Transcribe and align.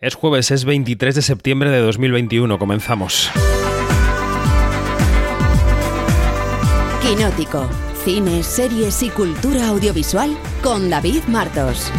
Es 0.00 0.14
jueves, 0.14 0.52
es 0.52 0.64
23 0.64 1.12
de 1.12 1.22
septiembre 1.22 1.70
de 1.70 1.80
2021. 1.80 2.56
Comenzamos. 2.60 3.32
Quinótico. 7.02 7.68
Cine, 8.04 8.44
series 8.44 9.02
y 9.02 9.10
cultura 9.10 9.66
audiovisual 9.66 10.38
con 10.62 10.88
David 10.88 11.24
Martos. 11.26 11.90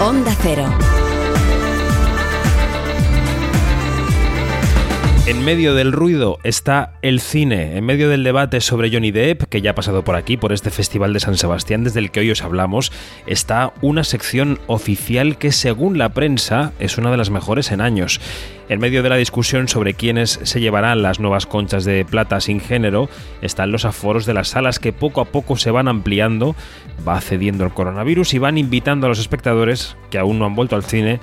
Onda 0.00 0.34
Cero. 0.42 0.66
En 5.26 5.42
medio 5.42 5.74
del 5.74 5.92
ruido 5.92 6.38
está 6.44 6.98
el 7.00 7.18
cine, 7.18 7.78
en 7.78 7.86
medio 7.86 8.10
del 8.10 8.24
debate 8.24 8.60
sobre 8.60 8.92
Johnny 8.92 9.10
Depp, 9.10 9.44
que 9.44 9.62
ya 9.62 9.70
ha 9.70 9.74
pasado 9.74 10.04
por 10.04 10.16
aquí, 10.16 10.36
por 10.36 10.52
este 10.52 10.68
Festival 10.68 11.14
de 11.14 11.20
San 11.20 11.38
Sebastián, 11.38 11.82
desde 11.82 12.00
el 12.00 12.10
que 12.10 12.20
hoy 12.20 12.30
os 12.30 12.42
hablamos, 12.42 12.92
está 13.26 13.72
una 13.80 14.04
sección 14.04 14.58
oficial 14.66 15.38
que 15.38 15.50
según 15.50 15.96
la 15.96 16.10
prensa 16.10 16.74
es 16.78 16.98
una 16.98 17.10
de 17.10 17.16
las 17.16 17.30
mejores 17.30 17.72
en 17.72 17.80
años. 17.80 18.20
En 18.68 18.80
medio 18.80 19.02
de 19.02 19.08
la 19.08 19.16
discusión 19.16 19.66
sobre 19.66 19.94
quiénes 19.94 20.40
se 20.42 20.60
llevarán 20.60 21.00
las 21.00 21.20
nuevas 21.20 21.46
conchas 21.46 21.86
de 21.86 22.04
plata 22.04 22.38
sin 22.42 22.60
género, 22.60 23.08
están 23.40 23.72
los 23.72 23.86
aforos 23.86 24.26
de 24.26 24.34
las 24.34 24.48
salas 24.48 24.78
que 24.78 24.92
poco 24.92 25.22
a 25.22 25.24
poco 25.24 25.56
se 25.56 25.70
van 25.70 25.88
ampliando, 25.88 26.54
va 27.08 27.18
cediendo 27.22 27.64
el 27.64 27.72
coronavirus 27.72 28.34
y 28.34 28.38
van 28.38 28.58
invitando 28.58 29.06
a 29.06 29.08
los 29.08 29.20
espectadores 29.20 29.96
que 30.10 30.18
aún 30.18 30.38
no 30.38 30.44
han 30.44 30.54
vuelto 30.54 30.76
al 30.76 30.84
cine 30.84 31.18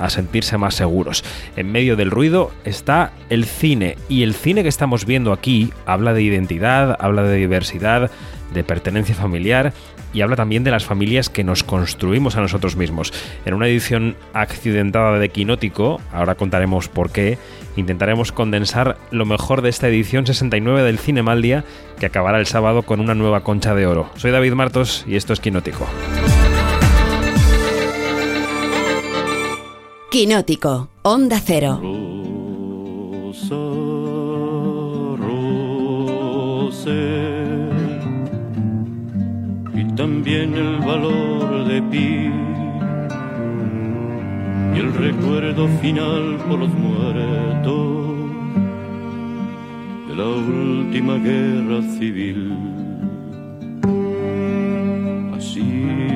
a 0.00 0.10
sentirse 0.10 0.58
más 0.58 0.74
seguros. 0.74 1.22
En 1.56 1.70
medio 1.70 1.94
del 1.94 2.10
ruido 2.10 2.50
está 2.64 3.12
el 3.28 3.44
cine 3.44 3.96
y 4.08 4.24
el 4.24 4.34
cine 4.34 4.62
que 4.62 4.68
estamos 4.68 5.06
viendo 5.06 5.32
aquí 5.32 5.72
habla 5.86 6.12
de 6.12 6.22
identidad, 6.22 6.96
habla 6.98 7.22
de 7.22 7.36
diversidad, 7.36 8.10
de 8.52 8.64
pertenencia 8.64 9.14
familiar 9.14 9.72
y 10.12 10.22
habla 10.22 10.36
también 10.36 10.64
de 10.64 10.70
las 10.70 10.84
familias 10.84 11.28
que 11.28 11.44
nos 11.44 11.62
construimos 11.62 12.36
a 12.36 12.40
nosotros 12.40 12.76
mismos. 12.76 13.12
En 13.44 13.54
una 13.54 13.68
edición 13.68 14.16
accidentada 14.32 15.18
de 15.18 15.28
Quinótico, 15.28 16.00
ahora 16.12 16.34
contaremos 16.34 16.88
por 16.88 17.10
qué, 17.10 17.38
intentaremos 17.76 18.32
condensar 18.32 18.96
lo 19.10 19.24
mejor 19.24 19.62
de 19.62 19.68
esta 19.68 19.88
edición 19.88 20.26
69 20.26 20.82
del 20.82 20.98
Cine 20.98 21.22
Maldia 21.22 21.64
que 21.98 22.06
acabará 22.06 22.38
el 22.38 22.46
sábado 22.46 22.82
con 22.82 23.00
una 23.00 23.14
nueva 23.14 23.42
concha 23.42 23.74
de 23.74 23.86
oro. 23.86 24.10
Soy 24.16 24.30
David 24.30 24.54
Martos 24.54 25.04
y 25.06 25.16
esto 25.16 25.32
es 25.32 25.40
Quinótico. 25.40 25.86
Quinótico, 30.10 30.88
Onda 31.02 31.38
Cero. 31.38 31.80
Rosa, 35.16 36.90
y 39.72 39.84
también 39.94 40.54
el 40.54 40.78
valor 40.78 41.64
de 41.68 41.80
Pi 41.82 42.28
y 44.74 44.78
el 44.80 44.92
recuerdo 44.94 45.68
final 45.80 46.38
por 46.48 46.58
los 46.58 46.74
muertos 46.74 48.20
de 50.08 50.16
la 50.16 50.26
última 50.26 51.18
guerra 51.18 51.82
civil. 51.96 52.52
Así. 55.36 56.09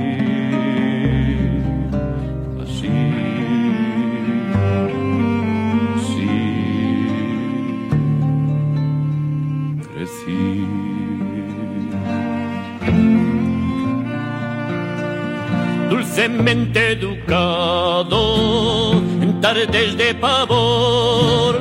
Dulcemente 16.34 16.92
educado 16.92 18.94
en 19.22 19.40
tardes 19.40 19.96
de 19.96 20.14
pavor, 20.16 21.60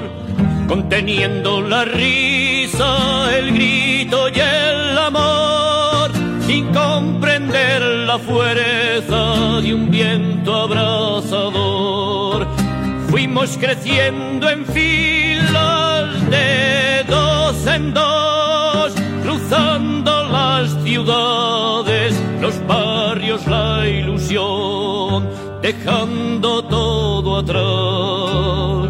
conteniendo 0.68 1.62
la 1.62 1.86
risa, 1.86 3.38
el 3.38 3.54
grito 3.54 4.30
y 4.30 4.40
el 4.40 4.98
amor, 4.98 6.10
sin 6.48 6.74
comprender 6.74 7.84
la 7.84 8.18
fuerza 8.18 9.62
de 9.62 9.76
un 9.76 9.92
viento 9.92 10.56
abrasador. 10.56 12.48
Fuimos 13.10 13.56
creciendo 13.60 14.50
en 14.50 14.66
filas 14.66 16.30
de 16.32 17.04
dos 17.08 17.68
en 17.68 17.94
dos, 17.94 18.92
cruzando 19.22 20.24
las 20.30 20.76
ciudades, 20.84 21.73
la 23.48 23.88
ilusión, 23.88 25.30
dejando 25.62 26.64
todo 26.66 27.38
atrás, 27.40 28.90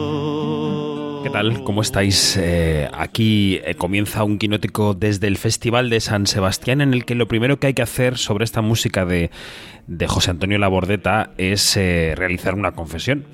¿Qué 1.22 1.30
tal? 1.30 1.62
¿Cómo 1.64 1.82
estáis? 1.82 2.36
Eh, 2.36 2.88
aquí 2.92 3.60
eh, 3.64 3.74
comienza 3.76 4.24
un 4.24 4.38
quinótico 4.38 4.94
desde 4.94 5.28
el 5.28 5.36
Festival 5.36 5.90
de 5.90 6.00
San 6.00 6.26
Sebastián 6.26 6.80
en 6.80 6.94
el 6.94 7.04
que 7.04 7.14
lo 7.14 7.28
primero 7.28 7.58
que 7.58 7.68
hay 7.68 7.74
que 7.74 7.82
hacer 7.82 8.18
sobre 8.18 8.44
esta 8.44 8.60
música 8.60 9.04
de, 9.04 9.30
de 9.86 10.06
José 10.06 10.30
Antonio 10.30 10.58
Labordeta 10.58 11.30
es 11.38 11.76
eh, 11.76 12.14
realizar 12.16 12.54
una 12.54 12.72
confesión. 12.72 13.24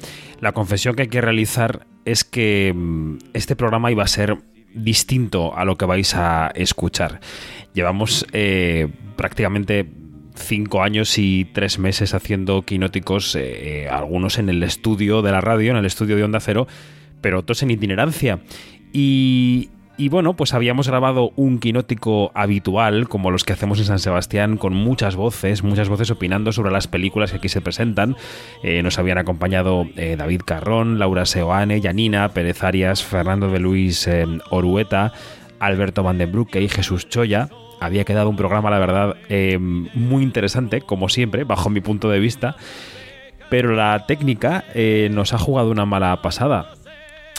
La 0.40 0.52
confesión 0.52 0.94
que 0.94 1.02
hay 1.02 1.08
que 1.08 1.20
realizar 1.20 1.86
es 2.04 2.24
que 2.24 2.72
mm, 2.74 3.18
este 3.34 3.56
programa 3.56 3.90
iba 3.90 4.04
a 4.04 4.08
ser 4.08 4.38
distinto 4.74 5.56
a 5.56 5.64
lo 5.64 5.76
que 5.76 5.84
vais 5.84 6.14
a 6.14 6.52
escuchar. 6.54 7.20
Llevamos 7.74 8.26
eh, 8.32 8.88
prácticamente 9.16 9.88
cinco 10.34 10.82
años 10.82 11.18
y 11.18 11.46
tres 11.52 11.78
meses 11.78 12.14
haciendo 12.14 12.62
quinóticos, 12.62 13.34
eh, 13.34 13.84
eh, 13.84 13.88
algunos 13.88 14.38
en 14.38 14.48
el 14.48 14.62
estudio 14.62 15.22
de 15.22 15.32
la 15.32 15.40
radio, 15.40 15.72
en 15.72 15.78
el 15.78 15.86
estudio 15.86 16.16
de 16.16 16.24
Onda 16.24 16.40
Cero, 16.40 16.66
pero 17.20 17.40
otros 17.40 17.62
en 17.62 17.72
itinerancia. 17.72 18.40
Y, 18.92 19.70
y 19.98 20.08
bueno, 20.08 20.34
pues 20.34 20.54
habíamos 20.54 20.86
grabado 20.86 21.32
un 21.34 21.58
quinótico 21.58 22.30
habitual, 22.32 23.08
como 23.08 23.32
los 23.32 23.42
que 23.42 23.52
hacemos 23.52 23.80
en 23.80 23.84
San 23.84 23.98
Sebastián, 23.98 24.56
con 24.56 24.72
muchas 24.72 25.16
voces, 25.16 25.64
muchas 25.64 25.88
voces 25.88 26.12
opinando 26.12 26.52
sobre 26.52 26.70
las 26.70 26.86
películas 26.86 27.32
que 27.32 27.38
aquí 27.38 27.48
se 27.48 27.60
presentan. 27.60 28.16
Eh, 28.62 28.80
nos 28.84 29.00
habían 29.00 29.18
acompañado 29.18 29.88
eh, 29.96 30.14
David 30.16 30.42
Carrón, 30.46 31.00
Laura 31.00 31.26
Seoane, 31.26 31.80
Yanina, 31.80 32.28
Pérez 32.28 32.62
Arias, 32.62 33.02
Fernando 33.02 33.50
de 33.50 33.58
Luis 33.58 34.06
eh, 34.06 34.24
Orueta, 34.50 35.12
Alberto 35.58 36.04
Van 36.04 36.16
den 36.16 36.30
Broeke 36.30 36.62
y 36.62 36.68
Jesús 36.68 37.08
Choya. 37.08 37.48
Había 37.80 38.04
quedado 38.04 38.30
un 38.30 38.36
programa, 38.36 38.70
la 38.70 38.78
verdad, 38.78 39.16
muy 39.94 40.22
interesante, 40.22 40.80
como 40.80 41.08
siempre, 41.08 41.42
bajo 41.42 41.70
mi 41.70 41.80
punto 41.80 42.08
de 42.08 42.20
vista. 42.20 42.56
Pero 43.50 43.74
la 43.74 44.04
técnica 44.06 44.64
nos 45.10 45.32
ha 45.32 45.38
jugado 45.38 45.70
una 45.70 45.86
mala 45.86 46.20
pasada 46.20 46.77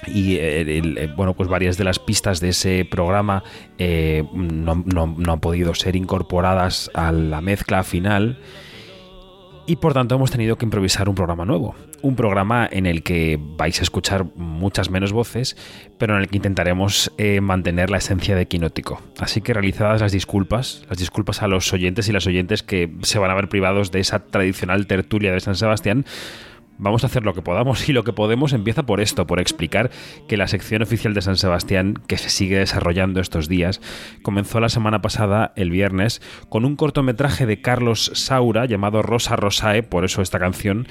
y 0.07 0.35
eh, 0.35 0.63
eh, 0.77 1.13
bueno 1.15 1.33
pues 1.33 1.49
varias 1.49 1.77
de 1.77 1.83
las 1.83 1.99
pistas 1.99 2.39
de 2.39 2.49
ese 2.49 2.85
programa 2.85 3.43
eh, 3.77 4.23
no, 4.33 4.73
han 5.31 5.39
podido 5.39 5.73
ser 5.75 5.95
incorporadas 5.95 6.89
a 6.93 7.11
la 7.11 7.41
mezcla 7.41 7.83
final 7.83 8.39
y 9.65 9.75
por 9.75 9.93
tanto 9.93 10.15
hemos 10.15 10.31
tenido 10.31 10.57
que 10.57 10.65
improvisar 10.65 11.09
un 11.09 11.13
programa 11.13 11.45
nuevo. 11.45 11.75
Un 12.01 12.15
programa 12.15 12.67
en 12.71 12.87
el 12.87 13.03
que 13.03 13.37
vais 13.39 13.79
a 13.79 13.83
escuchar 13.83 14.25
muchas 14.35 14.89
menos 14.89 15.11
voces 15.11 15.57
pero 15.99 16.15
en 16.15 16.21
el 16.21 16.27
que 16.27 16.37
intentaremos 16.37 17.11
mantener 17.41 17.91
la 17.91 17.97
esencia 17.97 18.35
de 18.35 18.47
Quinótico. 18.47 18.99
Así 19.19 19.41
que 19.41 19.53
realizadas 19.53 20.01
las 20.01 20.11
disculpas 20.11 20.83
las 20.89 20.97
disculpas 20.97 21.43
a 21.43 21.47
los 21.47 21.71
oyentes 21.71 22.07
y 22.07 22.13
las 22.13 22.25
oyentes 22.25 22.63
que 22.63 22.91
se 23.03 23.19
van 23.19 23.29
a 23.29 23.35
ver 23.35 23.49
privados 23.49 23.91
de 23.91 23.99
esa 23.99 24.25
tradicional 24.25 24.87
tertulia 24.87 25.31
de 25.31 25.39
San 25.39 25.55
Sebastián 25.55 26.05
Vamos 26.81 27.03
a 27.03 27.07
hacer 27.07 27.25
lo 27.25 27.33
que 27.33 27.41
podamos 27.41 27.89
y 27.89 27.93
lo 27.93 28.05
que 28.05 28.13
podemos 28.13 28.53
empieza 28.53 28.83
por 28.83 29.01
esto, 29.01 29.27
por 29.27 29.41
explicar 29.41 29.91
que 30.29 30.37
la 30.37 30.47
sección 30.47 30.81
oficial 30.81 31.13
de 31.13 31.21
San 31.21 31.35
Sebastián, 31.35 31.95
que 32.07 32.17
se 32.17 32.29
sigue 32.29 32.57
desarrollando 32.57 33.19
estos 33.19 33.49
días, 33.49 33.81
comenzó 34.21 34.61
la 34.61 34.69
semana 34.69 35.01
pasada, 35.01 35.51
el 35.57 35.71
viernes, 35.71 36.21
con 36.47 36.63
un 36.63 36.77
cortometraje 36.77 37.45
de 37.45 37.59
Carlos 37.61 38.11
Saura 38.13 38.65
llamado 38.65 39.01
Rosa 39.01 39.35
Rosae, 39.35 39.83
por 39.83 40.05
eso 40.05 40.21
esta 40.21 40.39
canción, 40.39 40.87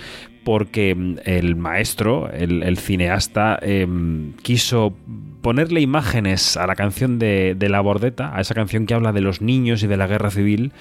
porque 0.48 0.94
mm, 0.94 1.16
el 1.26 1.56
maestro, 1.56 2.30
el, 2.32 2.78
cineasta, 2.78 3.58
em, 3.60 4.32
quiso 4.40 4.94
ponerle 5.42 5.82
imágenes 5.82 6.56
a 6.56 6.66
la 6.66 6.74
canción 6.74 7.18
de, 7.18 7.54
La 7.68 7.82
Bordeta, 7.82 8.34
a 8.34 8.40
esa 8.40 8.54
canción 8.54 8.86
que 8.86 8.94
habla 8.94 9.12
de 9.12 9.20
los 9.20 9.42
niños 9.42 9.82
y 9.82 9.86
de 9.86 9.98
la 9.98 10.06
guerra 10.06 10.30
civil, 10.30 10.72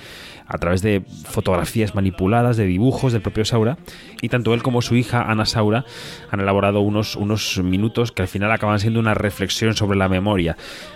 a 0.47 0.57
través 0.57 0.81
de 0.81 1.03
fotografías 1.25 1.95
manipuladas, 1.95 2.55
de 2.55 2.65
dibujos 2.65 3.11
del 3.11 3.21
propio 3.21 3.43
Saura, 3.43 3.77
y 4.21 4.29
tanto 4.29 4.53
él 4.53 4.63
como 4.63 4.81
su 4.81 4.95
hija 4.95 5.29
Ana 5.29 5.45
Saura 5.45 5.83
han 6.31 6.39
elaborado 6.39 6.79
unos, 6.79 7.17
unos 7.17 7.61
minutos 7.61 8.13
que 8.13 8.21
al 8.21 8.29
final 8.29 8.53
acaban 8.53 8.79
siendo 8.79 9.01
una 9.01 9.15
reflexión 9.15 9.75
sobre 9.75 9.97
la 9.97 10.07
memoria. 10.07 10.55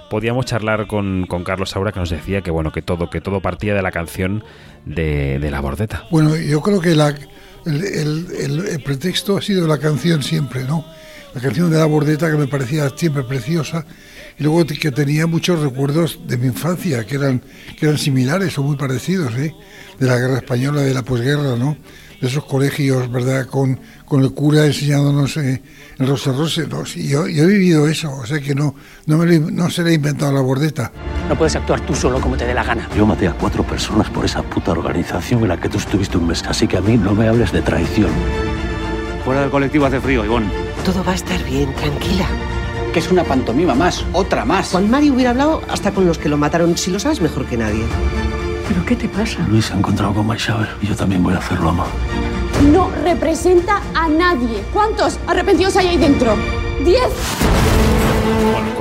Podíamos 0.10 0.46
charlar 0.46 0.88
con, 0.88 1.28
Carlos 1.44 1.72
Saura 1.72 1.92
que 1.92 2.00
nos 2.00 2.10
decía 2.10 2.40
que 2.40 2.52
bueno, 2.52 2.72
que 2.72 2.82
todo, 2.82 3.10
que 3.10 3.20
todo 3.20 3.42
partía 3.42 3.76
de 3.76 3.82
la 3.82 3.92
canción 3.92 4.46
de 4.86 5.46
La 5.52 5.60
Bordeta. 5.60 6.06
Bueno, 6.10 6.38
yo 6.38 6.62
creo 6.62 6.80
que 6.80 6.96
la, 6.96 7.14
el, 7.66 7.84
el- 7.84 8.68
el- 8.68 8.84
pretexto 8.84 9.38
ha 9.38 9.42
sido 9.42 9.68
la 9.68 9.78
canción 9.78 10.24
siempre, 10.24 10.64
¿no? 10.64 10.86
La 11.34 11.42
canción 11.42 11.70
de 11.72 11.78
la 11.78 11.86
bordeta 11.86 12.30
que 12.30 12.38
me 12.38 12.48
parecía 12.48 12.90
siempre 12.96 13.24
preciosa 13.24 13.86
y 14.38 14.44
luego 14.44 14.66
que 14.66 14.92
tenía 14.92 15.28
muchos 15.28 15.62
recuerdos 15.62 16.20
de 16.28 16.38
mi 16.38 16.48
infancia 16.48 17.06
que 17.06 17.16
eran, 17.16 17.42
que 17.80 17.86
eran 17.86 17.98
similares 17.98 18.58
o 18.58 18.64
muy 18.64 18.76
parecidos, 18.76 19.34
¿eh? 19.36 19.54
de 20.00 20.08
la 20.08 20.18
guerra 20.18 20.38
española, 20.38 20.82
de 20.82 20.94
la 20.94 21.04
posguerra, 21.04 21.56
¿no? 21.56 21.78
de 22.20 22.28
esos 22.28 22.46
colegios, 22.46 23.12
¿verdad? 23.12 23.48
Con, 23.48 23.80
con 24.12 24.26
el 24.26 24.34
cura 24.34 24.66
enseñándonos 24.66 25.38
eh, 25.38 25.62
en 25.98 26.06
Rosa 26.06 26.34
Rose. 26.34 26.68
¿no? 26.68 26.84
yo, 26.84 27.30
yo, 27.30 27.44
he 27.44 27.48
vivido 27.48 27.88
eso, 27.88 28.12
o 28.12 28.26
sea 28.26 28.42
que 28.42 28.54
no, 28.54 28.76
no, 29.06 29.18
me 29.18 29.40
no 29.40 29.70
se 29.70 29.84
le 29.84 29.92
ha 29.92 29.94
inventado 29.94 30.34
la 30.34 30.42
bordeta. 30.42 30.92
No 31.30 31.38
puedes 31.38 31.56
actuar 31.56 31.80
tú 31.80 31.96
solo 31.96 32.20
como 32.20 32.36
te 32.36 32.46
dé 32.46 32.54
la 32.54 32.66
gana. 32.66 32.90
Yo 32.94 33.06
maté 33.06 33.30
a 33.30 33.32
cuatro 33.32 33.64
personas 33.64 34.10
por 34.10 34.26
esa 34.26 34.44
puta 34.44 34.72
organización 34.72 35.44
en 35.44 35.48
la 35.48 35.58
que 35.62 35.70
tú 35.70 35.78
estuviste 35.78 36.18
un 36.18 36.28
mes, 36.28 36.44
así 36.46 36.68
que 36.68 36.76
a 36.76 36.82
mí 36.82 36.98
no 36.98 37.16
me 37.16 37.26
hables 37.26 37.54
de 37.54 37.62
traición. 37.62 38.10
Fuera 39.24 39.40
del 39.40 39.50
colectivo 39.50 39.86
hace 39.86 40.02
frío, 40.02 40.26
Ivonne. 40.26 40.52
Todo 40.84 41.06
va 41.06 41.14
a 41.14 41.16
estar 41.16 41.42
bien, 41.46 41.74
tranquila. 41.76 42.28
Que 42.92 43.00
es 43.00 43.10
una 43.12 43.24
pantomima 43.24 43.76
más, 43.76 44.04
otra 44.12 44.44
más. 44.44 44.72
Juan 44.72 44.92
Mario 44.92 45.14
hubiera 45.14 45.30
hablado 45.30 45.62
hasta 45.70 45.94
con 45.94 46.06
los 46.06 46.18
que 46.18 46.28
lo 46.28 46.36
mataron, 46.36 46.78
si 46.78 46.92
lo 46.92 47.00
sabes 47.00 47.22
mejor 47.22 47.46
que 47.46 47.56
nadie. 47.56 47.86
¿Pero 48.68 48.86
qué 48.86 48.98
te 48.98 49.08
pasa? 49.08 49.40
Luis 49.48 49.68
se 49.68 49.74
ha 49.74 49.78
encontrado 49.78 50.14
con 50.14 50.28
Maishabel 50.28 50.68
y 50.82 50.88
yo 50.88 50.98
también 50.98 51.24
voy 51.24 51.34
a 51.34 51.38
hacerlo, 51.38 51.70
ama. 51.70 51.86
No 52.70 52.92
representa 53.04 53.82
a 53.96 54.08
nadie. 54.08 54.64
¿Cuántos 54.72 55.20
arrepentidos 55.26 55.76
hay 55.78 55.88
ahí 55.88 55.98
dentro? 55.98 56.36
¡Diez! 56.86 57.10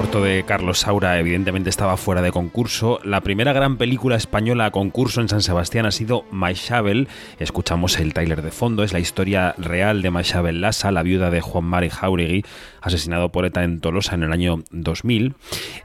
Corto 0.01 0.23
de 0.23 0.45
Carlos 0.45 0.79
Saura 0.79 1.19
evidentemente 1.19 1.69
estaba 1.69 1.99
fuera 1.99 2.23
de 2.23 2.33
concurso. 2.33 3.01
La 3.05 3.21
primera 3.21 3.53
gran 3.53 3.77
película 3.77 4.17
española 4.17 4.65
a 4.65 4.71
concurso 4.71 5.21
en 5.21 5.29
San 5.29 5.43
Sebastián 5.43 5.85
ha 5.85 5.91
sido 5.91 6.25
Maishabel. 6.31 7.07
Escuchamos 7.39 8.01
el 8.01 8.15
Tyler 8.15 8.41
de 8.41 8.51
fondo. 8.51 8.83
Es 8.83 8.95
la 8.95 8.99
historia 8.99 9.55
real 9.59 10.01
de 10.01 10.11
Maishabel 10.11 10.63
Lassa, 10.63 10.91
la 10.91 11.03
viuda 11.03 11.29
de 11.29 11.43
Juan 11.43 11.67
Mari 11.67 11.91
Jauregui, 11.91 12.47
asesinado 12.81 13.31
por 13.31 13.45
ETA 13.45 13.63
en 13.63 13.81
Tolosa 13.81 14.15
en 14.15 14.23
el 14.23 14.33
año 14.33 14.65
2000. 14.71 15.35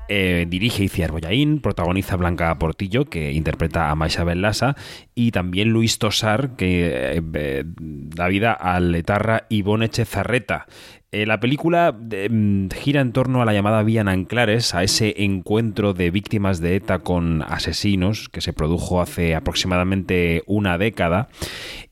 Eh, 0.08 0.46
dirige 0.48 0.86
Iciar 0.86 1.12
Boyaín, 1.12 1.60
protagoniza 1.60 2.16
Blanca 2.16 2.58
Portillo, 2.58 3.04
que 3.04 3.34
interpreta 3.34 3.92
a 3.92 3.96
Maishabel 3.96 4.42
Lassa, 4.42 4.78
y 5.14 5.32
también 5.32 5.72
Luis 5.72 6.00
Tosar, 6.00 6.56
que 6.56 7.20
eh, 7.22 7.64
da 7.66 8.30
vida 8.30 8.54
al 8.54 8.96
etarra 8.96 9.46
Ivonne 9.50 9.88
Echezarreta. 9.88 10.68
Eh, 11.16 11.26
la 11.26 11.40
película 11.40 11.94
mm, 11.94 12.68
gira 12.72 13.00
en 13.00 13.14
torno 13.14 13.42
a 13.42 13.46
la 13.46 13.54
llamada 13.54 13.84
Vía 13.84 14.02
Anclares, 14.02 14.76
a 14.76 14.84
ese 14.84 15.24
encuentro 15.24 15.94
de 15.94 16.12
víctimas 16.12 16.60
de 16.60 16.76
ETA 16.76 17.00
con 17.00 17.42
asesinos 17.42 18.28
que 18.28 18.42
se 18.42 18.52
produjo 18.52 19.00
hace 19.00 19.34
aproximadamente 19.34 20.44
una 20.46 20.78
década. 20.78 21.30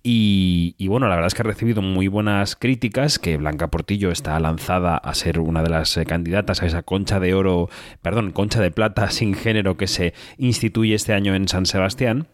Y, 0.03 0.75
bueno, 0.89 1.07
la 1.07 1.15
verdad 1.15 1.27
es 1.27 1.35
que 1.35 1.41
ha 1.41 1.45
recibido 1.45 1.81
muy 1.81 2.09
buenas 2.09 2.57
críticas, 2.57 3.17
que 3.17 3.37
Blanca 3.37 3.69
Portillo 3.69 4.11
está 4.11 4.37
lanzada 4.41 4.97
a 4.97 5.13
ser 5.13 5.39
una 5.39 5.63
de 5.63 5.69
las 5.69 5.95
eh, 5.95 6.05
candidatas 6.05 6.61
a 6.61 6.65
esa 6.65 6.83
concha 6.83 7.21
de 7.21 7.33
oro, 7.33 7.69
perdón, 8.01 8.33
concha 8.33 8.59
de 8.59 8.71
plata 8.71 9.09
sin 9.09 9.35
género 9.35 9.77
que 9.77 9.87
se 9.87 10.13
instituye 10.37 10.95
este 10.95 11.13
año 11.13 11.33
en 11.33 11.47
San 11.47 11.65
Sebastián. 11.65 12.27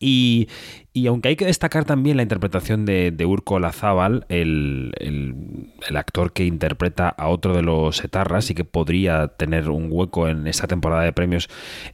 Y, 0.00 0.48
y 0.96 1.08
aunque 1.08 1.28
hay 1.28 1.36
que 1.36 1.44
destacar 1.44 1.84
también 1.84 2.16
la 2.16 2.22
interpretación 2.22 2.86
de, 2.86 3.14
Urco 3.26 3.58
Lazábal, 3.58 4.24
el, 4.30 4.94
el, 4.98 5.94
actor 5.94 6.32
que 6.32 6.46
interpreta 6.46 7.10
a 7.10 7.28
otro 7.28 7.54
de 7.54 7.60
los 7.60 8.02
etarras 8.02 8.50
y 8.50 8.54
que 8.54 8.64
podría 8.64 9.28
tener 9.28 9.68
un 9.68 9.88
hueco 9.90 10.26
en 10.26 10.46
esta 10.46 10.66
temporada 10.66 11.02
de 11.02 11.12
premios 11.12 11.50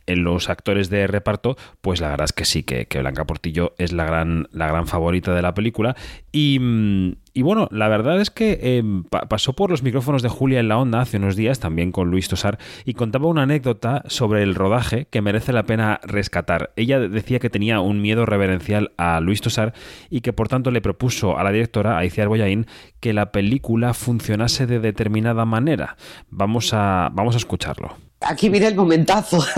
en 0.07 0.23
los 0.23 0.49
actores 0.49 0.89
de 0.89 1.09
reparto, 1.09 1.57
pues 1.81 2.01
la 2.01 2.11
verdad 2.11 2.27
es 2.27 2.33
que 2.33 2.45
sí, 2.45 2.63
que, 2.63 2.87
Blanca 3.01 3.27
Portillo 3.27 3.75
es 3.77 3.93
la 3.93 4.05
gran, 4.05 4.47
la 4.53 4.69
gran 4.69 4.87
favorita 4.87 5.35
de 5.35 5.43
la 5.43 5.53
película. 5.53 5.97
Y, 6.31 6.61
y 7.35 7.43
bueno, 7.43 7.67
la 7.73 7.89
verdad 7.89 8.21
es 8.21 8.31
que 8.31 8.79
em, 8.79 9.03
pasó 9.03 9.55
por 9.55 9.71
los 9.71 9.83
micrófonos 9.83 10.23
de 10.23 10.29
Julia 10.29 10.61
en 10.61 10.69
la 10.69 10.79
Onda 10.79 11.01
hace 11.01 11.17
unos 11.17 11.35
días, 11.35 11.59
también 11.59 11.91
con 11.91 12.09
Luis 12.09 12.29
Tosar, 12.29 12.59
y 12.85 12.95
contaba 12.95 13.27
una 13.27 13.43
anécdota 13.43 14.05
sobre 14.07 14.45
el 14.45 14.55
rodaje 14.55 15.09
que 15.11 15.23
merece 15.23 15.53
la 15.53 15.65
pena 15.65 15.99
rescatar. 16.05 16.73
Ella 16.77 17.01
decía 17.01 17.41
que 17.41 17.51
tenía 17.51 17.81
un 17.81 18.01
miedo 18.01 18.27
reverencial 18.27 18.92
a 18.97 19.21
Luis 19.21 19.41
Tosar 19.41 19.75
y 20.11 20.21
que 20.21 20.33
por 20.33 20.49
tanto 20.49 20.71
le 20.71 20.81
propuso 20.81 21.39
a 21.39 21.45
la 21.45 21.53
directora, 21.53 21.99
Aiciar 21.99 22.29
Boyain, 22.29 22.67
que 23.01 23.13
la 23.13 23.33
película 23.33 23.95
funcionase 23.95 24.67
de 24.67 24.81
determinada 24.81 25.45
manera. 25.45 25.97
Vamos 26.31 26.73
a, 26.73 27.11
vamos 27.13 27.35
a 27.35 27.39
escucharlo. 27.39 27.97
Aquí 28.21 28.49
viene 28.49 28.69
el 28.69 28.75
momentazo. 28.75 29.45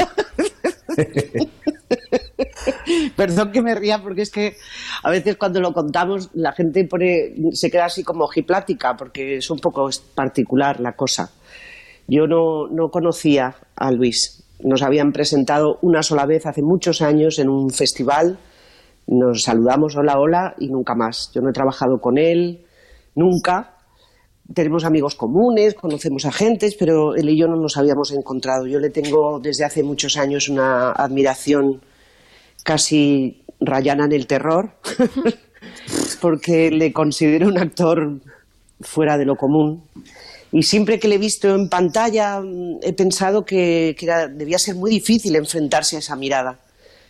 Perdón 3.17 3.53
que 3.53 3.63
me 3.63 3.75
ría 3.75 4.03
porque 4.03 4.23
es 4.23 4.31
que 4.31 4.57
a 5.03 5.11
veces 5.11 5.37
cuando 5.37 5.61
lo 5.61 5.73
contamos 5.73 6.31
la 6.35 6.53
gente 6.53 6.85
pone, 6.85 7.35
se 7.53 7.71
queda 7.71 7.87
así 7.87 8.03
como 8.03 8.25
ojiplática 8.25 8.97
porque 8.97 9.37
es 9.37 9.51
un 9.51 9.59
poco 9.59 9.89
particular 10.15 10.81
la 10.81 10.93
cosa. 10.93 11.31
Yo 12.07 12.27
no, 12.27 12.69
no 12.69 12.91
conocía 12.91 13.57
a 13.77 13.91
Luis. 13.91 14.45
Nos 14.61 14.83
habían 14.83 15.13
presentado 15.13 15.79
una 15.83 16.03
sola 16.03 16.27
vez 16.27 16.47
hace 16.47 16.63
muchos 16.63 17.03
años 17.03 17.39
en 17.39 17.49
un 17.49 17.71
festival 17.71 18.39
nos 19.07 19.43
saludamos, 19.43 19.97
hola, 19.97 20.19
hola, 20.19 20.55
y 20.59 20.69
nunca 20.69 20.95
más. 20.95 21.31
Yo 21.35 21.43
no 21.43 21.51
he 21.51 21.53
trabajado 21.53 22.01
con 22.01 22.19
él, 22.19 22.65
nunca. 23.15 23.77
Tenemos 24.53 24.85
amigos 24.85 25.15
comunes, 25.15 25.75
conocemos 25.75 26.25
a 26.27 26.33
gentes, 26.33 26.77
pero 26.79 27.15
él 27.15 27.29
y 27.29 27.39
yo 27.39 27.47
no 27.47 27.57
nos 27.57 27.77
habíamos 27.77 28.13
encontrado. 28.13 28.67
Yo 28.67 28.79
le 28.79 28.91
tengo 28.91 29.41
desde 29.41 29.65
hace 29.65 29.83
muchos 29.83 30.17
años 30.17 30.49
una 30.49 30.93
admiración 30.93 31.81
casi 32.63 33.43
rayana 33.61 34.05
en 34.07 34.13
el 34.13 34.27
terror, 34.27 34.73
porque 36.21 36.71
le 36.71 36.93
considero 36.93 37.49
un 37.49 37.59
actor 37.59 38.21
fuera 38.81 39.17
de 39.17 39.25
lo 39.25 39.37
común. 39.37 39.85
Y 40.53 40.63
siempre 40.63 40.99
que 40.99 41.09
le 41.09 41.17
he 41.17 41.19
visto 41.19 41.55
en 41.55 41.69
pantalla 41.69 42.41
he 42.81 42.93
pensado 42.93 43.45
que, 43.45 43.97
debía 44.35 44.59
ser 44.59 44.77
muy 44.77 44.91
difícil 44.91 45.35
enfrentarse 45.37 45.97
a 45.97 45.99
esa 45.99 46.17
mirada 46.17 46.61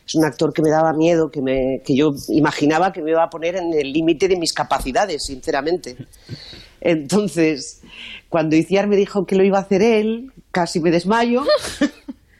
es 0.06 0.14
un 0.14 0.24
actor 0.24 0.52
que 0.52 0.62
me 0.62 0.70
daba 0.70 0.92
miedo, 0.92 1.30
que, 1.30 1.40
me, 1.40 1.80
que 1.84 1.96
yo 1.96 2.12
imaginaba 2.28 2.92
que 2.92 3.02
me 3.02 3.10
iba 3.10 3.22
a 3.22 3.30
poner 3.30 3.56
en 3.56 3.72
el 3.72 3.92
límite 3.92 4.28
de 4.28 4.36
mis 4.36 4.52
capacidades, 4.52 5.24
sinceramente. 5.24 5.96
Entonces, 6.80 7.80
cuando 8.28 8.56
Iciar 8.56 8.86
me 8.86 8.96
dijo 8.96 9.24
que 9.24 9.36
lo 9.36 9.44
iba 9.44 9.58
a 9.58 9.62
hacer 9.62 9.82
él, 9.82 10.32
casi 10.50 10.80
me 10.80 10.90
desmayo. 10.90 11.44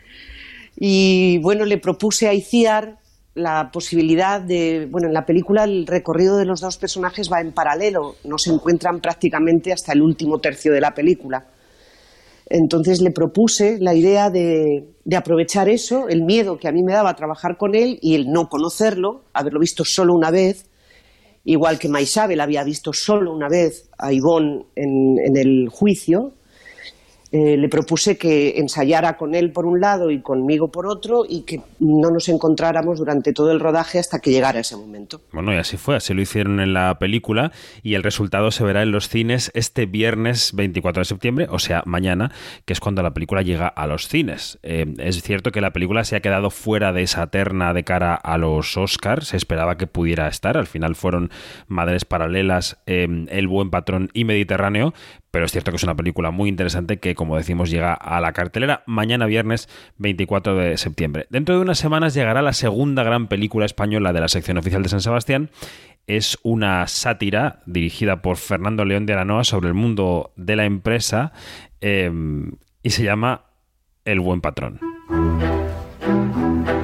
y 0.77 1.39
bueno, 1.39 1.65
le 1.65 1.79
propuse 1.79 2.29
a 2.29 2.35
Iciar 2.35 2.99
la 3.35 3.71
posibilidad 3.73 4.41
de, 4.41 4.87
bueno, 4.91 5.09
en 5.09 5.15
la 5.15 5.27
película 5.27 5.65
el 5.65 5.87
recorrido 5.87 6.37
de 6.37 6.45
los 6.45 6.61
dos 6.61 6.77
personajes 6.77 7.33
va 7.33 7.41
en 7.41 7.53
paralelo, 7.53 8.17
no 8.25 8.39
se 8.39 8.51
encuentran 8.51 9.01
prácticamente 9.01 9.73
hasta 9.73 9.93
el 9.93 10.03
último 10.03 10.39
tercio 10.39 10.73
de 10.73 10.81
la 10.81 10.95
película. 10.95 11.45
Entonces 12.47 13.01
le 13.01 13.11
propuse 13.11 13.79
la 13.81 13.95
idea 13.95 14.31
de, 14.31 14.85
aprovechar 15.17 15.69
eso, 15.69 16.09
el 16.09 16.23
miedo 16.23 16.59
que 16.59 16.69
a 16.69 16.73
mí 16.73 16.83
me 16.83 16.93
daba 16.93 17.17
trabajar 17.17 17.57
con 17.57 17.75
él 17.75 17.99
y 18.03 18.15
el 18.15 18.31
no 18.31 18.49
conocerlo, 18.49 19.25
haberlo 19.33 19.61
visto 19.61 19.85
solo 19.85 20.15
una 20.15 20.31
vez, 20.31 20.67
igual 21.45 21.79
que 21.79 21.89
Maisabel 21.89 22.41
había 22.41 22.65
visto 22.65 22.93
solo 22.93 23.33
una 23.33 23.49
vez 23.49 23.89
a 23.99 24.13
Ivonne 24.13 24.67
en 24.77 25.37
el 25.37 25.69
juicio, 25.71 26.35
eh, 27.37 27.57
le 27.57 27.69
propuse 27.69 28.17
que 28.17 28.61
ensayara 28.61 29.17
con 29.17 29.35
él 29.35 29.51
por 29.51 29.67
un 29.67 29.81
lado 29.81 30.13
y 30.13 30.21
conmigo 30.23 30.71
por 30.71 30.87
otro 30.87 31.25
y 31.29 31.43
que 31.43 31.61
no 31.81 32.13
nos 32.13 32.29
encontráramos 32.29 33.01
durante 33.01 33.33
todo 33.33 33.51
el 33.51 33.59
rodaje 33.59 33.99
hasta 33.99 34.21
que 34.21 34.31
llegara 34.31 34.61
ese 34.61 34.77
momento. 34.77 35.21
Bueno, 35.33 35.53
y 35.53 35.57
así 35.57 35.77
fue, 35.77 35.97
así 35.97 36.15
lo 36.15 36.23
hicieron 36.23 36.61
en 36.61 36.73
la 36.73 36.97
película 37.01 37.51
y 37.83 37.95
el 37.95 38.05
resultado 38.05 38.53
se 38.53 38.63
verá 38.63 38.85
en 38.85 38.93
los 38.93 39.09
cines 39.09 39.51
este 39.55 39.87
viernes 39.87 40.53
24 40.55 41.01
de 41.01 41.05
septiembre, 41.07 41.47
o 41.51 41.59
sea, 41.59 41.83
mañana, 41.87 42.31
que 42.67 42.73
es 42.73 42.79
cuando 42.79 43.03
la 43.03 43.15
película 43.15 43.43
llega 43.43 43.67
a 43.67 43.89
los 43.89 44.07
cines. 44.07 44.61
Eh, 44.63 44.95
es 44.99 45.21
cierto 45.21 45.51
que 45.51 45.61
la 45.61 45.73
película 45.73 46.05
se 46.05 46.15
ha 46.15 46.21
quedado 46.21 46.51
fuera 46.51 46.93
de 46.93 47.03
esa 47.03 47.27
terna 47.27 47.75
de 47.75 47.83
cara 47.83 48.15
a 48.15 48.39
los 48.39 48.77
Oscars, 48.77 49.27
se 49.27 49.37
esperaba 49.37 49.77
que 49.77 49.89
pudiera 49.89 50.29
estar, 50.29 50.57
al 50.57 50.69
final 50.69 50.95
fueron 50.95 51.31
Madres 51.67 52.05
Paralelas, 52.05 52.79
eh, 52.87 53.09
El 53.29 53.49
Buen 53.49 53.71
Patrón 53.71 54.11
y 54.15 54.23
Mediterráneo, 54.23 54.95
pero 55.35 55.47
es 55.47 55.51
cierto 55.51 55.73
que 55.73 55.79
es 55.79 55.83
una 55.83 55.97
película 55.97 56.31
muy 56.31 56.49
interesante 56.49 56.99
que, 56.99 57.17
como 57.17 57.37
decimos, 57.37 57.69
llega 57.69 57.93
a 57.93 58.21
la 58.21 58.33
cartelera 58.33 58.85
mañana 58.87 59.27
viernes 59.27 59.69
24 59.99 60.55
de 60.55 60.79
septiembre. 60.79 61.27
Dentro 61.29 61.57
de 61.57 61.61
unas 61.61 61.77
semanas 61.77 62.15
llegará 62.15 62.41
la 62.41 62.53
segunda 62.53 63.03
gran 63.03 63.27
película 63.27 63.67
española 63.67 64.13
de 64.13 64.21
la 64.21 64.29
sección 64.29 64.59
oficial 64.59 64.85
de 64.85 64.91
San 64.91 65.01
Sebastián. 65.01 65.51
Es 66.07 66.39
una 66.45 66.87
sátira 66.87 67.63
dirigida 67.67 68.23
por 68.23 68.37
Fernando 68.37 68.85
León 68.85 69.07
de 69.07 69.15
Aranoa 69.15 69.43
sobre 69.43 69.67
el 69.67 69.75
mundo 69.75 70.33
de 70.37 70.55
la 70.55 70.67
empresa 70.67 71.33
em, 71.81 72.53
y 72.85 72.91
se 72.91 73.03
llama 73.03 73.47
El 74.05 74.21
buen 74.21 74.41
patrón. 74.41 74.79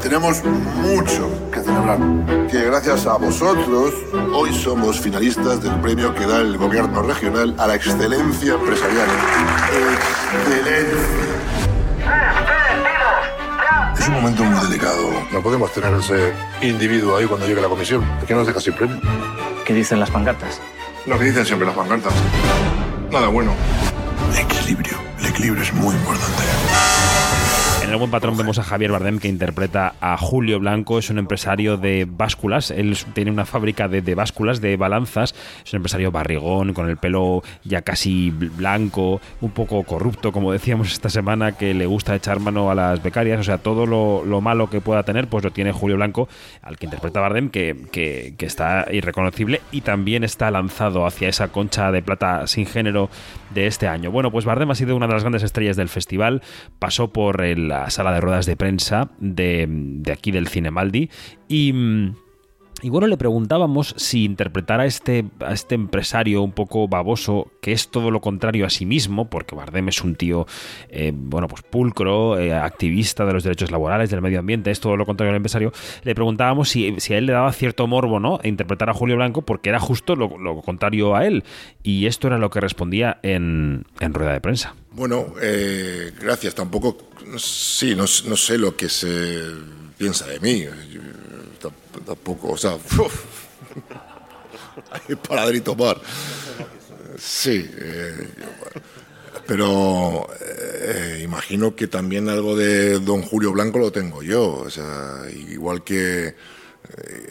Tenemos 0.02 0.42
mucho 0.44 1.30
que 1.52 1.60
celebrar, 1.60 1.98
que 2.50 2.64
gracias 2.64 3.06
a 3.06 3.16
vosotros 3.16 3.92
hoy 4.32 4.54
somos 4.54 4.98
finalistas 4.98 5.62
del 5.62 5.74
premio 5.80 6.14
que 6.14 6.26
da 6.26 6.38
el 6.38 6.56
gobierno 6.56 7.02
regional 7.02 7.54
a 7.58 7.66
la 7.66 7.74
excelencia 7.74 8.54
empresarial. 8.54 9.08
¡Excelencia! 10.48 11.30
Es 13.98 14.08
un 14.08 14.14
momento 14.14 14.42
muy 14.42 14.66
delicado. 14.66 15.10
No 15.30 15.42
podemos 15.42 15.72
tener 15.72 15.92
ese 15.94 16.32
individuo 16.62 17.16
ahí 17.16 17.26
cuando 17.26 17.46
llegue 17.46 17.60
la 17.60 17.68
comisión. 17.68 18.02
¿Por 18.18 18.26
qué 18.26 18.34
nos 18.34 18.46
deja 18.46 18.60
sin 18.60 18.72
premio? 18.72 18.98
¿Qué 19.64 19.74
dicen 19.74 20.00
las 20.00 20.10
pancartas? 20.10 20.60
Lo 21.06 21.18
que 21.18 21.26
dicen 21.26 21.44
siempre 21.44 21.66
las 21.66 21.76
pancartas. 21.76 22.12
Nada 23.10 23.28
bueno. 23.28 23.52
Equilibrio. 24.38 24.96
El 25.18 25.26
equilibrio 25.26 25.62
es 25.62 25.72
muy 25.74 25.94
importante. 25.94 26.42
En 27.90 27.94
el 27.94 27.98
buen 27.98 28.12
patrón 28.12 28.36
vemos 28.36 28.56
a 28.60 28.62
Javier 28.62 28.92
Bardem 28.92 29.18
que 29.18 29.26
interpreta 29.26 29.94
a 30.00 30.16
Julio 30.16 30.60
Blanco, 30.60 31.00
es 31.00 31.10
un 31.10 31.18
empresario 31.18 31.76
de 31.76 32.06
básculas, 32.08 32.70
él 32.70 32.96
tiene 33.14 33.32
una 33.32 33.44
fábrica 33.44 33.88
de, 33.88 34.14
básculas, 34.14 34.60
de 34.60 34.76
balanzas, 34.76 35.34
es 35.64 35.72
un 35.72 35.78
empresario 35.78 36.12
barrigón, 36.12 36.72
con 36.72 36.88
el 36.88 36.98
pelo 36.98 37.42
ya 37.64 37.82
casi 37.82 38.30
blanco, 38.30 39.20
un 39.40 39.50
poco 39.50 39.82
corrupto, 39.82 40.30
como 40.30 40.52
decíamos 40.52 40.92
esta 40.92 41.08
semana, 41.08 41.58
que 41.58 41.74
le 41.74 41.86
gusta 41.86 42.14
echar 42.14 42.38
mano 42.38 42.70
a 42.70 42.76
las 42.76 43.02
becarias, 43.02 43.40
o 43.40 43.42
sea, 43.42 43.58
todo 43.58 43.86
lo, 43.86 44.24
lo 44.24 44.40
malo 44.40 44.70
que 44.70 44.80
pueda 44.80 45.02
tener, 45.02 45.26
pues 45.26 45.42
lo 45.42 45.50
tiene 45.50 45.72
Julio 45.72 45.96
Blanco, 45.96 46.28
al 46.62 46.78
que 46.78 46.86
interpreta 46.86 47.18
Bardem, 47.18 47.50
que, 47.50 47.86
que, 47.90 48.36
está 48.38 48.86
irreconocible 48.92 49.62
y 49.72 49.80
también 49.80 50.22
está 50.22 50.48
lanzado 50.52 51.06
hacia 51.06 51.28
esa 51.28 51.48
concha 51.48 51.90
de 51.90 52.02
plata 52.02 52.46
sin 52.46 52.66
género 52.66 53.10
de 53.52 53.66
este 53.66 53.88
año. 53.88 54.12
Bueno, 54.12 54.30
pues 54.30 54.44
Bardem 54.44 54.70
ha 54.70 54.76
sido 54.76 54.94
una 54.94 55.08
de 55.08 55.14
las 55.14 55.24
grandes 55.24 55.42
estrellas 55.42 55.76
del 55.76 55.88
festival, 55.88 56.40
pasó 56.78 57.12
por 57.12 57.42
la 57.82 57.90
sala 57.90 58.12
de 58.12 58.20
ruedas 58.20 58.46
de 58.46 58.56
prensa 58.56 59.10
de, 59.18 59.66
de 59.68 60.12
aquí 60.12 60.30
del 60.30 60.48
Cinemaldi 60.48 61.10
y... 61.48 61.74
y 62.82 62.88
bueno, 62.90 63.06
le 63.06 63.16
preguntábamos 63.16 63.94
si 63.96 64.24
interpretar 64.24 64.80
a 64.80 64.86
este, 64.86 65.24
a 65.40 65.52
este 65.52 65.74
empresario 65.74 66.42
un 66.42 66.52
poco 66.52 66.88
baboso, 66.88 67.50
que 67.60 67.72
es 67.72 67.88
todo 67.88 68.10
lo 68.10 68.20
contrario 68.20 68.66
a 68.66 68.70
sí 68.70 68.86
mismo, 68.86 69.28
porque 69.28 69.54
Bardem 69.54 69.88
es 69.88 70.02
un 70.02 70.14
tío, 70.14 70.46
eh, 70.88 71.12
bueno, 71.14 71.48
pues 71.48 71.62
pulcro, 71.62 72.38
eh, 72.38 72.54
activista 72.54 73.24
de 73.24 73.32
los 73.32 73.44
derechos 73.44 73.70
laborales, 73.70 74.10
del 74.10 74.22
medio 74.22 74.40
ambiente, 74.40 74.70
es 74.70 74.80
todo 74.80 74.96
lo 74.96 75.06
contrario 75.06 75.30
al 75.30 75.36
empresario, 75.36 75.72
le 76.04 76.14
preguntábamos 76.14 76.68
si, 76.68 76.94
si 76.98 77.14
a 77.14 77.18
él 77.18 77.26
le 77.26 77.32
daba 77.32 77.52
cierto 77.52 77.86
morbo, 77.86 78.20
¿no? 78.20 78.40
Interpretar 78.42 78.90
a 78.90 78.94
Julio 78.94 79.16
Blanco, 79.16 79.42
porque 79.42 79.68
era 79.68 79.80
justo 79.80 80.16
lo, 80.16 80.60
contrario 80.62 81.14
a 81.14 81.26
él. 81.26 81.44
Y 81.82 82.06
esto 82.06 82.28
era 82.28 82.38
lo 82.38 82.50
que 82.50 82.60
respondía 82.60 83.18
en, 83.22 83.84
en 84.00 84.14
rueda 84.14 84.32
de 84.32 84.40
prensa. 84.40 84.74
Bueno, 84.92 85.34
eh, 85.40 86.12
gracias. 86.20 86.54
Tampoco, 86.54 86.96
sí, 87.36 87.94
no, 87.94 88.02
no 88.02 88.36
sé 88.36 88.58
lo 88.58 88.76
que 88.76 88.88
se 88.88 89.40
piensa 89.98 90.26
de 90.26 90.40
mí. 90.40 90.64
Tampoco, 92.04 92.50
o 92.50 92.56
sea, 92.56 92.76
hay 95.08 95.16
para 95.16 95.44
dar 95.44 95.54
y 95.54 95.60
tomar. 95.60 96.00
Sí, 97.18 97.68
eh, 97.78 98.28
pero 99.46 100.28
eh, 100.40 101.20
imagino 101.22 101.74
que 101.74 101.86
también 101.88 102.28
algo 102.28 102.56
de 102.56 102.98
don 103.00 103.22
Julio 103.22 103.52
Blanco 103.52 103.78
lo 103.78 103.92
tengo 103.92 104.22
yo. 104.22 104.64
Igual 105.48 105.82
que 105.82 106.28
eh, 106.28 106.34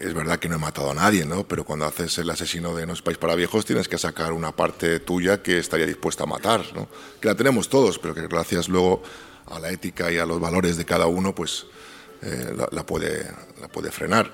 es 0.03 0.13
verdad 0.13 0.37
que 0.37 0.49
no 0.49 0.55
he 0.55 0.59
matado 0.59 0.91
a 0.91 0.93
nadie, 0.93 1.25
¿no? 1.25 1.47
Pero 1.47 1.63
cuando 1.63 1.85
haces 1.85 2.17
el 2.19 2.29
asesino 2.29 2.75
de 2.75 2.85
No 2.85 2.93
es 2.93 3.01
país 3.01 3.17
para 3.17 3.35
viejos 3.35 3.65
tienes 3.65 3.87
que 3.87 3.97
sacar 3.97 4.33
una 4.33 4.55
parte 4.55 4.99
tuya 4.99 5.41
que 5.41 5.57
estaría 5.57 5.85
dispuesta 5.85 6.23
a 6.23 6.27
matar, 6.27 6.63
¿no? 6.75 6.87
Que 7.19 7.29
la 7.29 7.35
tenemos 7.35 7.69
todos, 7.69 7.97
pero 7.99 8.13
que 8.13 8.27
gracias 8.27 8.69
luego 8.69 9.01
a 9.47 9.59
la 9.59 9.71
ética 9.71 10.11
y 10.11 10.17
a 10.17 10.25
los 10.25 10.39
valores 10.39 10.77
de 10.77 10.85
cada 10.85 11.07
uno, 11.07 11.33
pues 11.33 11.65
eh, 12.21 12.53
la, 12.71 12.85
puede, 12.85 13.25
la 13.61 13.67
puede 13.69 13.91
frenar. 13.91 14.31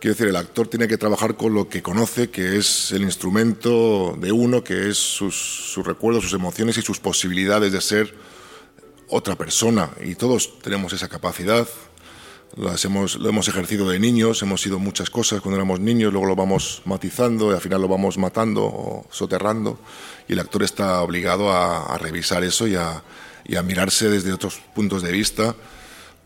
Quiero 0.00 0.14
decir, 0.14 0.28
el 0.28 0.36
actor 0.36 0.66
tiene 0.66 0.88
que 0.88 0.98
trabajar 0.98 1.36
con 1.36 1.54
lo 1.54 1.68
que 1.68 1.80
conoce, 1.80 2.28
que 2.28 2.58
es 2.58 2.90
el 2.92 3.02
instrumento 3.02 4.16
de 4.18 4.32
uno, 4.32 4.64
que 4.64 4.88
es 4.88 4.98
sus, 4.98 5.78
recuerdos, 5.84 6.24
sus 6.24 6.34
emociones 6.34 6.76
y 6.76 6.82
sus 6.82 6.98
posibilidades 6.98 7.72
de 7.72 7.80
ser 7.80 8.14
otra 9.08 9.36
persona. 9.36 9.90
Y 10.04 10.16
todos 10.16 10.58
tenemos 10.60 10.92
esa 10.92 11.08
capacidad. 11.08 11.68
Las 12.56 12.84
hemos, 12.84 13.16
lo 13.16 13.28
hemos 13.28 13.48
ejercido 13.48 13.88
de 13.88 13.98
niños, 14.00 14.42
hemos 14.42 14.60
sido 14.60 14.78
muchas 14.78 15.08
cosas 15.08 15.40
cuando 15.40 15.56
éramos 15.56 15.80
niños, 15.80 16.12
luego 16.12 16.26
lo 16.26 16.36
vamos 16.36 16.82
matizando 16.84 17.50
y 17.50 17.54
al 17.54 17.60
final 17.60 17.80
lo 17.80 17.88
vamos 17.88 18.18
matando 18.18 18.64
o 18.64 19.06
soterrando. 19.10 19.78
Y 20.28 20.34
el 20.34 20.40
actor 20.40 20.64
está 20.64 21.00
obligado 21.00 21.50
a, 21.52 21.96
revisar 21.96 22.42
eso 22.42 22.66
y 22.66 22.74
a 22.74 23.62
mirarse 23.62 24.10
desde 24.10 24.32
otros 24.32 24.60
puntos 24.74 25.02
de 25.02 25.12
vista 25.12 25.54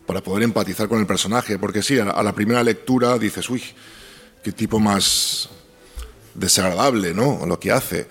para 0.07 0.21
poder 0.21 0.43
empatizar 0.43 0.87
con 0.87 0.99
el 1.01 1.05
personaje, 1.05 1.59
porque 1.59 1.83
sí, 1.83 1.99
a 1.99 2.23
la, 2.23 2.33
primera 2.33 2.63
lectura 2.63 3.19
dices, 3.19 3.47
uy, 3.49 3.61
qué 4.41 4.53
tipo 4.53 4.79
más 4.79 5.49
desagradable, 6.33 7.13
¿no? 7.13 7.45
Lo 7.45 7.59
que 7.59 7.73
hace. 7.73 8.07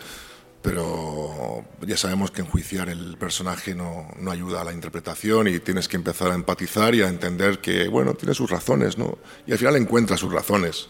Pero 0.60 1.64
ya 1.86 1.96
sabemos 1.96 2.30
que 2.30 2.42
enjuiciar 2.42 2.90
el 2.90 3.16
personaje 3.16 3.74
no, 3.74 4.08
no, 4.18 4.30
ayuda 4.30 4.60
a 4.60 4.64
la 4.64 4.74
interpretación 4.74 5.48
y 5.48 5.58
tienes 5.60 5.88
que 5.88 5.96
empezar 5.96 6.32
a 6.32 6.34
empatizar 6.34 6.94
y 6.94 7.00
a 7.00 7.08
entender 7.08 7.60
que, 7.60 7.88
bueno, 7.88 8.12
tiene 8.12 8.34
sus 8.34 8.50
razones, 8.50 8.98
¿no? 8.98 9.16
Y 9.46 9.52
al 9.52 9.58
final 9.58 9.76
encuentra 9.76 10.18
sus 10.18 10.30
razones. 10.30 10.88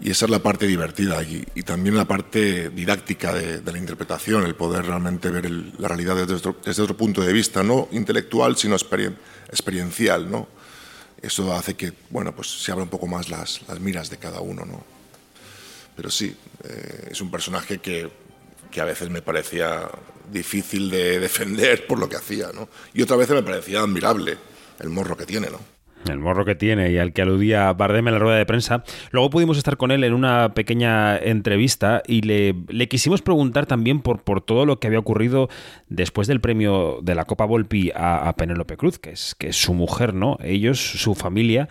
Y 0.00 0.10
esa 0.10 0.26
es 0.26 0.30
la 0.30 0.38
parte 0.38 0.68
divertida 0.68 1.20
y, 1.24 1.44
y 1.56 1.62
también 1.64 1.96
la 1.96 2.04
parte 2.04 2.70
didáctica 2.70 3.32
de, 3.32 3.62
de, 3.62 3.72
la 3.72 3.78
interpretación, 3.78 4.44
el 4.44 4.54
poder 4.54 4.86
realmente 4.86 5.28
ver 5.28 5.46
el, 5.46 5.72
la 5.78 5.88
realidad 5.88 6.14
desde 6.14 6.34
otro, 6.34 6.56
desde 6.64 6.82
otro 6.82 6.96
punto 6.96 7.20
de 7.20 7.32
vista, 7.32 7.64
no 7.64 7.88
intelectual, 7.90 8.56
sino 8.56 8.76
experien, 8.76 9.16
experiencial, 9.48 10.30
¿no? 10.30 10.48
Eso 11.20 11.52
hace 11.52 11.74
que, 11.74 11.92
bueno, 12.10 12.34
pues 12.34 12.48
se 12.48 12.70
abra 12.70 12.84
un 12.84 12.90
poco 12.90 13.06
más 13.06 13.28
las, 13.28 13.62
las 13.66 13.80
miras 13.80 14.10
de 14.10 14.18
cada 14.18 14.40
uno, 14.40 14.64
¿no? 14.64 14.84
Pero 15.96 16.10
sí, 16.10 16.36
eh, 16.64 17.08
es 17.10 17.20
un 17.20 17.30
personaje 17.30 17.78
que, 17.78 18.08
que 18.70 18.80
a 18.80 18.84
veces 18.84 19.10
me 19.10 19.22
parecía 19.22 19.90
difícil 20.30 20.90
de 20.90 21.18
defender 21.28 21.86
por 21.86 21.98
lo 21.98 22.08
que 22.08 22.16
hacía, 22.16 22.50
¿no? 22.52 22.68
Y 22.94 23.02
otra 23.02 23.16
vez 23.16 23.28
me 23.30 23.42
parecía 23.42 23.80
admirable 23.80 24.38
el 24.78 24.90
morro 24.90 25.16
que 25.16 25.26
tiene, 25.26 25.50
¿no? 25.50 25.77
El 26.08 26.18
morro 26.18 26.44
que 26.44 26.54
tiene 26.54 26.90
y 26.90 26.98
al 26.98 27.12
que 27.12 27.22
aludía 27.22 27.72
Bardem 27.72 28.08
en 28.08 28.14
la 28.14 28.18
rueda 28.18 28.38
de 28.38 28.46
prensa. 28.46 28.84
Luego 29.10 29.30
pudimos 29.30 29.58
estar 29.58 29.76
con 29.76 29.90
él 29.90 30.04
en 30.04 30.14
una 30.14 30.54
pequeña 30.54 31.18
entrevista 31.18 32.02
y 32.06 32.22
le, 32.22 32.54
le, 32.68 32.88
quisimos 32.88 33.22
preguntar 33.22 33.66
también 33.66 34.00
por, 34.00 34.22
por 34.22 34.40
todo 34.40 34.64
lo 34.64 34.78
que 34.78 34.86
había 34.86 34.98
ocurrido 34.98 35.48
después 35.88 36.28
del 36.28 36.40
premio 36.40 37.00
de 37.02 37.14
la 37.14 37.24
Copa 37.24 37.44
Volpi 37.44 37.90
a, 37.94 38.34
Penélope 38.36 38.76
Cruz, 38.76 38.98
que 38.98 39.10
es, 39.10 39.34
que 39.34 39.48
es 39.48 39.56
su 39.56 39.74
mujer, 39.74 40.14
¿no? 40.14 40.38
Ellos, 40.42 40.78
su 40.78 41.14
familia, 41.14 41.68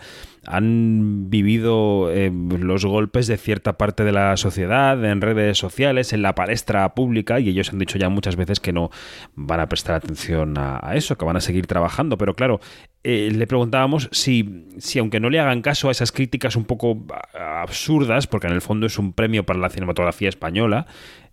han 0.48 1.28
vivido 1.30 2.10
eh, 2.10 2.32
los 2.32 2.84
golpes 2.84 3.26
de 3.26 3.36
cierta 3.36 3.76
parte 3.76 4.02
de 4.04 4.12
la 4.12 4.36
sociedad 4.36 5.04
en 5.04 5.20
redes 5.20 5.58
sociales, 5.58 6.12
en 6.12 6.22
la 6.22 6.34
palestra 6.34 6.94
pública, 6.94 7.38
y 7.38 7.50
ellos 7.50 7.70
han 7.72 7.78
dicho 7.78 7.98
ya 7.98 8.08
muchas 8.08 8.36
veces 8.36 8.58
que 8.58 8.72
no 8.72 8.90
van 9.34 9.60
a 9.60 9.68
prestar 9.68 9.96
atención 9.96 10.54
a, 10.56 10.92
eso, 10.94 11.16
que 11.18 11.24
van 11.24 11.36
a 11.36 11.40
seguir 11.40 11.66
trabajando. 11.66 12.16
Pero 12.16 12.34
claro, 12.34 12.60
eh, 13.04 13.30
le 13.30 13.46
preguntábamos 13.46 14.08
si, 14.10 14.66
si, 14.78 14.98
aunque 14.98 15.20
no 15.20 15.30
le 15.30 15.38
hagan 15.38 15.60
caso 15.60 15.88
a 15.88 15.92
esas 15.92 16.12
críticas 16.12 16.56
un 16.56 16.64
poco 16.64 17.06
absurdas, 17.34 18.26
porque 18.26 18.46
en 18.46 18.54
el 18.54 18.62
fondo 18.62 18.86
es 18.86 18.98
un 18.98 19.12
premio 19.12 19.44
para 19.44 19.58
la 19.58 19.68
cinematografía 19.68 20.28
española, 20.28 20.86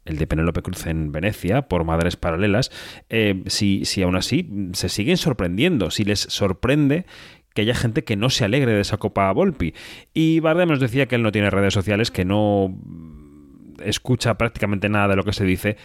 el 0.05 0.17
de 0.17 0.27
Penélope 0.27 0.61
Cruz 0.61 0.85
en 0.85 1.11
Venecia, 1.11 1.63
por 1.63 1.83
Madres 1.83 2.15
Paralelas, 2.15 2.71
eh, 3.09 3.43
si, 3.47 3.85
si 3.85 4.03
aún 4.03 4.15
así 4.15 4.49
se 4.73 4.89
siguen 4.89 5.17
sorprendiendo, 5.17 5.89
si 5.89 6.03
les 6.03 6.19
sorprende 6.19 7.05
que 7.55 7.61
haya 7.61 7.73
gente 7.73 8.03
que 8.03 8.17
no 8.17 8.29
se 8.29 8.43
alegre 8.43 8.73
de 8.73 8.81
esa 8.81 8.97
Copa 8.97 9.31
Volpi. 9.31 9.73
Y 10.13 10.41
Bardem 10.41 10.69
nos 10.69 10.81
decía 10.81 11.07
que 11.07 11.15
él 11.15 11.23
no 11.23 11.31
tiene 11.31 11.49
redes 11.49 11.73
sociales, 11.73 12.11
que 12.11 12.25
no 12.25 12.77
escucha 13.83 14.35
prácticamente 14.37 14.89
nada 14.89 15.07
de 15.07 15.15
lo 15.15 15.23
que 15.23 15.33
se 15.33 15.45
dice 15.45 15.77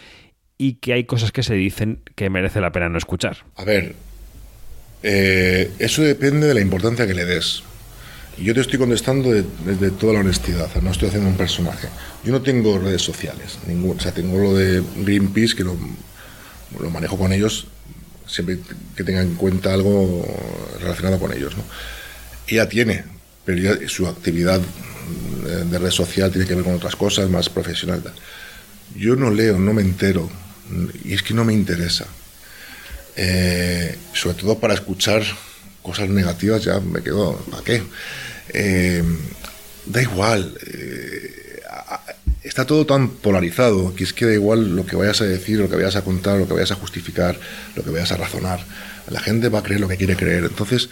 y 0.57 0.73
que 0.75 0.93
hay 0.93 1.05
cosas 1.05 1.31
que 1.31 1.43
se 1.43 1.55
dicen 1.55 2.01
que 2.15 2.29
merece 2.29 2.59
la 2.59 2.73
pena 2.73 2.89
no 2.89 2.97
escuchar. 2.97 3.37
A 3.55 3.63
ver, 3.63 3.95
eh, 5.01 5.71
eso 5.79 6.01
depende 6.03 6.45
de 6.45 6.53
la 6.53 6.61
importancia 6.61 7.07
que 7.07 7.13
le 7.13 7.25
des. 7.25 7.63
Yo 8.37 8.53
te 8.53 8.59
estoy 8.59 8.77
contestando 8.77 9.31
desde 9.31 9.75
de 9.75 9.91
toda 9.91 10.13
la 10.13 10.19
honestidad, 10.19 10.69
no 10.81 10.91
estoy 10.91 11.07
haciendo 11.07 11.29
un 11.29 11.37
personaje. 11.37 11.87
Yo 12.25 12.33
no 12.33 12.41
tengo 12.41 12.77
redes 12.79 13.01
sociales, 13.01 13.59
ningún, 13.65 13.97
o 13.97 13.99
sea, 13.99 14.13
tengo 14.13 14.37
lo 14.37 14.55
de 14.55 14.83
Greenpeace, 14.97 15.55
que 15.55 15.63
lo, 15.63 15.77
lo 16.79 16.89
manejo 16.89 17.17
con 17.17 17.31
ellos 17.31 17.67
siempre 18.31 18.59
que 18.95 19.03
tenga 19.03 19.21
en 19.21 19.35
cuenta 19.35 19.73
algo 19.73 20.25
relacionado 20.79 21.19
con 21.19 21.33
ellos. 21.33 21.55
¿no? 21.57 21.63
Ella 22.47 22.69
tiene, 22.69 23.03
pero 23.45 23.87
su 23.89 24.07
actividad 24.07 24.61
de 25.69 25.79
red 25.79 25.91
social 25.91 26.31
tiene 26.31 26.47
que 26.47 26.55
ver 26.55 26.63
con 26.63 26.75
otras 26.75 26.95
cosas 26.95 27.29
más 27.29 27.49
profesional. 27.49 28.01
Yo 28.95 29.15
no 29.15 29.31
leo, 29.31 29.57
no 29.57 29.73
me 29.73 29.81
entero, 29.81 30.29
y 31.03 31.13
es 31.13 31.23
que 31.23 31.33
no 31.33 31.43
me 31.43 31.53
interesa. 31.53 32.05
Eh, 33.15 33.97
sobre 34.13 34.37
todo 34.37 34.57
para 34.57 34.73
escuchar 34.73 35.23
cosas 35.81 36.09
negativas, 36.09 36.63
ya 36.63 36.79
me 36.79 37.01
quedo, 37.01 37.37
¿para 37.49 37.63
qué? 37.63 37.83
Eh, 38.53 39.03
da 39.85 40.01
igual. 40.01 40.57
Eh, 40.65 41.61
está 42.43 42.65
todo 42.65 42.85
tan 42.85 43.09
polarizado 43.09 43.93
que 43.93 44.03
es 44.03 44.13
que 44.13 44.25
da 44.25 44.33
igual 44.33 44.75
lo 44.75 44.85
que 44.85 44.95
vayas 44.95 45.21
a 45.21 45.25
decir, 45.25 45.59
lo 45.59 45.69
que 45.69 45.75
vayas 45.75 45.95
a 45.95 46.03
contar, 46.03 46.39
lo 46.39 46.47
que 46.47 46.53
vayas 46.53 46.71
a 46.71 46.75
justificar, 46.75 47.39
lo 47.75 47.83
que 47.83 47.91
vayas 47.91 48.11
a 48.11 48.17
razonar. 48.17 48.65
La 49.09 49.19
gente 49.19 49.49
va 49.49 49.59
a 49.59 49.63
creer 49.63 49.81
lo 49.81 49.87
que 49.87 49.97
quiere 49.97 50.15
creer. 50.15 50.45
Entonces, 50.45 50.89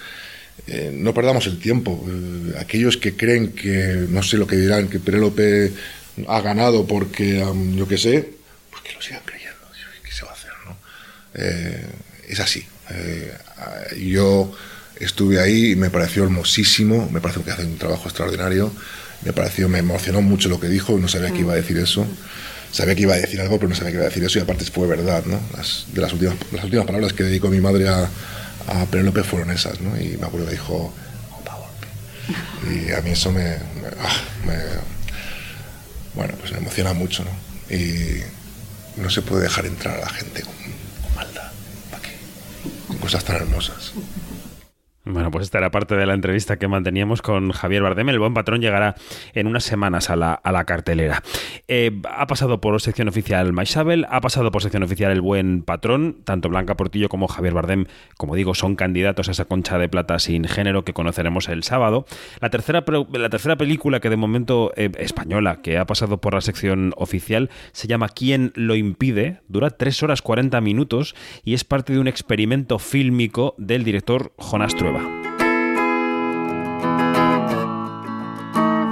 eh, 0.67 0.91
no 0.93 1.13
perdamos 1.13 1.47
el 1.47 1.59
tiempo. 1.59 2.05
Eh, 2.07 2.53
aquellos 2.59 2.97
que 2.97 3.15
creen 3.15 3.53
que, 3.53 4.05
no 4.09 4.21
sé 4.21 4.37
lo 4.37 4.45
que 4.45 4.57
dirán, 4.57 4.89
que 4.89 4.99
Penélope 4.99 5.71
ha 6.27 6.41
ganado 6.41 6.85
porque, 6.85 7.41
um, 7.43 7.75
yo 7.75 7.87
qué 7.87 7.97
sé, 7.97 8.29
pues 8.69 8.83
que 8.83 8.93
lo 8.93 9.01
sigan 9.01 9.21
creyendo. 9.25 9.55
¿Qué 10.03 10.11
se 10.11 10.25
va 10.25 10.31
a 10.31 10.33
hacer? 10.33 10.51
Eh, 11.35 11.85
es 12.27 12.39
así. 12.39 12.65
Yo 13.97 14.51
estuve 14.99 15.39
ahí 15.39 15.71
y 15.71 15.75
me 15.75 15.91
pareció 15.91 16.23
hermosísimo, 16.23 17.09
me 17.11 17.21
parece 17.21 17.41
que 17.41 17.51
hace 17.51 17.63
un 17.63 17.77
trabajo 17.77 18.05
extraordinario 18.05 18.71
me 19.23 19.33
pareció, 19.33 19.67
me 19.69 19.79
emocionó 19.79 20.21
mucho 20.21 20.49
lo 20.49 20.59
que 20.59 20.67
dijo, 20.67 20.97
no 20.97 21.07
sabía 21.07 21.31
que 21.31 21.39
iba 21.39 21.53
a 21.53 21.57
decir 21.57 21.77
eso. 21.77 22.05
Sabía 22.71 22.93
que 22.93 23.01
iba 23.01 23.15
a 23.15 23.17
decir 23.17 23.41
algo, 23.41 23.57
pero 23.57 23.69
no 23.69 23.75
sabía 23.75 23.91
que 23.91 23.97
iba 23.97 24.05
a 24.05 24.09
decir 24.09 24.23
eso 24.23 24.37
y 24.37 24.41
aparte 24.43 24.63
fue 24.65 24.87
verdad, 24.87 25.23
¿no? 25.25 25.39
Las, 25.57 25.85
de 25.91 26.01
las 26.01 26.13
últimas, 26.13 26.35
las 26.51 26.63
últimas 26.63 26.85
palabras 26.85 27.13
que 27.13 27.23
dedicó 27.23 27.49
mi 27.49 27.59
madre 27.59 27.89
a, 27.89 28.07
a 28.67 28.85
Penélope 28.85 29.23
fueron 29.23 29.49
esas, 29.49 29.81
¿no? 29.81 29.99
Y 29.99 30.17
me 30.17 30.27
acuerdo 30.27 30.45
que 30.45 30.51
dijo, 30.51 30.93
y 32.71 32.91
a 32.91 33.01
mí 33.01 33.11
eso 33.11 33.31
me, 33.31 33.53
ah, 33.53 34.21
me, 34.45 34.55
bueno, 36.13 36.35
pues 36.39 36.51
me 36.51 36.59
emociona 36.59 36.93
mucho, 36.93 37.23
¿no? 37.23 37.75
Y 37.75 38.21
no 38.97 39.09
se 39.09 39.21
puede 39.23 39.43
dejar 39.43 39.65
entrar 39.65 39.97
a 39.97 40.01
la 40.01 40.09
gente 40.09 40.43
con, 40.43 40.53
con 40.53 41.15
maldad, 41.15 41.51
¿para 41.89 42.03
qué? 42.03 42.11
Con 42.87 42.97
cosas 42.97 43.23
tan 43.23 43.37
hermosas. 43.37 43.93
Bueno, 45.11 45.31
pues 45.31 45.45
esta 45.45 45.57
era 45.57 45.71
parte 45.71 45.95
de 45.95 46.05
la 46.05 46.13
entrevista 46.13 46.57
que 46.57 46.67
manteníamos 46.67 47.23
con 47.23 47.51
Javier 47.51 47.81
Bardem. 47.81 48.09
El 48.09 48.19
buen 48.19 48.35
patrón 48.35 48.61
llegará 48.61 48.93
en 49.33 49.47
unas 49.47 49.63
semanas 49.63 50.11
a 50.11 50.15
la, 50.15 50.33
a 50.33 50.51
la 50.51 50.65
cartelera. 50.65 51.23
Eh, 51.67 51.99
ha 52.07 52.27
pasado 52.27 52.61
por 52.61 52.79
sección 52.79 53.07
oficial 53.07 53.51
Maisabel, 53.51 54.05
ha 54.11 54.21
pasado 54.21 54.51
por 54.51 54.61
sección 54.61 54.83
oficial 54.83 55.11
El 55.11 55.21
buen 55.21 55.63
patrón. 55.63 56.17
Tanto 56.25 56.47
Blanca 56.49 56.77
Portillo 56.77 57.09
como 57.09 57.27
Javier 57.27 57.55
Bardem, 57.55 57.85
como 58.17 58.35
digo, 58.35 58.53
son 58.53 58.75
candidatos 58.75 59.29
a 59.29 59.31
esa 59.31 59.45
concha 59.45 59.79
de 59.79 59.89
plata 59.89 60.19
sin 60.19 60.43
género 60.43 60.85
que 60.85 60.93
conoceremos 60.93 61.49
el 61.49 61.63
sábado. 61.63 62.05
La 62.39 62.51
tercera, 62.51 62.83
la 63.11 63.29
tercera 63.29 63.55
película 63.55 64.01
que 64.01 64.11
de 64.11 64.17
momento 64.17 64.71
eh, 64.75 64.91
española 64.99 65.63
que 65.63 65.79
ha 65.79 65.87
pasado 65.87 66.21
por 66.21 66.35
la 66.35 66.41
sección 66.41 66.93
oficial 66.97 67.49
se 67.71 67.87
llama 67.87 68.09
¿Quién 68.09 68.51
lo 68.53 68.75
impide? 68.75 69.41
Dura 69.47 69.71
3 69.71 70.03
horas 70.03 70.21
40 70.21 70.61
minutos 70.61 71.15
y 71.43 71.55
es 71.55 71.63
parte 71.63 71.93
de 71.93 71.99
un 71.99 72.07
experimento 72.07 72.77
fílmico 72.77 73.55
del 73.57 73.83
director 73.83 74.33
Jonás 74.37 74.75
Trueba. 74.75 74.98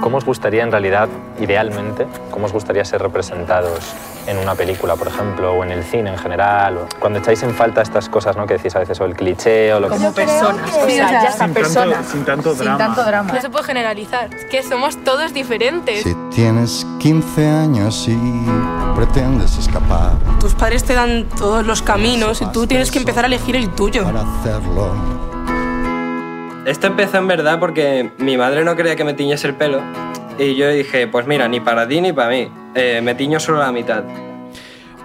¿Cómo 0.00 0.18
os 0.18 0.24
gustaría 0.24 0.62
en 0.62 0.70
realidad, 0.70 1.08
idealmente, 1.40 2.06
cómo 2.30 2.46
os 2.46 2.52
gustaría 2.52 2.84
ser 2.84 3.02
representados 3.02 3.80
en 4.26 4.38
una 4.38 4.54
película, 4.54 4.94
por 4.96 5.08
ejemplo, 5.08 5.52
o 5.52 5.64
en 5.64 5.72
el 5.72 5.82
cine 5.82 6.10
en 6.10 6.18
general? 6.18 6.78
O 6.78 6.86
cuando 7.00 7.18
echáis 7.18 7.42
en 7.42 7.52
falta 7.54 7.82
estas 7.82 8.08
cosas 8.08 8.36
¿no? 8.36 8.46
que 8.46 8.54
decís 8.54 8.74
a 8.76 8.78
veces, 8.78 9.00
o 9.00 9.04
el 9.04 9.14
cliché 9.14 9.74
o 9.74 9.80
lo 9.80 9.88
que 9.88 9.96
Como 9.96 10.12
personas, 10.12 10.70
o 10.70 10.86
sea, 10.88 11.10
ya 11.22 11.28
está, 11.28 11.48
personas. 11.48 12.06
Sin 12.06 12.24
tanto 12.24 12.54
Sin 12.54 12.64
drama. 12.64 12.78
tanto 12.78 13.04
drama. 13.04 13.32
No 13.32 13.40
se 13.40 13.50
puede 13.50 13.64
generalizar, 13.64 14.32
es 14.34 14.44
que 14.46 14.62
somos 14.62 15.02
todos 15.04 15.34
diferentes. 15.34 16.02
Si 16.04 16.14
tienes 16.30 16.86
15 17.00 17.46
años 17.48 18.06
y 18.08 18.16
pretendes 18.94 19.56
escapar 19.58 20.12
Tus 20.40 20.54
padres 20.54 20.84
te 20.84 20.94
dan 20.94 21.24
todos 21.36 21.66
los 21.66 21.82
caminos 21.82 22.40
y 22.40 22.46
tú 22.46 22.66
tienes 22.66 22.90
que 22.90 22.98
empezar 22.98 23.24
a 23.24 23.26
elegir 23.26 23.56
el 23.56 23.68
tuyo. 23.70 24.04
para 24.04 24.20
hacerlo, 24.20 24.92
Esto 26.68 26.86
empezó 26.86 27.16
en 27.16 27.26
verdad 27.26 27.58
porque 27.58 28.10
mi 28.18 28.36
madre 28.36 28.62
no 28.62 28.76
quería 28.76 28.94
que 28.94 29.02
me 29.02 29.14
tiñese 29.14 29.48
el 29.48 29.54
pelo 29.54 29.80
y 30.38 30.54
yo 30.54 30.68
dije, 30.68 31.08
pues 31.08 31.26
mira, 31.26 31.48
ni 31.48 31.60
para 31.60 31.88
ti 31.88 32.02
ni 32.02 32.12
para 32.12 32.28
mí, 32.28 32.46
eh, 32.74 33.00
me 33.02 33.14
tiño 33.14 33.40
solo 33.40 33.60
la 33.60 33.72
mitad. 33.72 34.04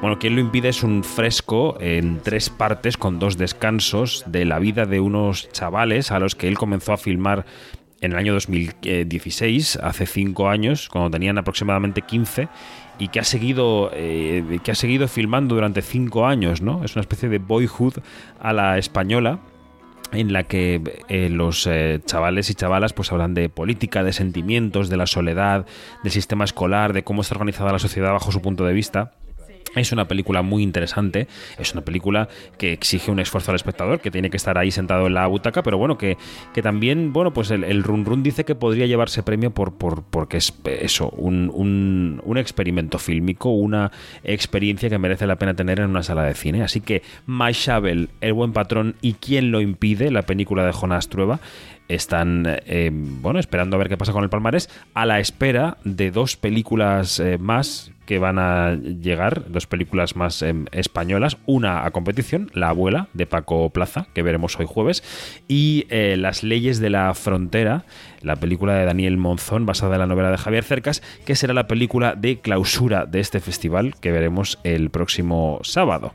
Bueno, 0.02 0.20
quien 0.20 0.36
lo 0.36 0.42
impide 0.42 0.68
es 0.68 0.84
un 0.84 1.06
fresco 1.06 1.78
en 1.80 2.20
tres 2.22 2.50
partes 2.50 2.98
con 2.98 3.18
dos 3.18 3.38
descansos 3.38 4.26
de 4.28 4.44
la 4.44 4.60
vida 4.60 4.86
de 4.86 5.00
unos 5.00 5.50
chavales 5.54 6.12
a 6.12 6.20
los 6.20 6.36
que 6.36 6.50
él 6.50 6.58
comenzó 6.58 6.92
a 6.92 6.98
filmar 6.98 7.46
en 8.02 8.12
el 8.12 8.18
año 8.18 8.34
2016, 8.34 9.80
hace 9.82 10.06
cinco 10.06 10.50
años, 10.50 10.90
cuando 10.90 11.12
tenían 11.12 11.38
aproximadamente 11.38 12.02
15 12.02 12.50
y 13.00 13.08
que 13.08 13.22
ha 13.22 13.24
seguido 13.24 13.90
eh, 13.94 14.60
que 14.66 14.72
ha 14.72 14.76
seguido 14.76 15.08
filmando 15.08 15.56
durante 15.56 15.82
cinco 15.82 16.28
años, 16.28 16.62
¿no? 16.62 16.84
Es 16.84 16.98
una 16.98 17.02
especie 17.02 17.30
de 17.30 17.38
boyhood 17.38 17.94
a 18.42 18.52
la 18.52 18.78
española 18.78 19.40
en 20.14 20.34
la 20.34 20.44
que 20.44 20.82
eh, 21.10 21.30
los 21.30 21.68
eh, 21.68 22.02
chavales 22.06 22.50
y 22.50 22.56
chavalas 22.56 22.94
pues 22.94 23.12
hablan 23.12 23.34
de 23.34 23.50
política, 23.50 24.04
de 24.04 24.14
sentimientos, 24.14 24.90
de 24.90 24.98
la 24.98 25.08
soledad, 25.08 25.66
del 26.04 26.12
sistema 26.12 26.44
escolar, 26.44 26.94
de 26.94 27.04
cómo 27.04 27.22
está 27.22 27.36
organizada 27.36 27.72
la 27.72 27.80
sociedad 27.80 28.12
bajo 28.12 28.32
su 28.32 28.42
punto 28.42 28.66
de 28.66 28.74
vista. 28.74 29.14
Es 29.76 29.92
una 29.92 30.08
película 30.08 30.42
muy 30.44 30.62
interesante, 30.62 31.28
es 31.58 31.74
una 31.74 31.82
película 31.82 32.30
que 32.58 32.74
exige 32.74 33.10
un 33.10 33.20
esfuerzo 33.20 33.52
al 33.52 33.56
espectador, 33.56 34.00
que 34.00 34.12
tiene 34.12 34.30
que 34.30 34.38
estar 34.38 34.58
ahí 34.58 34.70
sentado 34.70 35.08
en 35.08 35.16
la 35.16 35.26
butaca, 35.26 35.64
pero 35.64 35.78
bueno, 35.80 35.98
que, 35.98 36.18
que 36.54 36.62
también, 36.62 37.12
bueno, 37.12 37.34
pues 37.34 37.50
el, 37.50 37.84
Run 37.84 38.06
Run 38.06 38.22
dice 38.22 38.46
que 38.46 38.54
podría 38.54 38.86
llevarse 38.86 39.24
premio 39.24 39.52
por, 39.52 39.74
por 39.74 40.04
porque 40.04 40.38
es 40.38 40.54
eso, 40.80 41.10
un, 41.10 41.50
un, 41.54 42.22
un 42.24 42.38
experimento 42.38 43.00
fílmico, 43.00 43.50
una 43.50 43.92
experiencia 44.24 44.90
que 44.90 45.00
merece 45.00 45.26
la 45.26 45.38
pena 45.38 45.56
tener 45.56 45.80
en 45.80 45.90
una 45.90 46.04
sala 46.04 46.24
de 46.24 46.36
cine. 46.36 46.62
Así 46.62 46.82
que 46.82 47.02
My 47.26 47.52
Shovel, 47.52 48.10
El 48.22 48.34
Buen 48.34 48.54
Patrón 48.54 48.96
y 49.02 49.14
¿Quién 49.24 49.52
lo 49.52 49.62
impide? 49.62 50.12
La 50.12 50.24
película 50.24 50.66
de 50.66 50.74
Jonás 50.74 51.08
Trueba 51.08 51.40
están 51.88 52.44
eh, 52.48 52.90
bueno 52.92 53.40
esperando 53.40 53.78
a 53.78 53.80
ver 53.80 53.88
qué 53.88 53.96
pasa 53.96 54.12
con 54.12 54.24
el 54.24 54.30
palmarés 54.30 54.70
a 54.94 55.06
la 55.06 55.22
espera 55.22 55.78
de 55.86 56.12
dos 56.12 56.36
películas 56.36 57.22
eh, 57.22 57.38
más 57.38 57.93
que 58.06 58.20
van 58.20 58.40
a 58.40 58.76
llegar 58.76 59.52
dos 59.52 59.68
películas 59.68 60.16
más 60.16 60.42
eh, 60.42 60.54
españolas. 60.72 61.38
Una 61.46 61.86
a 61.86 61.92
competición 61.92 62.50
La 62.54 62.70
abuela 62.70 63.08
de 63.14 63.26
Paco 63.26 63.70
Plaza 63.70 64.08
que 64.14 64.24
veremos 64.24 64.60
hoy 64.60 64.66
jueves. 64.68 65.04
Y 65.48 65.86
eh, 65.90 66.16
Las 66.18 66.44
leyes 66.44 66.80
de 66.80 66.90
la 66.90 67.14
frontera 67.14 67.86
la 68.22 68.38
película 68.38 68.76
de 68.76 68.86
Daniel 68.86 69.18
Monzón 69.18 69.66
basada 69.66 69.96
en 69.96 70.00
la 70.00 70.08
novela 70.08 70.32
de 70.32 70.38
Javier 70.38 70.64
Cercas 70.64 71.04
que 71.26 71.36
será 71.36 71.54
la 71.54 71.68
película 71.68 72.16
de 72.16 72.40
clausura 72.40 73.06
de 73.06 73.20
este 73.20 73.40
festival 73.40 73.96
que 74.00 74.12
veremos 74.12 74.60
el 74.64 74.90
próximo 74.90 75.60
sábado 75.64 76.14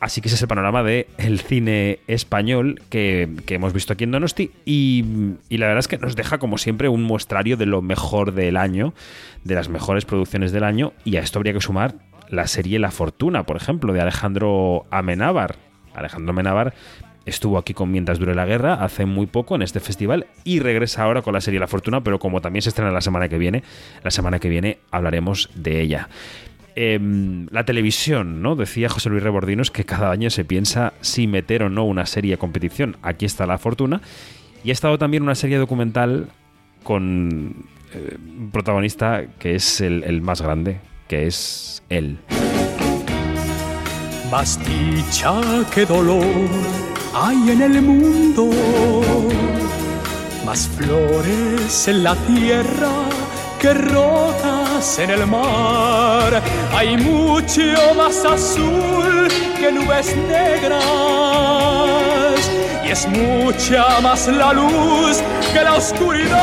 Así 0.00 0.22
que 0.22 0.28
ese 0.28 0.36
es 0.36 0.42
el 0.42 0.48
panorama 0.48 0.82
del 0.82 1.06
el 1.18 1.40
cine 1.40 1.98
español 2.06 2.80
que, 2.88 3.28
que, 3.44 3.56
hemos 3.56 3.74
visto 3.74 3.92
aquí 3.92 4.04
en 4.04 4.12
Donosti 4.12 4.50
y, 4.64 5.04
y, 5.50 5.58
la 5.58 5.66
verdad 5.66 5.80
es 5.80 5.88
que 5.88 5.98
nos 5.98 6.16
deja 6.16 6.38
como 6.38 6.56
siempre 6.56 6.88
un 6.88 7.02
muestrario 7.02 7.58
de 7.58 7.66
lo 7.66 7.82
mejor 7.82 8.32
del 8.32 8.56
año, 8.56 8.94
de 9.44 9.54
las 9.54 9.68
mejores 9.68 10.06
producciones 10.06 10.52
del 10.52 10.64
año 10.64 10.94
y 11.04 11.16
a 11.16 11.20
esto 11.20 11.38
habría 11.38 11.52
que 11.52 11.60
sumar 11.60 11.96
la 12.30 12.46
serie 12.46 12.78
La 12.78 12.90
Fortuna, 12.90 13.44
por 13.44 13.56
ejemplo, 13.56 13.92
de 13.92 14.00
Alejandro 14.00 14.86
Amenábar. 14.90 15.56
Alejandro 15.94 16.30
Amenábar 16.30 16.72
estuvo 17.26 17.58
aquí 17.58 17.74
con 17.74 17.90
Mientras 17.90 18.18
dure 18.18 18.34
la 18.34 18.46
guerra 18.46 18.74
hace 18.74 19.04
muy 19.04 19.26
poco 19.26 19.54
en 19.54 19.62
este 19.62 19.80
festival 19.80 20.26
y 20.44 20.60
regresa 20.60 21.02
ahora 21.02 21.22
con 21.22 21.34
la 21.34 21.40
serie 21.40 21.60
La 21.60 21.66
Fortuna, 21.66 22.02
pero 22.02 22.18
como 22.18 22.40
también 22.40 22.62
se 22.62 22.70
estrena 22.70 22.90
la 22.90 23.00
semana 23.00 23.28
que 23.28 23.38
viene, 23.38 23.62
la 24.02 24.10
semana 24.10 24.38
que 24.38 24.48
viene 24.48 24.78
hablaremos 24.90 25.50
de 25.54 25.80
ella. 25.80 26.08
Eh, 26.76 26.98
la 27.50 27.64
televisión, 27.64 28.42
¿no? 28.42 28.56
Decía 28.56 28.88
José 28.88 29.10
Luis 29.10 29.22
Rebordinos 29.22 29.70
que 29.70 29.84
cada 29.84 30.10
año 30.10 30.30
se 30.30 30.44
piensa 30.44 30.92
si 31.00 31.26
meter 31.26 31.64
o 31.64 31.70
no 31.70 31.84
una 31.84 32.06
serie 32.06 32.34
a 32.34 32.36
competición. 32.36 32.96
Aquí 33.02 33.26
está 33.26 33.46
la 33.46 33.58
fortuna. 33.58 34.00
Y 34.62 34.70
ha 34.70 34.72
estado 34.72 34.98
también 34.98 35.22
una 35.22 35.34
serie 35.34 35.58
documental 35.58 36.28
con 36.82 37.66
eh, 37.94 38.16
un 38.18 38.50
protagonista 38.50 39.24
que 39.38 39.54
es 39.54 39.80
el, 39.80 40.22
más 40.22 40.42
grande, 40.42 40.80
que 41.08 41.26
es 41.26 41.82
él. 41.88 42.18
Más 44.30 44.58
dicha 44.64 45.40
que 45.74 45.84
dolor 45.86 46.24
hay 47.14 47.50
en 47.50 47.62
el 47.62 47.82
mundo, 47.82 48.50
más 50.46 50.68
flores 50.68 51.88
en 51.88 52.04
la 52.04 52.14
tierra 52.14 52.90
que 53.60 53.74
en 54.80 55.10
el 55.10 55.26
mar. 55.26 56.42
Hay 56.74 56.96
mucho 56.96 57.94
más 57.94 58.24
azul 58.24 59.28
que 59.58 59.70
nubes 59.70 60.16
negras. 60.16 60.80
Y 62.82 62.88
es 62.90 63.06
mucha 63.06 64.00
más 64.00 64.26
la 64.26 64.54
luz 64.54 65.18
que 65.52 65.62
la 65.62 65.74
oscuridad. 65.74 66.36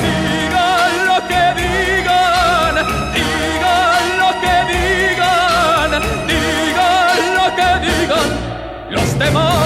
Digan 0.00 1.06
lo 1.10 1.18
que 1.28 1.44
digan, 1.60 2.74
digan 3.12 4.04
lo 4.22 4.30
que 4.40 4.56
digan, 4.72 5.90
digan 6.26 7.18
lo 7.38 7.46
que 7.58 7.68
digan 7.86 8.28
los 8.90 9.08
demás. 9.18 9.64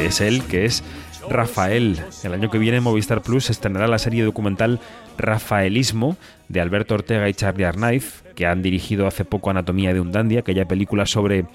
es 0.00 0.20
él, 0.20 0.42
que 0.44 0.64
es 0.66 0.82
Rafael. 1.28 1.98
El 2.22 2.34
año 2.34 2.50
que 2.50 2.58
viene 2.58 2.78
en 2.78 2.82
Movistar 2.82 3.22
Plus 3.22 3.50
estrenará 3.50 3.86
la 3.86 3.98
serie 3.98 4.24
documental 4.24 4.80
Rafaelismo 5.18 6.16
de 6.48 6.60
Alberto 6.60 6.94
Ortega 6.94 7.28
y 7.28 7.34
Charlie 7.34 7.64
Arnaiz, 7.64 8.22
que 8.34 8.46
han 8.46 8.62
dirigido 8.62 9.06
hace 9.06 9.24
poco 9.24 9.50
Anatomía 9.50 9.94
de 9.94 10.00
un 10.00 10.12
Dandy, 10.12 10.36
aquella 10.36 10.66
película 10.66 11.06
sobre 11.06 11.46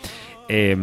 eh, 0.50 0.76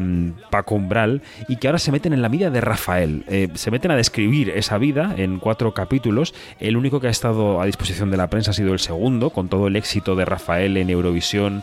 Paco 0.50 0.74
Umbral, 0.74 1.22
y 1.48 1.56
que 1.56 1.68
ahora 1.68 1.78
se 1.78 1.92
meten 1.92 2.12
en 2.12 2.22
la 2.22 2.28
vida 2.28 2.50
de 2.50 2.60
Rafael. 2.60 3.24
Eh, 3.28 3.48
se 3.54 3.70
meten 3.70 3.90
a 3.90 3.96
describir 3.96 4.50
esa 4.50 4.78
vida 4.78 5.14
en 5.16 5.38
cuatro 5.38 5.74
capítulos. 5.74 6.34
El 6.60 6.76
único 6.76 7.00
que 7.00 7.08
ha 7.08 7.10
estado 7.10 7.60
a 7.60 7.66
disposición 7.66 8.10
de 8.10 8.16
la 8.16 8.28
prensa 8.28 8.52
ha 8.52 8.54
sido 8.54 8.72
el 8.72 8.78
segundo, 8.78 9.30
con 9.30 9.48
todo 9.48 9.66
el 9.66 9.76
éxito 9.76 10.14
de 10.14 10.24
Rafael 10.24 10.76
en 10.76 10.90
Eurovisión 10.90 11.62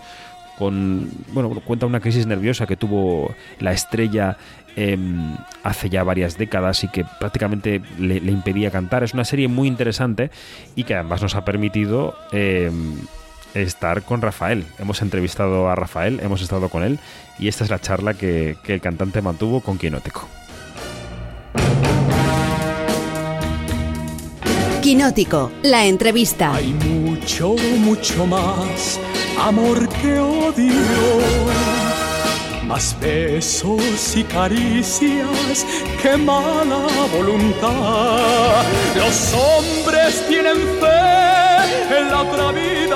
con 0.62 1.10
bueno 1.34 1.49
cuenta 1.65 1.88
una 1.88 1.99
crisis 1.99 2.27
nerviosa 2.27 2.67
que 2.67 2.75
tuvo 2.75 3.34
la 3.60 3.71
estrella 3.71 4.38
eh, 4.75 4.97
hace 5.63 5.89
ya 5.89 6.03
varias 6.03 6.38
décadas 6.38 6.84
y 6.84 6.88
que 6.88 7.05
prácticamente 7.19 7.81
le, 7.99 8.19
le, 8.19 8.31
impedía 8.31 8.71
cantar 8.71 9.03
es 9.03 9.13
una 9.13 9.25
serie 9.25 9.47
muy 9.47 9.67
interesante 9.67 10.31
y 10.75 10.84
que 10.84 10.95
además 10.95 11.21
nos 11.21 11.36
ha 11.36 11.45
permitido 11.45 12.15
eh, 12.31 12.71
estar 13.53 14.03
con 14.03 14.21
Rafael 14.21 14.65
hemos 14.79 15.01
entrevistado 15.01 15.69
a 15.69 15.75
Rafael 15.75 16.19
hemos 16.21 16.41
estado 16.41 16.69
con 16.69 16.84
él 16.84 16.99
y 17.38 17.47
esta 17.47 17.63
es 17.63 17.69
la 17.69 17.79
charla 17.79 18.13
que, 18.13 18.57
que 18.63 18.73
el 18.73 18.81
cantante 18.81 19.21
mantuvo 19.21 19.62
con 19.62 19.77
Quinótico 19.77 20.27
Quinótico, 24.81 25.51
la 25.62 25.86
entrevista. 25.86 26.55
Hay 26.55 26.73
mucho, 26.73 27.55
mucho 27.77 28.25
más 28.25 28.99
amor 29.38 29.88
que 29.88 30.17
odio. 30.17 31.70
Más 32.71 32.95
besos 33.01 34.15
y 34.15 34.23
caricias 34.23 35.65
que 36.01 36.15
mala 36.15 36.88
voluntad. 37.13 38.63
Los 38.95 39.34
hombres 39.34 40.25
tienen 40.29 40.55
fe 40.79 41.97
en 41.97 42.10
la 42.10 42.21
otra 42.21 42.53
vida. 42.53 42.95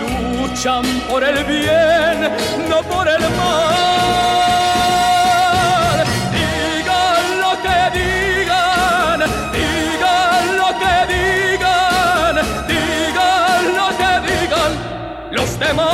Luchan 0.00 0.84
por 1.08 1.22
el 1.22 1.44
bien, 1.44 2.32
no 2.68 2.82
por 2.82 3.06
el 3.06 3.22
mal. 3.38 3.78
Digan 6.34 7.26
lo 7.44 7.52
que 7.64 7.78
digan, 8.00 9.20
digan 9.54 10.42
lo 10.60 10.68
que 10.82 10.96
digan, 11.14 12.34
digan 12.66 13.62
lo 13.78 13.88
que 14.00 14.12
digan 14.28 14.72
los 15.30 15.50
demás. 15.60 15.89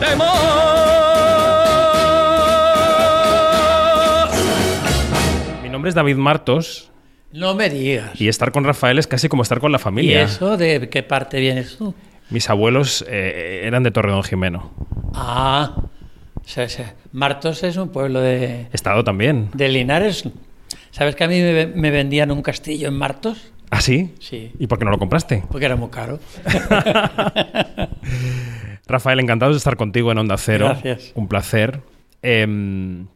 Demás. 0.00 0.40
Mi 5.62 5.68
nombre 5.68 5.88
es 5.90 5.94
David 5.94 6.16
Martos 6.16 6.90
No 7.32 7.54
me 7.54 7.68
digas. 7.70 8.20
y 8.20 8.28
estar 8.28 8.52
con 8.52 8.64
Rafael 8.64 8.98
es 8.98 9.06
casi 9.06 9.28
como 9.28 9.42
estar 9.42 9.60
con 9.60 9.72
la 9.72 9.78
¿Y 9.78 9.80
familia. 9.80 10.22
eso 10.22 10.56
de 10.56 10.88
qué 10.88 11.02
parte 11.02 11.38
vienes 11.40 11.76
tú? 11.76 11.94
Mis 12.30 12.48
abuelos 12.50 13.04
eh, 13.08 13.62
eran 13.64 13.82
de 13.82 13.90
Torredón 13.90 14.22
Jimeno. 14.22 14.70
Ah, 15.14 15.76
Martos 17.12 17.62
es 17.64 17.76
un 17.76 17.88
pueblo 17.90 18.20
de, 18.20 18.66
estado 18.72 19.02
también. 19.04 19.48
de 19.54 19.68
Linares. 19.68 20.24
¿Sabes 20.90 21.14
que 21.16 21.24
a 21.24 21.28
mí 21.28 21.40
me, 21.40 21.66
me 21.66 21.90
vendían 21.90 22.30
un 22.30 22.42
castillo 22.42 22.88
en 22.88 22.94
Martos? 22.94 23.52
¿Ah, 23.70 23.80
sí? 23.80 24.14
Sí. 24.20 24.52
¿Y 24.58 24.66
por 24.66 24.78
qué 24.78 24.84
no 24.84 24.90
lo 24.90 24.98
compraste? 24.98 25.42
Porque 25.50 25.66
era 25.66 25.76
muy 25.76 25.90
caro. 25.90 26.18
Rafael, 28.90 29.20
encantado 29.20 29.52
de 29.52 29.58
estar 29.58 29.76
contigo 29.76 30.12
en 30.12 30.18
Onda 30.18 30.36
Cero. 30.36 30.66
Gracias. 30.66 31.12
Un 31.14 31.28
placer. 31.28 31.80
Em, 32.22 33.06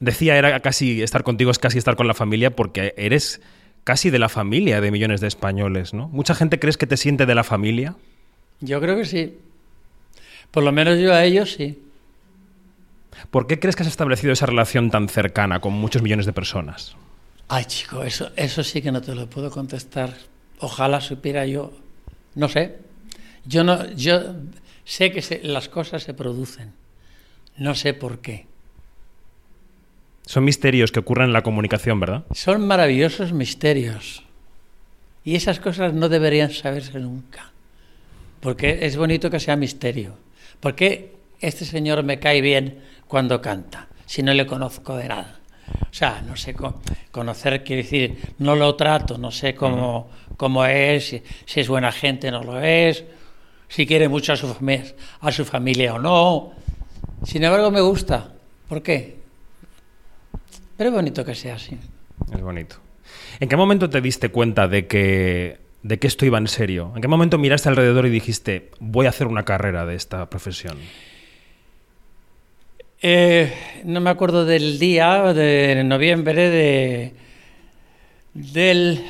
decía, 0.00 0.36
era 0.36 0.60
casi 0.60 1.02
estar 1.02 1.22
contigo 1.22 1.50
es 1.50 1.58
casi 1.58 1.78
estar 1.78 1.96
con 1.96 2.06
la 2.06 2.14
familia 2.14 2.54
porque 2.54 2.94
eres 2.96 3.40
casi 3.84 4.10
de 4.10 4.18
la 4.18 4.28
familia 4.28 4.80
de 4.80 4.90
millones 4.90 5.20
de 5.20 5.28
españoles, 5.28 5.92
¿no? 5.92 6.08
Mucha 6.08 6.34
gente 6.34 6.58
crees 6.58 6.76
que 6.76 6.86
te 6.86 6.96
siente 6.96 7.26
de 7.26 7.34
la 7.34 7.44
familia. 7.44 7.96
Yo 8.60 8.80
creo 8.80 8.96
que 8.96 9.04
sí. 9.04 9.38
Por 10.50 10.62
lo 10.62 10.72
menos 10.72 10.98
yo 10.98 11.12
a 11.12 11.24
ellos 11.24 11.52
sí. 11.52 11.78
¿Por 13.30 13.46
qué 13.46 13.58
crees 13.58 13.76
que 13.76 13.82
has 13.82 13.88
establecido 13.88 14.32
esa 14.32 14.46
relación 14.46 14.90
tan 14.90 15.08
cercana 15.08 15.60
con 15.60 15.72
muchos 15.72 16.02
millones 16.02 16.26
de 16.26 16.32
personas? 16.32 16.96
Ay, 17.48 17.64
chico, 17.66 18.02
eso, 18.02 18.30
eso 18.36 18.64
sí 18.64 18.80
que 18.80 18.90
no 18.90 19.02
te 19.02 19.14
lo 19.14 19.28
puedo 19.28 19.50
contestar. 19.50 20.14
Ojalá 20.60 21.00
supiera 21.00 21.46
yo. 21.46 21.72
No 22.34 22.48
sé. 22.48 22.78
Yo 23.44 23.64
no, 23.64 23.90
yo 23.92 24.34
sé 24.84 25.10
que 25.12 25.22
se- 25.22 25.40
las 25.42 25.68
cosas 25.68 26.02
se 26.02 26.14
producen. 26.14 26.72
No 27.56 27.74
sé 27.74 27.94
por 27.94 28.20
qué. 28.20 28.46
Son 30.26 30.44
misterios 30.44 30.90
que 30.90 31.00
ocurren 31.00 31.26
en 31.26 31.32
la 31.32 31.42
comunicación, 31.42 32.00
¿verdad? 32.00 32.24
Son 32.32 32.66
maravillosos 32.66 33.32
misterios. 33.32 34.24
Y 35.24 35.36
esas 35.36 35.60
cosas 35.60 35.92
no 35.94 36.08
deberían 36.08 36.50
saberse 36.50 36.98
nunca. 36.98 37.50
Porque 38.40 38.80
es 38.86 38.96
bonito 38.96 39.30
que 39.30 39.40
sea 39.40 39.56
misterio. 39.56 40.16
¿Por 40.60 40.74
qué 40.74 41.12
este 41.40 41.64
señor 41.64 42.02
me 42.02 42.18
cae 42.18 42.40
bien 42.40 42.80
cuando 43.06 43.40
canta? 43.40 43.88
Si 44.06 44.22
no 44.22 44.32
le 44.34 44.46
conozco 44.46 44.96
de 44.96 45.08
nada. 45.08 45.38
O 45.90 45.94
sea, 45.94 46.22
no 46.26 46.36
sé, 46.36 46.54
co- 46.54 46.80
conocer 47.10 47.64
quiere 47.64 47.82
decir, 47.82 48.18
no 48.38 48.54
lo 48.54 48.74
trato, 48.76 49.16
no 49.16 49.30
sé 49.30 49.54
cómo, 49.54 50.10
cómo 50.36 50.64
es, 50.66 51.08
si, 51.08 51.22
si 51.46 51.60
es 51.60 51.68
buena 51.68 51.90
gente 51.90 52.30
no 52.30 52.42
lo 52.42 52.60
es, 52.60 53.04
si 53.68 53.86
quiere 53.86 54.08
mucho 54.08 54.32
a 54.32 54.36
su, 54.36 54.48
fami- 54.54 54.94
a 55.20 55.32
su 55.32 55.44
familia 55.44 55.94
o 55.94 55.98
no. 55.98 56.52
Sin 57.24 57.42
embargo, 57.44 57.70
me 57.70 57.80
gusta. 57.80 58.32
¿Por 58.68 58.82
qué? 58.82 59.16
Pero 60.76 60.90
es 60.90 60.94
bonito 60.96 61.24
que 61.24 61.34
sea 61.34 61.54
así. 61.56 61.78
Es 62.32 62.40
bonito. 62.40 62.76
¿En 63.40 63.48
qué 63.48 63.56
momento 63.56 63.88
te 63.90 64.00
diste 64.00 64.28
cuenta 64.30 64.68
de 64.68 64.86
que, 64.86 65.58
de 65.82 65.98
que 65.98 66.06
esto 66.06 66.24
iba 66.26 66.38
en 66.38 66.48
serio? 66.48 66.92
¿En 66.94 67.02
qué 67.02 67.08
momento 67.08 67.38
miraste 67.38 67.68
alrededor 67.68 68.06
y 68.06 68.10
dijiste, 68.10 68.70
voy 68.80 69.06
a 69.06 69.10
hacer 69.10 69.26
una 69.26 69.44
carrera 69.44 69.86
de 69.86 69.94
esta 69.94 70.28
profesión? 70.30 70.78
Eh, 73.02 73.52
no 73.84 74.00
me 74.00 74.10
acuerdo 74.10 74.44
del 74.46 74.78
día 74.78 75.32
de 75.34 75.82
noviembre 75.84 76.48
de, 76.48 77.14
del, 78.32 79.04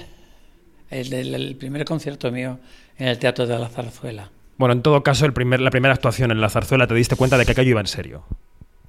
el, 0.90 1.10
del- 1.10 1.34
el 1.34 1.56
primer 1.56 1.84
concierto 1.84 2.32
mío 2.32 2.58
en 2.98 3.08
el 3.08 3.18
Teatro 3.18 3.46
de 3.46 3.58
la 3.58 3.68
Zarzuela. 3.68 4.30
Bueno, 4.56 4.72
en 4.72 4.82
todo 4.82 5.02
caso, 5.02 5.26
el 5.26 5.32
primer, 5.32 5.60
la 5.60 5.70
primera 5.70 5.94
actuación 5.94 6.30
en 6.30 6.40
la 6.40 6.48
zarzuela 6.48 6.86
te 6.86 6.94
diste 6.94 7.16
cuenta 7.16 7.38
de 7.38 7.44
que 7.44 7.52
aquello 7.52 7.70
iba 7.70 7.80
en 7.80 7.86
serio. 7.86 8.24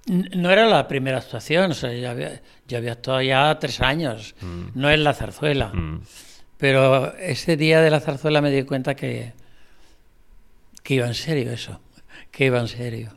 No 0.08 0.52
era 0.52 0.68
la 0.68 0.88
primera 0.88 1.18
actuación, 1.18 1.72
o 1.72 1.74
sea, 1.74 1.92
yo 1.92 2.10
había, 2.10 2.42
yo 2.68 2.78
había 2.78 2.92
actuado 2.92 3.22
ya 3.24 3.58
tres 3.58 3.82
años, 3.82 4.36
no 4.76 4.92
en 4.92 5.04
la 5.04 5.14
zarzuela. 5.14 5.72
Pero 6.58 7.16
ese 7.18 7.58
día 7.58 7.82
de 7.82 7.90
la 7.90 8.00
zarzuela 8.00 8.42
me 8.42 8.52
di 8.52 8.64
cuenta 8.64 8.96
que, 8.96 9.34
que 10.84 10.94
iba 10.94 11.08
en 11.08 11.16
serio 11.16 11.52
eso, 11.52 11.82
que 12.32 12.46
iba 12.46 12.60
en 12.60 12.68
serio. 12.68 13.10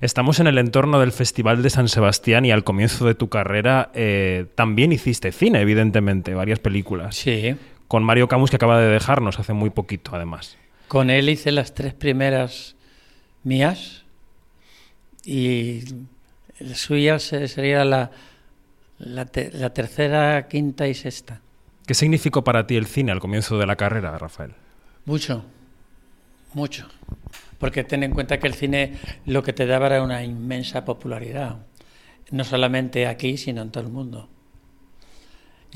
Estamos 0.00 0.40
en 0.40 0.46
el 0.46 0.56
entorno 0.56 0.98
del 1.00 1.12
Festival 1.12 1.62
de 1.62 1.68
San 1.68 1.88
Sebastián 1.88 2.44
y 2.44 2.52
al 2.52 2.64
comienzo 2.64 3.06
de 3.06 3.14
tu 3.14 3.28
carrera 3.28 3.90
eh, 3.92 4.46
también 4.54 4.92
hiciste 4.92 5.32
cine, 5.32 5.60
evidentemente, 5.60 6.32
varias 6.34 6.60
películas. 6.60 7.16
Sí. 7.16 7.56
Con 7.88 8.02
Mario 8.02 8.28
Camus, 8.28 8.50
que 8.50 8.56
acaba 8.56 8.80
de 8.80 8.88
dejarnos 8.88 9.38
hace 9.38 9.52
muy 9.52 9.70
poquito, 9.70 10.12
además. 10.14 10.56
Con 10.88 11.10
él 11.10 11.28
hice 11.28 11.50
las 11.52 11.74
tres 11.74 11.94
primeras 11.94 12.76
mías 13.42 14.04
y 15.24 15.82
la 16.60 16.74
suya 16.74 17.18
se- 17.18 17.48
sería 17.48 17.84
la, 17.84 18.10
la, 18.98 19.26
te- 19.26 19.50
la 19.52 19.70
tercera, 19.74 20.46
quinta 20.48 20.86
y 20.86 20.94
sexta. 20.94 21.40
¿Qué 21.86 21.94
significó 21.94 22.42
para 22.44 22.66
ti 22.66 22.76
el 22.76 22.86
cine 22.86 23.12
al 23.12 23.20
comienzo 23.20 23.58
de 23.58 23.66
la 23.66 23.76
carrera, 23.76 24.16
Rafael? 24.18 24.52
Mucho, 25.04 25.44
mucho. 26.54 26.88
Porque 27.58 27.84
ten 27.84 28.02
en 28.02 28.12
cuenta 28.12 28.38
que 28.38 28.46
el 28.46 28.54
cine 28.54 28.94
lo 29.24 29.42
que 29.42 29.52
te 29.52 29.66
daba 29.66 29.86
era 29.86 30.02
una 30.02 30.22
inmensa 30.24 30.84
popularidad. 30.84 31.56
No 32.30 32.44
solamente 32.44 33.06
aquí, 33.06 33.36
sino 33.36 33.62
en 33.62 33.70
todo 33.70 33.84
el 33.84 33.90
mundo. 33.90 34.28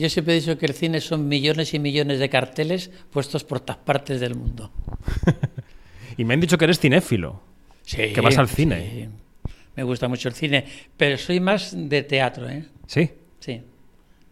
Yo 0.00 0.08
siempre 0.08 0.34
he 0.36 0.40
dicho 0.40 0.56
que 0.58 0.66
el 0.66 0.74
cine 0.74 1.00
son 1.00 1.28
millones 1.28 1.74
y 1.74 1.78
millones 1.78 2.18
de 2.18 2.28
carteles 2.28 2.90
puestos 3.10 3.44
por 3.44 3.60
todas 3.60 3.76
partes 3.82 4.20
del 4.20 4.34
mundo. 4.34 4.72
Y 6.16 6.24
me 6.24 6.34
han 6.34 6.40
dicho 6.40 6.58
que 6.58 6.64
eres 6.64 6.78
cinéfilo. 6.80 7.40
Sí, 7.82 8.12
que 8.12 8.20
vas 8.20 8.36
al 8.36 8.48
cine. 8.48 9.08
sí. 9.46 9.52
Me 9.76 9.84
gusta 9.84 10.08
mucho 10.08 10.28
el 10.28 10.34
cine, 10.34 10.64
pero 10.96 11.16
soy 11.16 11.40
más 11.40 11.72
de 11.74 12.02
teatro, 12.02 12.48
¿eh? 12.48 12.64
¿Sí? 12.86 13.08
Sí. 13.38 13.62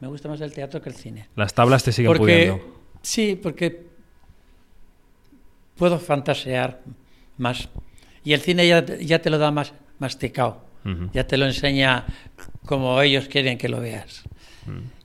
Me 0.01 0.09
gusta 0.09 0.29
más 0.29 0.41
el 0.43 0.53
teatro 0.53 0.83
que 0.83 0.91
el 0.91 0.95
cine. 0.97 1.29
Las 1.37 1.55
tablas 1.55 1.83
te 1.85 1.93
siguen 1.93 2.11
Porque- 2.11 2.23
pudiendo. 2.51 2.81
Sí, 3.01 3.39
porque 3.41 3.87
puedo 5.77 5.99
fantasear 5.99 6.81
más. 7.39 7.69
Y 8.25 8.33
el 8.33 8.41
cine 8.41 8.67
ya, 8.67 8.85
ya 8.85 9.21
te 9.23 9.31
lo 9.31 9.39
da 9.39 9.51
más 9.51 9.73
masticado. 9.99 10.67
Ya 11.13 11.27
te 11.27 11.37
lo 11.37 11.45
enseña 11.47 12.07
como 12.67 13.01
ellos 13.03 13.29
quieren 13.29 13.57
que 13.59 13.69
lo 13.69 13.81
veas. 13.81 14.25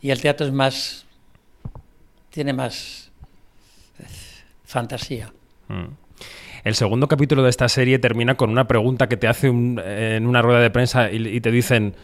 Y 0.01 0.09
el 0.11 0.21
teatro 0.21 0.45
es 0.47 0.53
más. 0.53 1.05
tiene 2.29 2.53
más. 2.53 3.11
eh, 3.99 4.03
fantasía. 4.65 5.31
Mm. 5.67 5.85
El 6.63 6.75
segundo 6.75 7.07
capítulo 7.07 7.43
de 7.43 7.49
esta 7.49 7.67
serie 7.69 7.99
termina 7.99 8.35
con 8.35 8.49
una 8.49 8.67
pregunta 8.67 9.07
que 9.09 9.17
te 9.17 9.27
hace 9.27 9.49
un- 9.49 9.79
en 9.83 10.25
una 10.25 10.41
rueda 10.41 10.59
de 10.61 10.69
prensa 10.71 11.11
y, 11.11 11.27
y 11.27 11.41
te 11.41 11.51
dicen, 11.51 11.95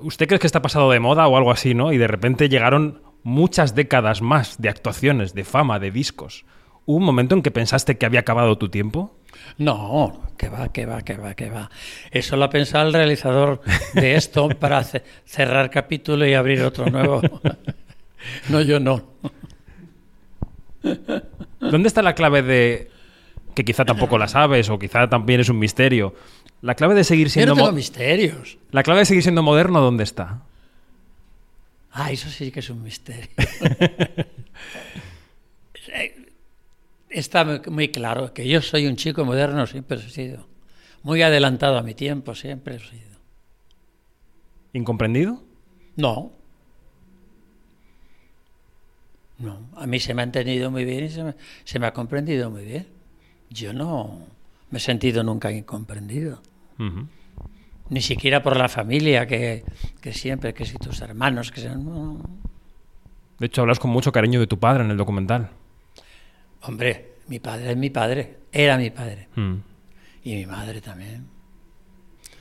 ¿usted 0.00 0.26
cree 0.28 0.38
que 0.38 0.46
está 0.46 0.62
pasado 0.62 0.90
de 0.90 1.00
moda 1.00 1.26
o 1.26 1.36
algo 1.36 1.50
así, 1.50 1.74
no? 1.74 1.92
Y 1.92 1.98
de 1.98 2.06
repente 2.06 2.48
llegaron 2.48 3.02
muchas 3.24 3.74
décadas 3.74 4.22
más 4.22 4.60
de 4.62 4.68
actuaciones, 4.68 5.34
de 5.34 5.44
fama, 5.44 5.78
de 5.80 5.90
discos. 5.90 6.44
¿Hubo 6.86 6.96
un 6.98 7.04
momento 7.04 7.34
en 7.34 7.42
que 7.42 7.50
pensaste 7.50 7.98
que 7.98 8.06
había 8.06 8.20
acabado 8.20 8.56
tu 8.58 8.68
tiempo? 8.68 9.14
No, 9.58 10.22
que 10.38 10.48
va, 10.48 10.72
que 10.72 10.86
va, 10.86 11.02
que 11.02 11.16
va, 11.16 11.34
que 11.34 11.50
va. 11.50 11.70
Eso 12.10 12.36
lo 12.36 12.44
ha 12.44 12.50
pensado 12.50 12.86
el 12.86 12.92
realizador 12.94 13.60
de 13.94 14.14
esto 14.16 14.48
para 14.60 14.82
ce- 14.84 15.02
cerrar 15.24 15.70
capítulo 15.70 16.26
y 16.26 16.34
abrir 16.34 16.62
otro 16.62 16.86
nuevo. 16.90 17.20
No, 18.48 18.60
yo 18.60 18.80
no. 18.80 19.04
¿Dónde 21.60 21.86
está 21.86 22.02
la 22.02 22.14
clave 22.16 22.42
de 22.42 22.90
que 23.54 23.64
quizá 23.64 23.84
tampoco 23.84 24.18
la 24.18 24.26
sabes 24.26 24.68
o 24.68 24.80
quizá 24.80 25.08
también 25.08 25.38
es 25.40 25.48
un 25.48 25.60
misterio? 25.60 26.12
La 26.60 26.74
clave 26.74 26.96
de 26.96 27.04
seguir 27.04 27.28
Yo 27.28 27.34
siendo 27.34 27.52
no 27.52 27.56
tengo 27.56 27.68
mo- 27.70 27.76
misterios. 27.76 28.58
La 28.72 28.82
clave 28.82 29.00
de 29.00 29.06
seguir 29.06 29.22
siendo 29.22 29.44
moderno, 29.44 29.80
¿dónde 29.80 30.02
está? 30.02 30.42
Ah, 31.92 32.10
eso 32.10 32.28
sí 32.30 32.50
que 32.50 32.58
es 32.60 32.68
un 32.70 32.82
misterio. 32.82 33.28
Está 37.16 37.46
muy- 37.70 37.88
claro 37.88 38.34
que 38.34 38.46
yo 38.46 38.60
soy 38.60 38.86
un 38.86 38.96
chico 38.96 39.24
moderno, 39.24 39.66
siempre 39.66 39.96
he 39.96 40.10
sido. 40.10 40.46
Muy 41.02 41.22
adelantado 41.22 41.78
a 41.78 41.82
mi 41.82 41.94
tiempo, 41.94 42.34
siempre 42.34 42.76
he 42.76 42.78
sido. 42.78 43.16
¿Incomprendido? 44.74 45.42
No. 45.96 46.32
No, 49.38 49.60
a 49.76 49.86
mí 49.86 49.98
se 49.98 50.12
me 50.12 50.20
ha 50.20 50.24
entendido 50.24 50.70
muy 50.70 50.84
bien 50.84 51.04
y 51.04 51.08
se 51.08 51.22
me, 51.24 51.34
se 51.64 51.78
me 51.78 51.86
ha 51.86 51.92
comprendido 51.94 52.50
muy 52.50 52.64
bien. 52.66 52.86
Yo 53.48 53.72
no 53.72 54.20
me 54.70 54.76
he 54.76 54.80
sentido 54.80 55.22
nunca 55.22 55.50
incomprendido. 55.50 56.42
Ni 57.88 58.02
siquiera 58.02 58.42
por 58.42 58.58
la 58.58 58.68
familia, 58.68 59.26
que, 59.26 59.64
que 60.02 60.12
siempre, 60.12 60.52
que 60.52 60.66
si 60.66 60.76
tus 60.76 61.00
hermanos, 61.00 61.50
que 61.50 61.60
sean... 61.62 61.82
no. 61.84 62.20
De 63.38 63.46
hecho, 63.46 63.62
hablas 63.62 63.78
con 63.78 63.90
mucho 63.90 64.12
cariño 64.12 64.38
de 64.40 64.46
tu 64.46 64.58
padre 64.58 64.84
en 64.84 64.90
el 64.90 64.96
documental. 64.98 65.50
Hombre, 66.66 67.14
mi 67.28 67.38
padre 67.38 67.70
es 67.72 67.76
mi 67.76 67.90
padre, 67.90 68.36
era 68.52 68.76
mi 68.76 68.90
padre. 68.90 69.28
Mm. 69.36 69.54
Y 70.24 70.34
mi 70.36 70.46
madre 70.46 70.80
también. 70.80 71.26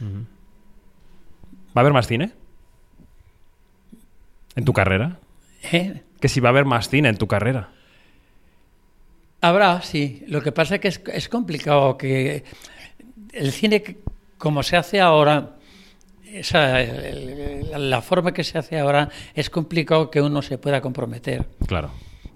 ¿Va 0.02 1.76
a 1.76 1.80
haber 1.82 1.94
más 1.94 2.08
cine? 2.08 2.32
¿En 4.56 4.66
tu 4.66 4.74
carrera? 4.74 5.20
¿Eh? 5.72 6.02
Que 6.20 6.30
si 6.30 6.40
va 6.40 6.50
a 6.50 6.52
haber 6.52 6.66
más 6.66 6.90
cine 6.90 7.10
en 7.10 7.18
tu 7.18 7.28
carrera. 7.28 7.70
Habrá, 9.42 9.82
sí. 9.82 10.24
Lo 10.28 10.42
que 10.42 10.52
pasa 10.52 10.76
es 10.76 10.82
que 10.82 10.88
es, 10.88 11.02
es 11.14 11.30
complicado 11.30 11.98
que 11.98 12.44
el 13.34 13.52
cine, 13.52 13.98
como 14.38 14.64
se 14.64 14.78
hace 14.78 15.02
ahora, 15.02 15.58
esa, 16.26 16.82
el- 16.82 17.90
la 17.90 18.02
forma 18.02 18.34
que 18.34 18.44
se 18.44 18.58
hace 18.58 18.80
ahora, 18.80 19.10
es 19.36 19.50
complicado 19.50 20.10
que 20.10 20.22
uno 20.22 20.42
se 20.42 20.58
pueda 20.58 20.82
comprometer. 20.82 21.46
Claro. 21.68 21.92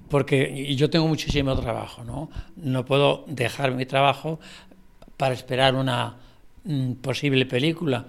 Porque 0.09 0.75
yo 0.75 0.89
tengo 0.89 1.07
muchísimo 1.07 1.55
trabajo, 1.59 2.03
¿no? 2.03 2.29
No 2.55 2.85
puedo 2.85 3.25
dejar 3.27 3.71
mi 3.71 3.85
trabajo 3.85 4.39
para 5.17 5.33
esperar 5.33 5.75
una 5.75 6.15
mm, 6.63 6.93
posible 6.93 7.45
película. 7.45 8.05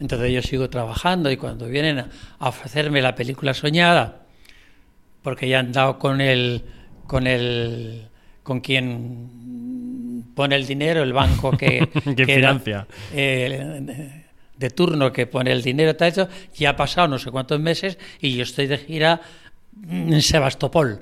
Entonces 0.00 0.30
yo 0.32 0.42
sigo 0.42 0.68
trabajando 0.70 1.30
y 1.30 1.36
cuando 1.36 1.66
vienen 1.66 1.98
a 2.38 2.48
ofrecerme 2.48 3.00
la 3.02 3.14
película 3.14 3.54
soñada, 3.54 4.22
porque 5.22 5.48
ya 5.48 5.58
han 5.60 5.72
dado 5.72 5.98
con 5.98 6.20
el 6.20 6.64
con 7.06 7.26
el 7.26 8.06
con 8.42 8.60
quien 8.60 10.24
pone 10.34 10.54
el 10.56 10.66
dinero, 10.66 11.02
el 11.02 11.12
banco 11.12 11.50
que, 11.52 11.88
que 12.16 12.22
era, 12.34 12.58
financia. 12.58 12.86
eh, 13.12 14.24
de- 14.56 14.70
turno 14.70 15.12
que 15.12 15.26
pone 15.26 15.50
el 15.52 15.62
dinero, 15.62 15.96
tal, 15.96 16.08
eso, 16.08 16.28
ya 16.54 16.70
ha 16.70 16.76
pasado 16.76 17.08
no 17.08 17.18
sé 17.18 17.30
cuántos 17.30 17.58
meses 17.60 17.98
y 18.20 18.36
yo 18.36 18.42
estoy 18.44 18.66
de 18.66 18.78
gira 18.78 19.20
en 19.90 20.20
Sebastopol, 20.22 21.00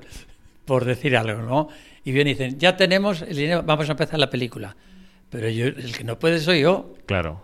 por 0.66 0.85
decir 0.85 1.16
algo, 1.16 1.40
¿no? 1.42 1.68
Y 2.05 2.12
vienen 2.12 2.33
y 2.33 2.35
dicen, 2.35 2.59
ya 2.59 2.76
tenemos 2.76 3.22
el 3.22 3.37
dinero, 3.37 3.62
vamos 3.62 3.88
a 3.88 3.92
empezar 3.92 4.18
la 4.18 4.29
película. 4.29 4.76
Pero 5.31 5.48
yo, 5.48 5.66
el 5.66 5.96
que 5.96 6.05
no 6.05 6.18
puede 6.18 6.38
soy 6.38 6.61
yo. 6.61 6.94
Claro. 7.07 7.40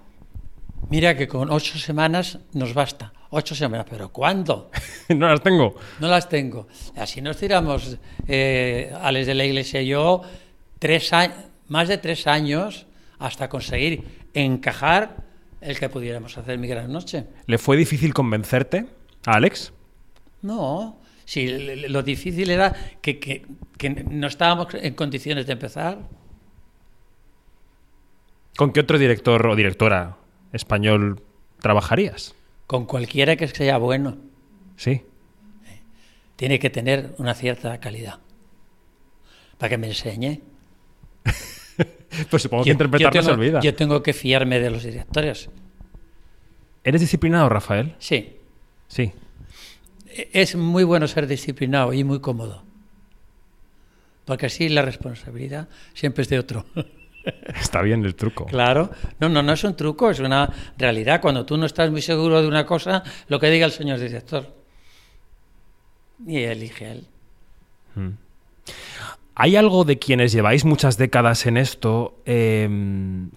Mira 0.91 1.17
que 1.17 1.27
con 1.27 1.51
ocho 1.51 1.79
semanas 1.79 2.39
nos 2.53 2.75
basta. 2.75 3.13
Ocho 3.31 3.55
semanas, 3.55 3.87
pero 3.89 4.11
¿cuándo? 4.11 4.71
no 5.09 5.29
las 5.29 5.43
tengo. 5.43 5.75
No 6.01 6.09
las 6.09 6.29
tengo. 6.29 6.69
Así 6.97 7.23
nos 7.23 7.39
tiramos, 7.39 7.97
eh, 8.29 8.93
Alex 9.01 9.27
de 9.27 9.35
la 9.35 9.45
Iglesia 9.45 9.81
y 9.81 9.87
yo, 9.87 10.23
tres 10.79 11.13
años, 11.13 11.37
más 11.69 11.89
de 11.89 11.99
tres 11.99 12.27
años 12.27 12.87
hasta 13.19 13.49
conseguir 13.49 14.05
encajar 14.35 15.17
el 15.61 15.79
que 15.79 15.89
pudiéramos 15.89 16.37
hacer 16.37 16.59
mi 16.59 16.67
gran 16.67 16.93
noche. 16.93 17.25
¿Le 17.47 17.57
fue 17.57 17.77
difícil 17.77 18.13
convencerte 18.13 18.87
a 19.25 19.37
Alex? 19.37 19.73
No, 20.43 21.01
sí, 21.33 21.47
lo 21.89 22.03
difícil 22.03 22.51
era 22.51 22.73
que, 23.01 23.19
que- 23.19 23.47
que 23.79 23.89
no 23.91 24.27
estábamos 24.27 24.69
en 24.75 24.95
condiciones 24.95 25.47
de 25.47 25.53
empezar. 25.55 25.99
¿Con 28.57 28.73
qué 28.73 28.81
otro 28.81 28.99
director 28.99 29.47
o 29.47 29.57
directora 29.57 30.17
español 30.53 31.23
trabajarías? 31.61 32.35
Con 32.67 32.85
cualquiera 32.87 33.37
que 33.37 33.49
sea 33.49 33.79
bueno, 33.79 34.17
Sí. 34.77 35.03
tiene 36.37 36.59
que 36.59 36.71
tener 36.71 37.15
una 37.19 37.35
cierta 37.35 37.79
calidad. 37.81 38.19
Para 39.59 39.71
que 39.71 39.79
me 39.79 39.89
enseñe. 39.89 40.41
Pues 42.29 42.43
supongo 42.43 42.65
que 42.65 42.71
interpretar 42.71 43.15
no 43.15 43.23
se 43.23 43.31
olvida. 43.31 43.61
Yo 43.61 43.75
tengo 43.75 44.03
que 44.03 44.13
fiarme 44.13 44.61
de 44.61 44.69
los 44.69 44.83
directores. 44.85 45.49
¿Eres 46.85 47.01
disciplinado, 47.01 47.49
Rafael? 47.49 47.95
Sí. 47.99 48.37
Sí. 48.87 49.13
Es 50.33 50.55
muy 50.57 50.85
bueno 50.85 51.09
ser 51.09 51.27
disciplinado 51.27 51.93
y 51.93 52.05
muy 52.05 52.21
cómodo. 52.21 52.63
Porque 54.25 54.47
así 54.47 54.69
la 54.69 54.83
responsabilidad 54.83 55.69
siempre 55.95 56.23
es 56.23 56.29
de 56.29 56.39
otro. 56.39 56.67
Está 57.61 57.83
bien 57.83 58.05
el 58.05 58.15
truco. 58.15 58.47
Claro. 58.47 58.91
No, 59.21 59.29
no, 59.29 59.43
no 59.43 59.53
es 59.53 59.65
un 59.65 59.77
truco, 59.77 60.11
es 60.11 60.21
una 60.21 60.53
realidad. 60.77 61.21
Cuando 61.21 61.47
tú 61.47 61.57
no 61.57 61.67
estás 61.67 61.91
muy 61.91 62.03
seguro 62.03 62.43
de 62.43 62.49
una 62.49 62.67
cosa, 62.67 63.03
lo 63.29 63.39
que 63.39 63.51
diga 63.51 63.67
el 63.67 63.73
señor 63.73 63.99
director. 63.99 64.53
Y 66.27 66.39
elige 66.39 66.91
él. 66.91 67.07
Mm. 67.95 68.11
¿Hay 69.35 69.57
algo 69.57 69.85
de 69.85 69.99
quienes 69.99 70.33
lleváis 70.33 70.67
muchas 70.67 70.99
décadas 70.99 71.47
en 71.47 71.57
esto 71.57 72.21
eh, 72.27 72.69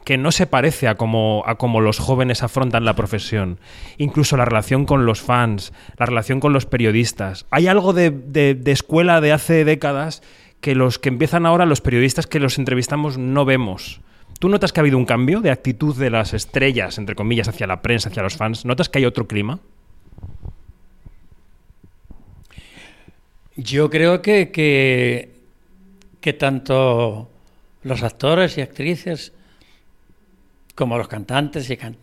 que 0.04 0.18
no 0.18 0.32
se 0.34 0.46
parece 0.46 0.90
a 0.90 0.96
cómo, 0.96 1.44
a 1.48 1.82
los 1.82 2.00
jóvenes 2.00 2.44
afrontan 2.44 2.84
la 2.84 2.96
profesión? 2.96 3.60
Incluso 3.98 4.36
la 4.36 4.44
relación 4.44 4.86
con 4.86 5.06
los 5.06 5.22
fans, 5.22 5.72
la 5.98 6.06
relación 6.06 6.42
con 6.42 6.52
los 6.52 6.66
periodistas. 6.66 7.46
¿Hay 7.50 7.68
algo 7.68 7.94
de, 7.94 8.10
de- 8.12 8.56
de 8.56 8.72
escuela 8.74 9.22
de 9.22 9.32
hace 9.32 9.64
décadas 9.64 10.22
que 10.60 10.76
los 10.76 11.00
que 11.00 11.08
empiezan 11.10 11.46
ahora, 11.46 11.66
los 11.66 11.80
periodistas 11.80 12.28
que 12.28 12.40
los 12.40 12.58
entrevistamos, 12.58 13.18
no 13.18 13.46
vemos? 13.46 14.02
¿Tú 14.38 14.50
notas 14.50 14.74
que 14.74 14.82
ha 14.82 14.84
habido 14.84 14.98
un 14.98 15.06
cambio 15.06 15.40
de 15.40 15.50
actitud 15.50 15.96
de 15.96 16.10
las 16.10 16.34
estrellas, 16.34 16.98
entre 16.98 17.16
comillas, 17.16 17.48
hacia 17.48 17.68
la 17.68 17.82
prensa, 17.82 18.10
hacia 18.10 18.22
los 18.22 18.36
fans? 18.36 18.66
¿Notas 18.66 18.90
que 18.90 19.00
hay 19.00 19.06
otro 19.06 19.28
clima? 19.28 19.60
Yo 23.56 23.90
creo 23.90 24.22
que, 24.22 24.52
que, 24.52 25.35
que 26.26 26.34
tanto 26.34 27.30
los 27.84 28.02
actores 28.02 28.58
y 28.58 28.62
actrices 28.62 29.32
como 30.74 30.98
los 30.98 31.08
cantantes 31.08 31.70
y 31.70 31.78
can- 31.78 31.98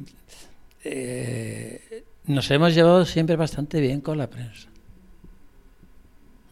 eh, 0.84 2.04
nos 2.26 2.48
hemos 2.52 2.72
llevado 2.72 3.04
siempre 3.04 3.34
bastante 3.34 3.80
bien 3.80 4.00
con 4.00 4.18
la 4.18 4.30
prensa. 4.30 4.68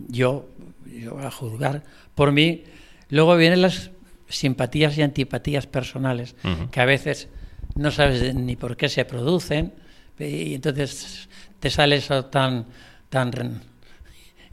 Yo, 0.09 0.48
yo 0.85 1.16
a 1.20 1.30
juzgar 1.30 1.85
por 2.16 2.33
mí, 2.33 2.64
luego 3.09 3.37
vienen 3.37 3.62
las 3.62 3.92
simpatías 4.28 4.98
y 4.98 5.02
antipatías 5.02 5.68
personales, 5.68 6.35
que 6.72 6.80
a 6.80 6.85
veces 6.87 7.28
no 7.76 7.92
sabes 7.92 8.20
de- 8.20 8.35
ni 8.35 8.56
por 8.56 8.76
qué 8.76 8.88
se 8.88 9.04
producen, 9.04 9.74
y 10.18 10.54
entonces 10.54 11.28
te 11.61 11.70
sale 11.70 11.94
eso 11.96 12.24
tan, 12.24 12.66
tan 13.11 13.30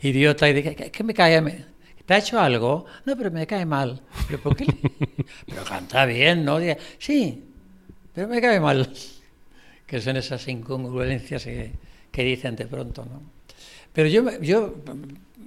idiota 0.03 0.47
y 0.47 0.53
dice, 0.53 0.75
¿qué, 0.75 0.91
qué 0.91 1.03
me 1.03 1.15
cae? 1.15 1.65
¿Te 2.08 2.13
ha 2.15 2.17
hecho 2.17 2.39
algo? 2.39 2.86
No, 3.06 3.15
pero 3.15 3.30
me 3.30 3.46
cae 3.46 3.65
mal. 3.65 4.02
¿Pero 4.28 4.41
por 4.41 4.56
qué? 4.56 4.65
le- 4.65 5.26
pero 5.46 5.63
canta 5.63 6.06
bien, 6.06 6.43
¿no? 6.43 6.58
Sí, 6.98 7.43
pero 8.15 8.28
me 8.28 8.41
cae 8.41 8.60
mal. 8.60 8.91
Que 9.86 10.02
son 10.02 10.17
esas 10.17 10.46
incongruencias 10.50 11.46
que, 11.46 11.72
que 12.12 12.24
dicen 12.24 12.58
de 12.58 12.65
pronto, 12.67 13.06
¿no? 13.06 13.22
Pero 13.93 14.10
yo, 14.10 14.38
yo, 14.41 14.76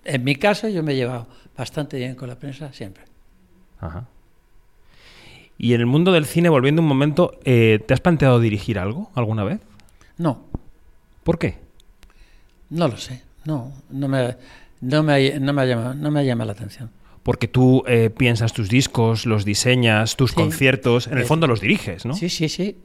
en 0.02 0.24
mi 0.24 0.34
caso, 0.36 0.66
yo 0.68 0.82
me 0.82 0.92
he 0.92 0.96
llevado 0.96 1.26
bastante 1.54 1.98
bien 1.98 2.14
con 2.14 2.26
la 2.28 2.36
prensa 2.36 2.72
siempre. 2.72 3.04
Ajá. 3.80 4.06
Y 5.58 5.74
en 5.74 5.80
el 5.80 5.86
mundo 5.86 6.10
del 6.10 6.24
cine, 6.24 6.48
volviendo 6.48 6.80
un 6.80 6.88
momento, 6.88 7.38
eh, 7.44 7.80
¿te 7.86 7.92
has 7.92 8.00
planteado 8.00 8.40
dirigir 8.40 8.78
algo 8.78 9.10
alguna 9.14 9.44
vez? 9.44 9.60
No, 10.16 10.44
¿Por 11.22 11.38
qué? 11.38 11.58
no 12.70 12.88
lo 12.88 12.96
sé. 12.96 13.22
No, 13.44 13.74
no 13.90 14.08
me, 14.08 14.36
no 14.80 15.02
me, 15.02 15.14
ha- 15.14 15.38
no 15.40 15.52
me, 15.52 15.62
ha, 15.62 15.66
llamado, 15.66 15.94
no 15.94 16.10
me 16.10 16.20
ha 16.20 16.22
llamado 16.22 16.46
la 16.46 16.52
atención. 16.52 16.90
Porque 17.22 17.48
tú 17.48 17.84
eh, 17.86 18.10
piensas 18.10 18.52
tus 18.52 18.68
discos, 18.68 19.26
los 19.26 19.44
diseñas, 19.44 20.16
tus 20.16 20.30
Sí. 20.30 20.36
conciertos, 20.36 21.06
en 21.06 21.18
el 21.18 21.24
fondo 21.26 21.46
los 21.46 21.60
diriges, 21.60 22.06
¿no? 22.06 22.14
Sí, 22.14 22.28
sí, 22.30 22.48
sí. 22.48 22.76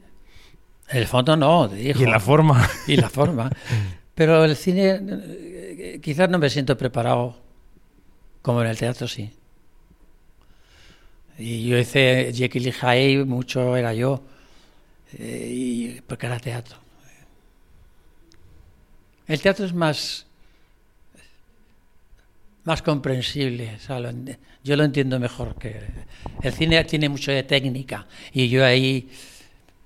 En 0.90 0.98
el 0.98 1.06
fondo 1.06 1.36
no, 1.36 1.68
dirijo. 1.68 2.00
Y 2.00 2.04
en 2.04 2.10
la 2.10 2.20
forma. 2.20 2.68
Y 2.86 2.96
la 2.96 3.08
forma. 3.08 3.50
Pero 4.14 4.44
el 4.44 4.56
cine, 4.56 5.00
eh, 5.02 6.00
quizás 6.02 6.28
no 6.30 6.38
me 6.38 6.48
siento 6.50 6.76
preparado 6.76 7.36
como 8.42 8.60
en 8.62 8.68
el 8.68 8.76
teatro, 8.78 9.08
sí. 9.08 9.30
Y 11.38 11.66
yo 11.68 11.76
hice 11.78 12.32
Jekyll 12.34 12.66
y 12.68 12.72
Hyde, 12.72 13.24
mucho 13.24 13.76
era 13.76 13.92
yo, 13.92 14.22
eh, 15.18 15.48
y, 15.52 16.00
porque 16.06 16.26
era 16.26 16.38
teatro. 16.38 16.76
El 19.26 19.40
teatro 19.40 19.66
es 19.66 19.74
más, 19.74 20.25
más 22.66 22.82
comprensible, 22.82 23.74
o 23.76 23.78
sea, 23.80 23.98
lo 24.00 24.10
ent- 24.10 24.38
yo 24.62 24.76
lo 24.76 24.84
entiendo 24.84 25.18
mejor 25.18 25.54
que 25.58 25.80
el 26.42 26.52
cine 26.52 26.84
tiene 26.84 27.08
mucho 27.08 27.32
de 27.32 27.42
técnica 27.44 28.06
y 28.32 28.48
yo 28.48 28.64
ahí 28.64 29.08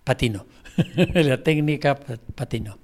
patino, 0.03 0.47
la 1.15 1.43
técnica 1.43 1.95
pa- 1.95 2.19
patino. 2.35 2.79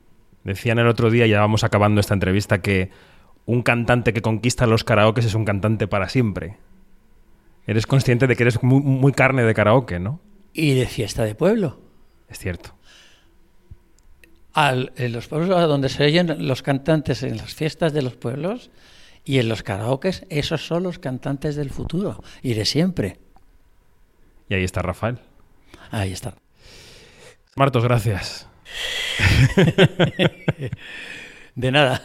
Decían 0.44 0.78
el 0.78 0.86
otro 0.86 1.10
día, 1.10 1.26
ya 1.26 1.40
vamos 1.40 1.64
acabando 1.64 2.00
esta 2.00 2.14
entrevista, 2.14 2.60
que 2.62 2.90
un 3.46 3.62
cantante 3.62 4.12
que 4.12 4.22
conquista 4.22 4.66
los 4.66 4.84
karaokes 4.84 5.24
es 5.24 5.34
un 5.34 5.44
cantante 5.44 5.88
para 5.88 6.08
siempre. 6.08 6.58
Eres 7.66 7.86
consciente 7.86 8.26
de 8.28 8.36
que 8.36 8.44
eres 8.44 8.62
muy, 8.62 8.80
muy 8.80 9.12
carne 9.12 9.42
de 9.42 9.54
karaoke, 9.54 9.98
¿no? 9.98 10.20
Y 10.52 10.74
de 10.74 10.86
fiesta 10.86 11.24
de 11.24 11.34
pueblo. 11.34 11.80
Es 12.28 12.38
cierto. 12.38 12.74
al, 14.52 14.92
en 14.96 15.12
los 15.12 15.26
pueblos 15.28 15.48
donde 15.68 15.88
se 15.88 16.04
oyen 16.04 16.46
los 16.46 16.62
cantantes 16.62 17.22
en 17.22 17.36
las 17.36 17.54
fiestas 17.54 17.92
de 17.92 18.02
los 18.02 18.14
pueblos 18.16 18.70
y 19.26 19.38
en 19.38 19.50
los 19.50 19.62
karaokes, 19.62 20.24
esos 20.30 20.66
son 20.66 20.84
los 20.84 20.98
cantantes 20.98 21.56
del 21.56 21.70
futuro 21.70 22.22
y 22.42 22.54
de 22.54 22.64
siempre. 22.64 23.18
Y 24.48 24.54
ahí 24.54 24.64
está 24.64 24.80
Rafael. 24.80 25.18
Ahí 25.90 26.12
está. 26.12 26.34
Martos, 27.56 27.84
gracias. 27.84 28.48
De 31.56 31.72
nada. 31.72 32.02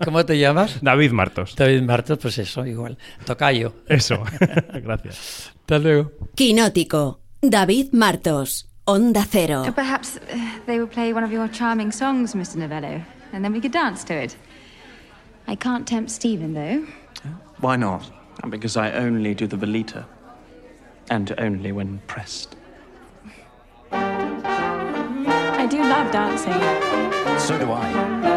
¿Cómo 0.04 0.26
te 0.26 0.36
llamas? 0.36 0.78
David 0.82 1.12
Martos. 1.12 1.54
David 1.54 1.82
Martos, 1.82 2.18
pues 2.18 2.36
eso, 2.38 2.66
igual. 2.66 2.98
Tocayo. 3.24 3.72
Eso. 3.86 4.22
Gracias. 4.82 5.52
Hasta 5.60 5.78
luego. 5.78 6.10
Quinótico. 6.34 7.20
David 7.40 7.92
Martos. 7.92 8.68
Onda 8.84 9.24
Cero. 9.30 9.62
Perhaps 9.74 10.16
uh, 10.16 10.66
they 10.66 10.78
will 10.80 10.88
play 10.88 11.12
one 11.12 11.24
of 11.24 11.30
your 11.30 11.48
charming 11.50 11.92
songs, 11.92 12.34
Mr. 12.34 12.56
Novello, 12.56 13.02
and 13.32 13.44
then 13.44 13.52
we 13.52 13.60
could 13.60 13.72
dance 13.72 14.04
to 14.04 14.12
it. 14.12 14.36
I 15.46 15.54
can't 15.54 15.86
tempt 15.86 16.10
Stephen, 16.10 16.54
though. 16.54 16.86
Why 17.60 17.76
not? 17.76 18.10
Because 18.48 18.76
I 18.76 18.92
only 18.92 19.34
do 19.34 19.46
the 19.46 19.56
Velita. 19.56 20.04
And 21.10 21.34
only 21.38 21.70
when 21.72 22.00
pressed. 22.06 22.56
I 23.92 25.66
do 25.70 25.82
love 25.82 26.10
dancing. 26.10 26.52
So 27.38 27.58
do 27.58 27.70
I. 27.72 28.33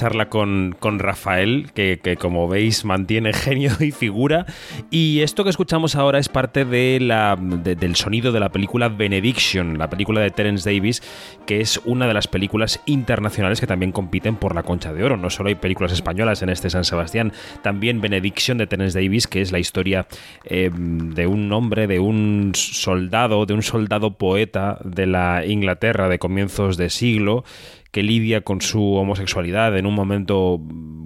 charla 0.00 0.30
con, 0.30 0.74
con 0.80 0.98
Rafael, 0.98 1.72
que, 1.74 2.00
que, 2.02 2.16
como 2.16 2.48
veis 2.48 2.86
mantiene 2.86 3.34
genio 3.34 3.72
y 3.80 3.90
figura. 3.90 4.46
Y 4.90 5.20
esto 5.20 5.44
que 5.44 5.50
escuchamos 5.50 5.94
ahora 5.94 6.18
es 6.18 6.30
parte 6.30 6.64
de 6.64 6.98
la, 7.00 7.36
de- 7.38 7.76
del 7.76 7.96
sonido 7.96 8.32
de 8.32 8.40
la 8.40 8.48
película 8.48 8.88
Benediction, 8.88 9.76
la 9.76 9.90
película 9.90 10.22
de 10.22 10.30
Terence 10.30 10.68
Davis, 10.70 11.02
que 11.46 11.60
es 11.60 11.78
una 11.84 12.06
de 12.06 12.14
las 12.14 12.28
películas 12.28 12.80
internacionales 12.86 13.60
que 13.60 13.66
también 13.66 13.92
compiten 13.92 14.36
por 14.36 14.54
la 14.54 14.62
Concha 14.62 14.94
de 14.94 15.04
Oro. 15.04 15.18
No 15.18 15.28
solo 15.28 15.50
hay 15.50 15.54
películas 15.56 15.92
españolas 15.92 16.40
en 16.40 16.48
este 16.48 16.70
San 16.70 16.84
Sebastián, 16.84 17.32
también 17.62 18.00
Benediction 18.00 18.56
de 18.56 18.66
Terence 18.66 18.98
Davis, 18.98 19.26
que 19.26 19.42
es 19.42 19.52
la 19.52 19.58
historia 19.58 20.06
eh, 20.44 20.70
de 20.72 21.26
un 21.26 21.52
hombre, 21.52 21.86
de 21.86 21.98
un 22.00 22.52
soldado, 22.54 23.44
de 23.44 23.52
un 23.52 23.62
soldado 23.62 24.12
poeta 24.16 24.78
de 24.82 25.06
la 25.06 25.44
Inglaterra 25.44 26.08
de 26.08 26.18
comienzos 26.18 26.78
de 26.78 26.88
siglo 26.88 27.44
que 27.90 28.02
lidia 28.02 28.42
con 28.42 28.60
su 28.60 28.94
homosexualidad 28.94 29.76
en 29.76 29.86
un 29.86 29.94
momento 29.94 30.60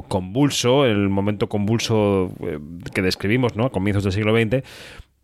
convulso, 0.09 0.85
el 0.85 1.09
momento 1.09 1.49
convulso 1.49 2.33
eh, 2.40 2.59
que 2.92 3.03
describimos, 3.03 3.57
¿no? 3.57 3.66
A 3.66 3.70
comienzos 3.70 4.05
del 4.05 4.12
siglo 4.12 4.37
XX. 4.37 4.62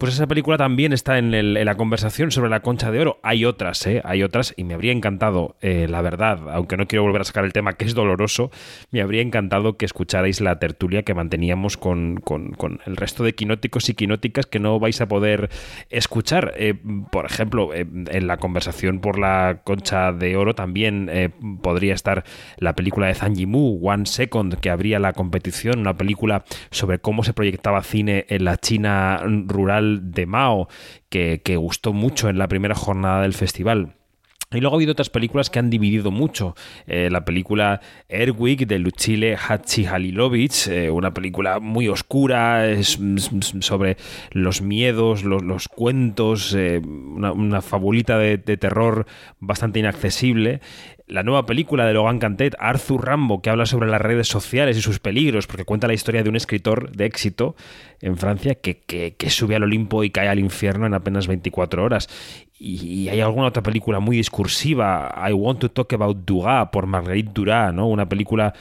Pues 0.01 0.15
esa 0.15 0.27
película 0.27 0.57
también 0.57 0.95
está 0.95 1.19
en, 1.19 1.35
el- 1.35 1.53
la 1.63 1.75
conversación 1.75 2.31
sobre 2.31 2.49
la 2.49 2.61
concha 2.61 2.91
de 2.91 3.01
oro. 3.01 3.21
Hay 3.23 3.45
otras, 3.45 3.87
¿eh? 3.87 4.01
Hay 4.03 4.23
otras 4.23 4.55
y 4.57 4.65
me 4.65 4.73
habría 4.73 4.93
encantado, 4.93 5.57
eh, 5.61 5.89
la 5.91 6.01
verdad, 6.01 6.41
aunque 6.55 6.79
no 6.79 6.87
quiero 6.89 7.03
volver 7.03 7.21
a 7.21 7.25
sacar 7.25 7.45
el 7.45 7.53
tema 7.53 7.75
que 7.75 7.85
es 7.85 7.95
doloroso, 7.95 8.51
me 8.91 9.03
habría 9.03 9.21
encantado 9.21 9.77
que 9.77 9.85
escucharais 9.85 10.41
la 10.41 10.59
tertulia 10.59 11.03
que 11.03 11.13
manteníamos 11.13 11.77
con, 11.77 12.17
con- 12.25 12.53
con 12.53 12.81
el 12.87 12.97
resto 12.97 13.25
de 13.25 13.35
quinóticos 13.35 13.91
y 13.91 13.95
quinóticas 13.95 14.47
que 14.47 14.59
no 14.59 14.81
vais 14.81 14.99
a 15.03 15.07
poder 15.07 15.51
escuchar. 15.91 16.55
Eh, 16.57 16.77
por 17.13 17.27
ejemplo, 17.27 17.75
eh, 17.75 17.87
en 18.11 18.27
la 18.27 18.39
conversación 18.39 19.01
por 19.01 19.19
la 19.19 19.61
concha 19.65 20.13
de 20.15 20.35
oro 20.35 20.55
también 20.55 21.11
eh, 21.13 21.29
podría 21.61 21.93
estar 21.93 22.25
la 22.57 22.75
película 22.75 23.09
de 23.09 23.15
Zhang 23.17 23.35
Yimou, 23.35 23.79
One 23.87 24.07
Second, 24.07 24.55
que 24.61 24.71
abría 24.71 24.99
la 24.99 25.13
competición, 25.13 25.81
una 25.81 25.99
película 25.99 26.45
sobre 26.71 27.01
cómo 27.01 27.23
se 27.23 27.35
proyectaba 27.35 27.83
cine 27.83 28.25
en 28.31 28.47
la 28.47 28.57
China 28.57 29.21
rural 29.47 29.90
de 29.99 30.27
Mao, 30.27 30.69
que, 31.09 31.43
que 31.43 31.57
gustó 31.57 31.93
mucho 31.93 32.29
en 32.29 32.39
la 32.39 32.49
primera 32.49 32.75
jornada 32.75 33.23
del 33.23 33.35
festival. 33.35 33.95
Y 34.53 34.61
luego 34.61 34.75
ha 34.75 34.79
habido 34.79 34.91
otras 34.91 35.11
películas 35.11 35.49
que 35.49 35.61
han 35.61 35.71
dividido 35.71 36.11
mucho. 36.11 36.57
Eh, 36.89 37.09
la 37.09 37.25
película 37.25 37.81
Airwick 38.09 38.67
de 38.67 38.81
Lucile 38.81 39.37
Halilovic, 39.37 40.67
eh, 40.67 40.91
una 40.91 41.15
película 41.15 41.61
muy 41.61 41.87
oscura, 41.87 42.67
es, 42.69 42.99
sobre 43.61 43.97
los 44.33 44.61
miedos, 44.61 45.23
los, 45.23 45.45
los 45.45 45.69
cuentos, 45.69 46.53
eh, 46.59 46.83
una, 46.85 47.63
fabulita 47.63 48.19
de 48.19 48.39
terror 48.39 49.07
bastante 49.39 49.79
inaccesible 49.79 50.61
la 51.11 51.23
nueva 51.23 51.45
película 51.45 51.85
de 51.85 51.93
Logan 51.93 52.19
Cantet, 52.19 52.55
Arthur 52.59 53.05
Rambo, 53.05 53.43
que 53.43 53.51
habla 53.51 53.67
sobre 53.67 53.89
las 53.91 54.01
redes 54.01 54.29
sociales 54.29 54.77
y 54.77 54.81
sus 54.81 55.01
peligros, 55.01 55.47
porque 55.47 55.65
cuenta 55.65 55.89
la 55.89 55.95
historia 55.95 56.23
de 56.23 56.29
un 56.29 56.37
escritor 56.37 56.93
de 56.93 57.05
éxito 57.05 57.57
en 58.01 58.17
Francia 58.17 58.55
que, 58.55 58.79
que, 58.79 59.31
sube 59.31 59.57
al 59.57 59.65
Olimpo 59.65 60.05
y 60.05 60.11
cae 60.11 60.29
al 60.29 60.39
infierno 60.39 60.87
en 60.87 60.95
apenas 60.95 61.27
24 61.27 61.85
horas. 61.85 62.09
Y, 62.59 62.77
y, 62.87 63.09
hay 63.09 63.21
alguna 63.21 63.49
otra 63.49 63.63
película 63.63 64.01
muy 64.01 64.17
discursiva, 64.17 65.15
I 65.29 65.33
Want 65.33 65.61
to 65.61 65.71
Talk 65.71 65.93
About 65.93 66.25
Duras, 66.25 66.69
por 66.71 66.87
Marguerite 66.87 67.33
Duras, 67.33 67.75
¿no? 67.75 67.89
una 67.89 68.09
película 68.09 68.55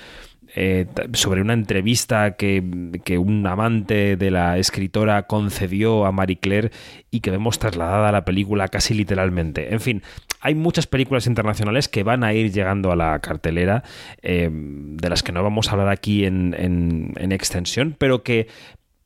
eh, 0.55 0.87
sobre 1.13 1.41
una 1.41 1.53
entrevista 1.53 2.35
que, 2.35 2.63
que, 3.03 3.19
un 3.19 3.45
amante 3.45 4.17
de 4.17 4.31
la 4.31 4.57
escritora 4.57 5.27
concedió 5.27 6.05
a 6.05 6.11
Marie 6.11 6.39
Claire 6.39 6.71
y 7.11 7.19
que 7.19 7.29
vemos 7.29 7.59
trasladada 7.59 8.09
a 8.09 8.11
la 8.11 8.25
película 8.25 8.67
casi 8.67 8.95
literalmente. 8.95 9.71
En 9.71 9.79
fin, 9.79 10.01
hay 10.39 10.55
muchas 10.55 10.87
películas 10.87 11.27
internacionales 11.27 11.87
que 11.87 12.03
van 12.03 12.23
a 12.23 12.33
ir 12.33 12.51
llegando 12.51 12.91
a 12.91 12.95
la 12.95 13.19
cartelera, 13.19 13.83
eh, 14.21 14.49
de 14.51 15.09
las 15.09 15.23
que 15.23 15.31
no 15.31 15.43
vamos 15.43 15.69
a 15.69 15.71
hablar 15.73 15.89
aquí 15.89 16.25
en, 16.25 16.55
en, 16.57 17.13
en 17.17 17.31
extensión, 17.31 17.95
pero 17.97 18.23
que 18.23 18.47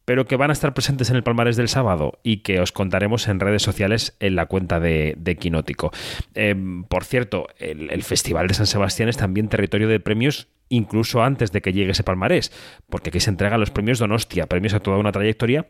pero 0.05 0.25
que 0.25 0.35
van 0.35 0.49
a 0.49 0.53
estar 0.53 0.73
presentes 0.73 1.09
en 1.09 1.15
el 1.15 1.23
palmarés 1.23 1.55
del 1.55 1.69
sábado 1.69 2.19
y 2.23 2.37
que 2.37 2.59
os 2.59 2.71
contaremos 2.71 3.27
en 3.27 3.39
redes 3.39 3.63
sociales 3.63 4.17
en 4.19 4.35
la 4.35 4.47
cuenta 4.47 4.79
de, 4.79 5.15
de 5.17 5.37
Quinótico. 5.37 5.91
Eh, 6.35 6.55
por 6.89 7.05
cierto, 7.05 7.47
el, 7.57 7.89
el, 7.89 8.03
Festival 8.03 8.47
de 8.47 8.53
San 8.53 8.67
Sebastián 8.67 9.07
es 9.07 9.17
también 9.17 9.47
territorio 9.47 9.87
de 9.87 9.99
premios 10.01 10.49
incluso 10.69 11.23
antes 11.23 11.51
de 11.51 11.61
que 11.61 11.71
llegue 11.71 11.91
ese 11.91 12.03
palmarés, 12.03 12.51
porque 12.89 13.09
aquí 13.09 13.19
se 13.19 13.29
entregan 13.29 13.59
los 13.59 13.71
premios 13.71 13.99
Donostia, 13.99 14.47
premios 14.47 14.73
a 14.73 14.79
toda 14.79 14.97
una 14.97 15.11
trayectoria 15.11 15.67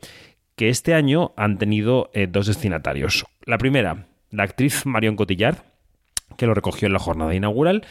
que 0.56 0.70
este 0.70 0.94
año 0.94 1.34
han 1.36 1.58
tenido 1.58 2.10
eh, 2.14 2.28
dos 2.28 2.48
destinatarios. 2.48 3.26
La 3.46 3.58
primera, 3.58 4.08
la 4.34 4.44
actriz 4.44 4.86
Marion 4.86 5.16
Cotillard, 5.16 5.58
que 6.38 6.48
lo 6.48 6.54
recogió 6.54 6.88
en 6.88 6.94
la 6.94 7.00
jornada 7.00 7.34
inaugural, 7.34 7.86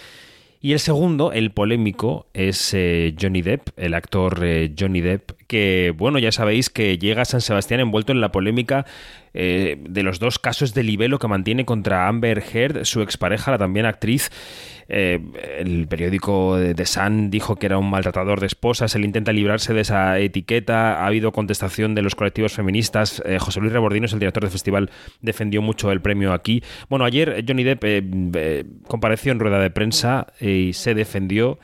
y 0.64 0.74
el 0.74 0.78
segundo, 0.78 1.32
el 1.32 1.50
polémico, 1.50 2.28
es 2.34 2.72
eh, 2.72 3.16
Johnny 3.20 3.42
Depp, 3.42 3.70
el 3.76 3.94
actor 3.94 4.44
eh, 4.44 4.72
Johnny 4.78 5.00
Depp, 5.00 5.32
que, 5.48 5.92
bueno, 5.96 6.20
ya 6.20 6.30
sabéis 6.30 6.70
que 6.70 6.98
llega 6.98 7.22
a 7.22 7.24
San 7.24 7.40
Sebastián 7.40 7.80
envuelto 7.80 8.12
en 8.12 8.20
la 8.20 8.30
polémica 8.30 8.86
eh, 9.34 9.76
de 9.80 10.02
los 10.04 10.20
dos 10.20 10.38
casos 10.38 10.72
de 10.72 10.84
libelo 10.84 11.18
que 11.18 11.26
mantiene 11.26 11.64
contra 11.64 12.06
Amber 12.06 12.44
Heard, 12.52 12.84
su 12.84 13.02
expareja, 13.02 13.50
la 13.50 13.58
también 13.58 13.86
actriz. 13.86 14.30
Eh, 14.94 15.18
el 15.56 15.88
periódico 15.88 16.56
de 16.58 16.74
The 16.74 16.84
Sun 16.84 17.30
dijo 17.30 17.56
que 17.56 17.64
era 17.64 17.78
un 17.78 17.88
maltratador 17.88 18.40
de 18.40 18.46
esposas. 18.46 18.94
Él 18.94 19.06
intenta 19.06 19.32
librarse 19.32 19.72
de 19.72 19.80
esa 19.80 20.18
etiqueta. 20.18 21.02
Ha 21.02 21.06
habido 21.06 21.32
contestación 21.32 21.94
de 21.94 22.02
los 22.02 22.14
colectivos 22.14 22.52
feministas. 22.52 23.22
Eh, 23.24 23.38
José 23.38 23.60
Luis 23.60 23.72
Rebordinos, 23.72 24.12
el 24.12 24.18
director 24.18 24.42
del 24.42 24.52
festival, 24.52 24.90
defendió 25.22 25.62
mucho 25.62 25.90
el 25.92 26.02
premio 26.02 26.34
aquí. 26.34 26.62
Bueno, 26.90 27.06
ayer 27.06 27.42
Johnny 27.48 27.64
Depp 27.64 27.82
eh, 27.84 28.66
compareció 28.86 29.32
en 29.32 29.40
rueda 29.40 29.60
de 29.60 29.70
prensa 29.70 30.26
y 30.38 30.74
se 30.74 30.92
defendió 30.94 31.58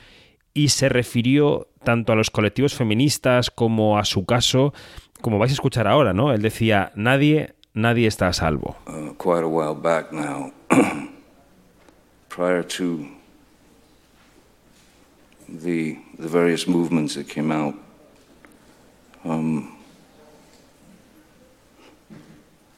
y 0.54 0.68
se 0.68 0.88
refirió 0.88 1.68
tanto 1.84 2.14
a 2.14 2.16
los 2.16 2.30
colectivos 2.30 2.74
feministas 2.74 3.50
como 3.50 3.98
a 3.98 4.07
su 4.07 4.24
caso, 4.24 4.72
como 5.20 5.38
vais 5.38 5.53
a 5.53 5.55
escuchar 5.55 5.86
ahora, 5.86 6.14
¿no? 6.14 6.32
Él 6.32 6.40
decía, 6.40 6.92
nadie, 6.94 7.57
nadie 7.74 8.07
está 8.07 8.28
a 8.28 8.32
salvo. 8.32 8.76
Uh, 8.86 9.14
quite 9.18 9.44
a 9.44 9.74
the 15.49 15.99
the 16.18 16.28
various 16.28 16.66
movements 16.66 17.14
that 17.14 17.28
came 17.28 17.51
out, 17.51 17.74
um, 19.24 19.76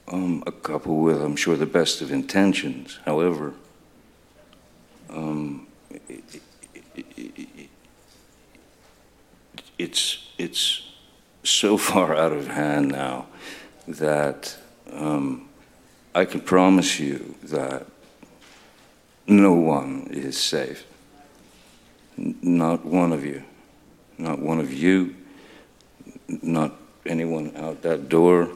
um, 0.09 0.43
a 0.47 0.53
couple 0.53 0.99
with, 0.99 1.21
I'm 1.21 1.37
sure, 1.37 1.57
the 1.57 1.66
best 1.66 2.01
of 2.01 2.12
intentions. 2.12 2.99
However, 3.05 3.55
um, 5.09 5.66
it, 6.09 6.43
it, 6.95 7.07
it, 7.16 7.71
it's 9.79 10.29
it's 10.39 10.83
so 11.43 11.77
far 11.89 12.14
out 12.14 12.33
of 12.33 12.49
hand 12.49 12.89
now 12.89 13.27
that 13.89 14.57
um, 14.93 15.49
I 16.14 16.25
can 16.25 16.41
promise 16.41 17.01
you 17.01 17.35
that 17.45 17.87
no 19.27 19.55
one 19.55 20.09
is 20.11 20.39
safe. 20.39 20.85
Not 22.21 22.85
one 22.85 23.12
of 23.12 23.25
you. 23.25 23.43
Not 24.18 24.39
one 24.39 24.61
of 24.61 24.73
you. 24.73 25.16
Not 26.29 26.77
anyone 27.07 27.57
out 27.57 27.81
that 27.83 28.09
door. 28.09 28.51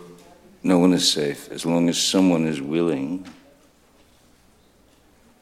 No 0.62 0.78
one 0.78 0.92
is 0.92 1.10
safe 1.10 1.50
as 1.50 1.64
long 1.64 1.88
as 1.88 2.00
someone 2.00 2.46
is 2.46 2.60
willing 2.60 3.26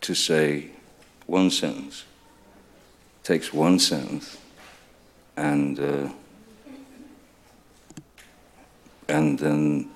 to 0.02 0.14
say 0.14 0.70
one 1.26 1.50
sentence, 1.50 2.04
takes 3.22 3.52
one 3.52 3.78
sentence, 3.78 4.36
and 5.36 5.78
uh, 5.78 6.08
and 9.08 9.38
then 9.38 9.90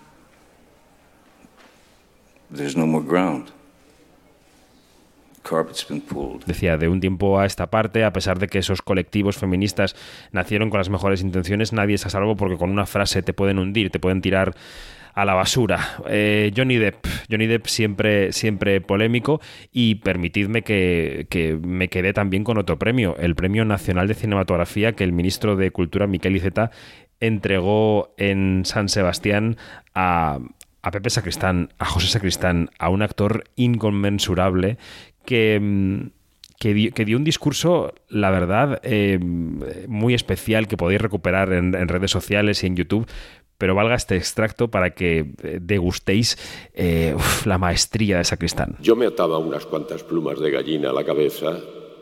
there's 2.50 2.76
no 2.76 2.86
more 2.86 3.02
ground. 3.02 3.50
Decía, 6.46 6.76
de 6.76 6.88
un 6.88 7.00
tiempo 7.00 7.38
a 7.38 7.46
esta 7.46 7.70
parte, 7.70 8.04
a 8.04 8.12
pesar 8.12 8.38
de 8.38 8.48
que 8.48 8.58
esos 8.58 8.82
colectivos 8.82 9.36
feministas 9.36 9.94
nacieron 10.32 10.70
con 10.70 10.78
las 10.78 10.90
mejores 10.90 11.22
intenciones, 11.22 11.72
nadie 11.72 11.94
es 11.94 12.06
a 12.06 12.10
salvo 12.10 12.36
porque 12.36 12.56
con 12.56 12.70
una 12.70 12.86
frase 12.86 13.22
te 13.22 13.32
pueden 13.32 13.58
hundir, 13.58 13.90
te 13.90 14.00
pueden 14.00 14.20
tirar 14.20 14.54
a 15.14 15.24
la 15.24 15.34
basura. 15.34 15.96
Eh, 16.08 16.52
Johnny 16.54 16.76
Depp, 16.76 17.06
Johnny 17.30 17.46
Depp 17.46 17.66
siempre, 17.66 18.32
siempre 18.32 18.82
polémico 18.82 19.40
y 19.72 19.96
permitidme 19.96 20.62
que, 20.62 21.26
que, 21.30 21.54
me 21.56 21.88
quedé 21.88 22.12
también 22.12 22.44
con 22.44 22.58
otro 22.58 22.78
premio, 22.78 23.16
el 23.18 23.34
Premio 23.34 23.64
Nacional 23.64 24.08
de 24.08 24.14
Cinematografía 24.14 24.92
que 24.92 25.04
el 25.04 25.12
ministro 25.12 25.56
de 25.56 25.70
Cultura, 25.70 26.06
Miquel 26.06 26.36
Iceta, 26.36 26.70
entregó 27.20 28.14
en 28.18 28.64
San 28.64 28.88
Sebastián 28.88 29.56
a, 29.94 30.38
a 30.86 30.92
Pepe 30.92 31.10
Sacristán, 31.10 31.70
a 31.78 31.84
José 31.84 32.06
Sacristán, 32.06 32.70
a 32.78 32.90
un 32.90 33.02
actor 33.02 33.42
inconmensurable 33.56 34.78
que, 35.24 35.58
mm, 35.60 36.10
que, 36.60 36.74
dio, 37.04 37.16
un 37.16 37.24
discurso, 37.24 37.92
la 38.08 38.30
verdad, 38.30 38.80
eh, 38.84 39.18
muy 39.18 40.14
especial 40.14 40.68
que 40.68 40.76
podéis 40.76 41.00
recuperar 41.00 41.52
en, 41.52 41.72
redes 41.88 42.12
sociales 42.12 42.62
y 42.62 42.68
en 42.68 42.76
YouTube. 42.76 43.06
Pero 43.58 43.74
valga 43.74 43.96
este 43.96 44.16
extracto 44.16 44.70
para 44.70 44.90
que 44.90 45.32
eh, 45.42 45.58
degustéis 45.60 46.38
eh, 46.74 47.16
la 47.46 47.58
maestría 47.58 48.18
de 48.18 48.24
Sacristán. 48.24 48.76
Yo 48.80 48.94
me 48.94 49.06
ataba 49.06 49.38
unas 49.38 49.66
cuantas 49.66 50.04
plumas 50.04 50.38
de 50.38 50.52
gallina 50.52 50.90
a 50.90 50.92
la 50.92 51.04
cabeza 51.04 51.58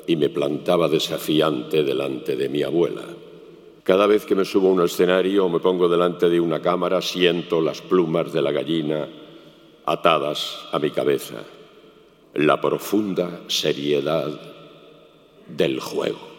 y 0.06 0.16
me 0.16 0.28
plantaba 0.28 0.88
desafiante 0.88 1.84
delante 1.84 2.36
de 2.36 2.50
mi 2.50 2.62
abuela. 2.62 3.04
Cada 3.84 4.06
vez 4.06 4.24
que 4.24 4.34
me 4.34 4.46
subo 4.46 4.68
a 4.68 4.72
un 4.72 4.82
escenario 4.82 5.44
o 5.44 5.50
me 5.50 5.60
pongo 5.60 5.90
delante 5.90 6.30
de 6.30 6.40
una 6.40 6.60
cámara, 6.60 7.02
siento 7.02 7.60
las 7.60 7.82
plumas 7.82 8.32
de 8.32 8.40
la 8.40 8.50
gallina 8.50 9.06
atadas 9.84 10.66
a 10.72 10.78
mi 10.78 10.90
cabeza. 10.90 11.44
La 12.32 12.58
profunda 12.62 13.42
seriedad 13.46 14.40
del 15.46 15.80
juego. 15.80 16.33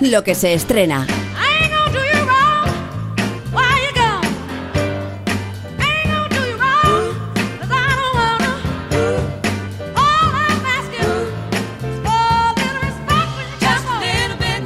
Lo 0.00 0.24
que 0.24 0.34
se 0.34 0.52
estrena. 0.52 1.06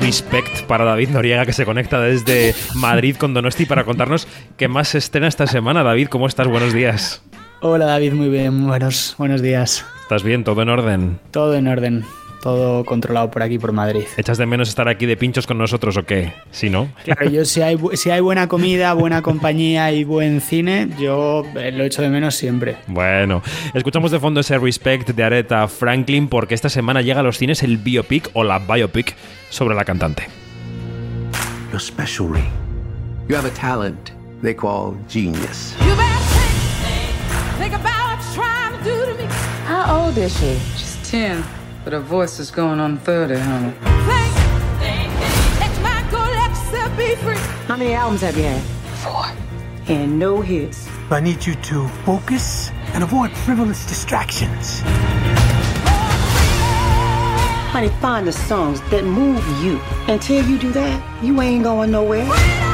Respect 0.01 0.67
para 0.67 0.85
David 0.85 1.11
Noriega 1.11 1.45
que 1.45 1.53
se 1.53 1.67
conecta 1.67 2.01
desde 2.01 2.55
Madrid 2.75 3.17
con 3.17 3.35
Donosti 3.35 3.67
para 3.67 3.85
contarnos 3.85 4.27
qué 4.57 4.69
más 4.69 4.89
se 4.89 4.99
estrena 4.99 5.29
esta 5.29 5.47
semana. 5.47 5.83
David, 5.83 6.09
¿cómo 6.09 6.27
estás? 6.27 6.49
Buenos 6.49 6.73
días. 6.73 7.23
Hola 7.61 7.85
David, 7.85 8.15
muy 8.15 8.29
bien, 8.31 8.67
buenos, 8.67 9.15
buenos 9.19 9.43
días. 9.43 9.85
¿Estás 10.01 10.23
bien? 10.23 10.45
¿Todo 10.45 10.63
en 10.63 10.71
orden? 10.71 11.19
Todo 11.31 11.55
en 11.55 11.69
orden 11.69 12.05
todo 12.43 12.85
controlado 12.85 13.31
por 13.31 13.43
aquí, 13.43 13.59
por 13.59 13.73
Madrid. 13.73 14.05
¿Echas 14.17 14.37
de 14.37 14.45
menos 14.45 14.69
estar 14.69 14.89
aquí 14.89 15.07
de 15.07 15.17
pinchos 15.17 15.47
con 15.47 15.57
nosotros 15.57 15.97
o 15.97 16.05
qué? 16.05 16.35
Si 16.51 16.69
no. 16.69 16.89
Claro, 17.05 17.31
yo 17.31 17.45
si 17.45 17.63
hay, 17.63 17.79
si 17.95 18.11
hay 18.11 18.21
buena 18.21 18.49
comida, 18.49 18.93
buena 18.93 19.23
compañía 19.23 19.93
y 19.93 20.05
buen 20.05 20.41
cine, 20.41 20.91
yo 20.99 21.45
eh, 21.55 21.73
lo 21.73 21.85
echo 21.85 22.03
de 22.03 22.09
menos 22.09 22.35
siempre. 22.35 22.77
Bueno, 22.89 23.43
escuchamos 23.73 24.11
de 24.11 24.19
fondo 24.19 24.41
ese 24.41 24.59
Respect 24.59 25.11
de 25.11 25.23
Aretha 25.23 25.69
Franklin 25.69 26.29
porque 26.29 26.55
esta 26.55 26.69
semana 26.69 27.01
llega 27.01 27.21
a 27.21 27.23
los 27.23 27.39
cines 27.39 27.63
el 27.63 27.79
biopic 27.79 28.29
o 28.35 28.45
la 28.45 28.59
biopic 28.59 29.15
sobre 29.49 29.75
la 29.75 29.85
cantante. 29.85 30.27
You're 31.71 31.81
special, 31.81 32.29
Ray. 32.29 32.45
You 33.29 33.37
have 33.37 33.47
a 33.47 33.55
talent 33.55 34.13
they 34.43 34.55
call 34.55 34.97
genius. 35.09 35.75
How 39.65 40.07
old 40.07 40.19
is 40.19 40.37
she? 40.39 40.59
She's 40.77 41.11
10. 41.11 41.62
But 41.85 41.93
her 41.93 42.01
voice 42.01 42.39
is 42.39 42.51
going 42.51 42.79
on 42.79 42.99
30, 42.99 43.35
honey. 43.37 43.75
How 47.67 47.77
many 47.77 47.95
albums 47.95 48.21
have 48.21 48.37
you 48.37 48.45
had? 48.45 48.63
Four. 49.03 49.25
And 49.89 50.19
no 50.19 50.41
hits. 50.41 50.89
I 51.11 51.21
need 51.21 51.45
you 51.45 51.55
to 51.55 51.89
focus 52.05 52.71
and 52.93 53.03
avoid 53.03 53.33
frivolous 53.33 53.85
distractions. 53.87 54.81
Honey, 57.73 57.89
find 58.01 58.27
the 58.27 58.33
songs 58.33 58.81
that 58.91 59.05
move 59.05 59.45
you. 59.65 59.81
Until 60.07 60.45
you 60.47 60.59
do 60.59 60.71
that, 60.73 61.25
you 61.25 61.41
ain't 61.41 61.65
going 61.65 61.91
nowhere. 61.91 62.72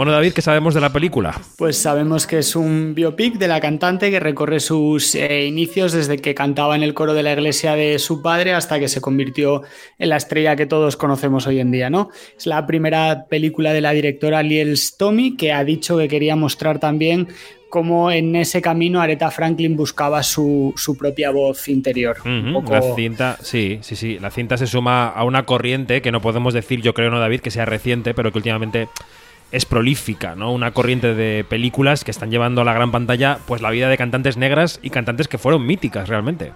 Bueno, 0.00 0.12
David, 0.12 0.32
¿qué 0.32 0.40
sabemos 0.40 0.72
de 0.72 0.80
la 0.80 0.94
película? 0.94 1.38
Pues 1.58 1.76
sabemos 1.76 2.26
que 2.26 2.38
es 2.38 2.56
un 2.56 2.94
biopic 2.94 3.34
de 3.34 3.46
la 3.46 3.60
cantante 3.60 4.10
que 4.10 4.18
recorre 4.18 4.58
sus 4.58 5.14
eh, 5.14 5.44
inicios 5.44 5.92
desde 5.92 6.16
que 6.16 6.34
cantaba 6.34 6.74
en 6.74 6.82
el 6.82 6.94
coro 6.94 7.12
de 7.12 7.22
la 7.22 7.34
iglesia 7.34 7.74
de 7.74 7.98
su 7.98 8.22
padre 8.22 8.54
hasta 8.54 8.80
que 8.80 8.88
se 8.88 9.02
convirtió 9.02 9.60
en 9.98 10.08
la 10.08 10.16
estrella 10.16 10.56
que 10.56 10.64
todos 10.64 10.96
conocemos 10.96 11.46
hoy 11.46 11.60
en 11.60 11.70
día, 11.70 11.90
¿no? 11.90 12.08
Es 12.34 12.46
la 12.46 12.66
primera 12.66 13.26
película 13.28 13.74
de 13.74 13.82
la 13.82 13.90
directora 13.90 14.42
Liel 14.42 14.74
Stomy 14.78 15.36
que 15.36 15.52
ha 15.52 15.62
dicho 15.64 15.98
que 15.98 16.08
quería 16.08 16.34
mostrar 16.34 16.78
también 16.78 17.28
cómo 17.68 18.10
en 18.10 18.36
ese 18.36 18.62
camino 18.62 19.02
Aretha 19.02 19.30
Franklin 19.30 19.76
buscaba 19.76 20.22
su, 20.22 20.72
su 20.76 20.96
propia 20.96 21.30
voz 21.30 21.68
interior. 21.68 22.16
Uh 22.24 22.28
-huh. 22.28 22.52
poco... 22.54 22.72
La 22.72 22.94
cinta, 22.94 23.36
sí, 23.42 23.80
sí, 23.82 23.96
sí. 23.96 24.18
La 24.18 24.30
cinta 24.30 24.56
se 24.56 24.66
suma 24.66 25.08
a 25.08 25.24
una 25.24 25.44
corriente 25.44 26.00
que 26.00 26.10
no 26.10 26.22
podemos 26.22 26.54
decir, 26.54 26.80
yo 26.80 26.94
creo, 26.94 27.10
no, 27.10 27.20
David, 27.20 27.40
que 27.40 27.50
sea 27.50 27.66
reciente, 27.66 28.14
pero 28.14 28.32
que 28.32 28.38
últimamente 28.38 28.88
es 29.52 29.64
prolífica, 29.64 30.34
¿no? 30.34 30.52
Una 30.52 30.72
corriente 30.72 31.14
de 31.14 31.44
películas 31.44 32.04
que 32.04 32.10
están 32.10 32.30
llevando 32.30 32.60
a 32.60 32.64
la 32.64 32.72
gran 32.72 32.92
pantalla 32.92 33.38
pues 33.46 33.62
la 33.62 33.70
vida 33.70 33.88
de 33.88 33.96
cantantes 33.96 34.36
negras 34.36 34.78
y 34.82 34.90
cantantes 34.90 35.28
que 35.28 35.38
fueron 35.38 35.66
míticas 35.66 36.08
realmente. 36.08 36.52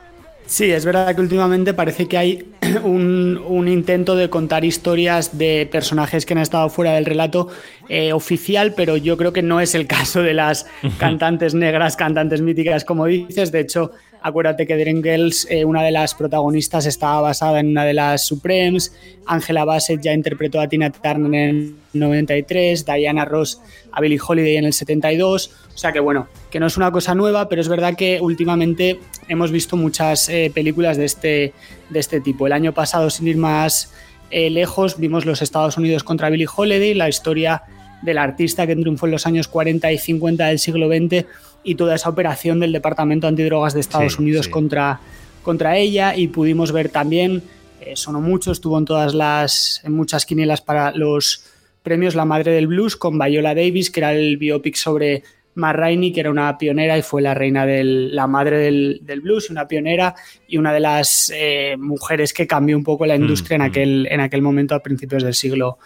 Sí, 0.46 0.70
es 0.70 0.84
verdad 0.84 1.14
que 1.14 1.22
últimamente 1.22 1.72
parece 1.72 2.06
que 2.06 2.18
hay 2.18 2.44
un, 2.84 3.42
un, 3.46 3.66
intento 3.66 4.14
de 4.14 4.28
contar 4.28 4.64
historias 4.64 5.38
de 5.38 5.66
personajes 5.70 6.26
que 6.26 6.34
han 6.34 6.38
estado 6.38 6.68
fuera 6.68 6.92
del 6.92 7.06
relato 7.06 7.48
eh, 7.88 8.12
oficial, 8.12 8.74
pero 8.76 8.98
yo 8.98 9.16
creo 9.16 9.32
que 9.32 9.42
no 9.42 9.60
es 9.60 9.74
el 9.74 9.86
caso 9.88 10.22
de 10.22 10.34
las 10.34 10.66
cantantes 10.98 11.54
negras, 11.54 11.96
cantantes 11.96 12.42
míticas, 12.42 12.84
como 12.84 13.06
dices. 13.06 13.52
De 13.52 13.60
hecho, 13.60 13.92
acuérdate 14.24 14.66
que 14.66 14.74
Dream 14.74 15.02
Girls, 15.02 15.46
eh, 15.50 15.66
una 15.66 15.82
de 15.82 15.90
las 15.90 16.14
protagonistas, 16.14 16.86
estaba 16.86 17.20
basada 17.20 17.60
en 17.60 17.68
una 17.68 17.84
de 17.84 17.92
las 17.92 18.26
Supremes. 18.26 18.96
Angela 19.26 19.66
Bassett 19.66 20.00
ya 20.00 20.14
interpretó 20.14 20.62
a 20.62 20.66
Tina 20.66 20.90
Turner 20.90 21.50
en 21.50 21.56
el 21.56 21.74
93, 21.92 22.86
Diana 22.86 23.26
Ross 23.26 23.60
a 23.92 24.00
Billie 24.00 24.18
Holiday 24.26 24.56
en 24.56 24.64
el 24.64 24.72
72. 24.72 25.50
O 25.74 25.76
sea 25.76 25.92
que 25.92 26.00
bueno, 26.00 26.26
que 26.50 26.58
no 26.58 26.66
es 26.66 26.78
una 26.78 26.90
cosa 26.90 27.14
nueva, 27.14 27.50
pero 27.50 27.60
es 27.60 27.68
verdad 27.68 27.96
que 27.96 28.18
últimamente 28.18 28.98
hemos 29.28 29.52
visto 29.52 29.76
muchas 29.76 30.30
eh, 30.30 30.50
películas 30.54 30.96
de 30.96 31.04
este, 31.04 31.52
de 31.90 32.00
este 32.00 32.22
tipo. 32.22 32.46
El 32.46 32.54
año 32.54 32.72
pasado, 32.72 33.10
sin 33.10 33.28
ir 33.28 33.36
más 33.36 33.92
eh, 34.30 34.48
lejos, 34.48 34.98
vimos 34.98 35.26
los 35.26 35.42
Estados 35.42 35.76
Unidos 35.76 36.02
contra 36.02 36.30
Billie 36.30 36.48
Holiday, 36.48 36.94
la 36.94 37.10
historia 37.10 37.62
del 38.00 38.16
artista 38.16 38.66
que 38.66 38.74
triunfó 38.74 39.04
en 39.04 39.12
los 39.12 39.26
años 39.26 39.48
40 39.48 39.92
y 39.92 39.98
50 39.98 40.46
del 40.46 40.58
siglo 40.58 40.88
XX 40.88 41.26
y 41.64 41.74
toda 41.74 41.94
esa 41.94 42.10
operación 42.10 42.60
del 42.60 42.72
Departamento 42.72 43.26
Antidrogas 43.26 43.74
de 43.74 43.80
Estados 43.80 44.14
sí, 44.14 44.22
Unidos 44.22 44.46
sí. 44.46 44.52
Contra, 44.52 45.00
contra 45.42 45.76
ella 45.76 46.16
y 46.16 46.28
pudimos 46.28 46.70
ver 46.70 46.90
también, 46.90 47.42
eh, 47.80 47.96
sonó 47.96 48.20
mucho, 48.20 48.52
estuvo 48.52 48.78
en 48.78 48.84
todas 48.84 49.14
las, 49.14 49.80
en 49.84 49.92
muchas 49.92 50.26
quinielas 50.26 50.60
para 50.60 50.92
los 50.92 51.44
premios 51.82 52.14
La 52.14 52.24
Madre 52.24 52.52
del 52.52 52.66
Blues 52.66 52.96
con 52.96 53.18
Viola 53.18 53.54
Davis, 53.54 53.90
que 53.90 54.00
era 54.00 54.12
el 54.12 54.36
biopic 54.36 54.76
sobre 54.76 55.22
Ma 55.54 55.72
Rainey, 55.72 56.12
que 56.12 56.20
era 56.20 56.30
una 56.30 56.58
pionera 56.58 56.98
y 56.98 57.02
fue 57.02 57.22
la 57.22 57.34
reina 57.34 57.64
del, 57.64 58.14
la 58.14 58.26
madre 58.26 58.58
del, 58.58 59.00
del 59.02 59.20
blues, 59.20 59.50
una 59.50 59.68
pionera 59.68 60.14
y 60.48 60.58
una 60.58 60.72
de 60.72 60.80
las 60.80 61.32
eh, 61.34 61.76
mujeres 61.78 62.32
que 62.32 62.46
cambió 62.46 62.76
un 62.76 62.84
poco 62.84 63.06
la 63.06 63.14
industria 63.14 63.58
mm, 63.58 63.60
en, 63.60 63.66
aquel, 63.66 64.08
en 64.10 64.20
aquel 64.20 64.42
momento 64.42 64.74
a 64.74 64.82
principios 64.82 65.22
del 65.22 65.34
siglo 65.34 65.78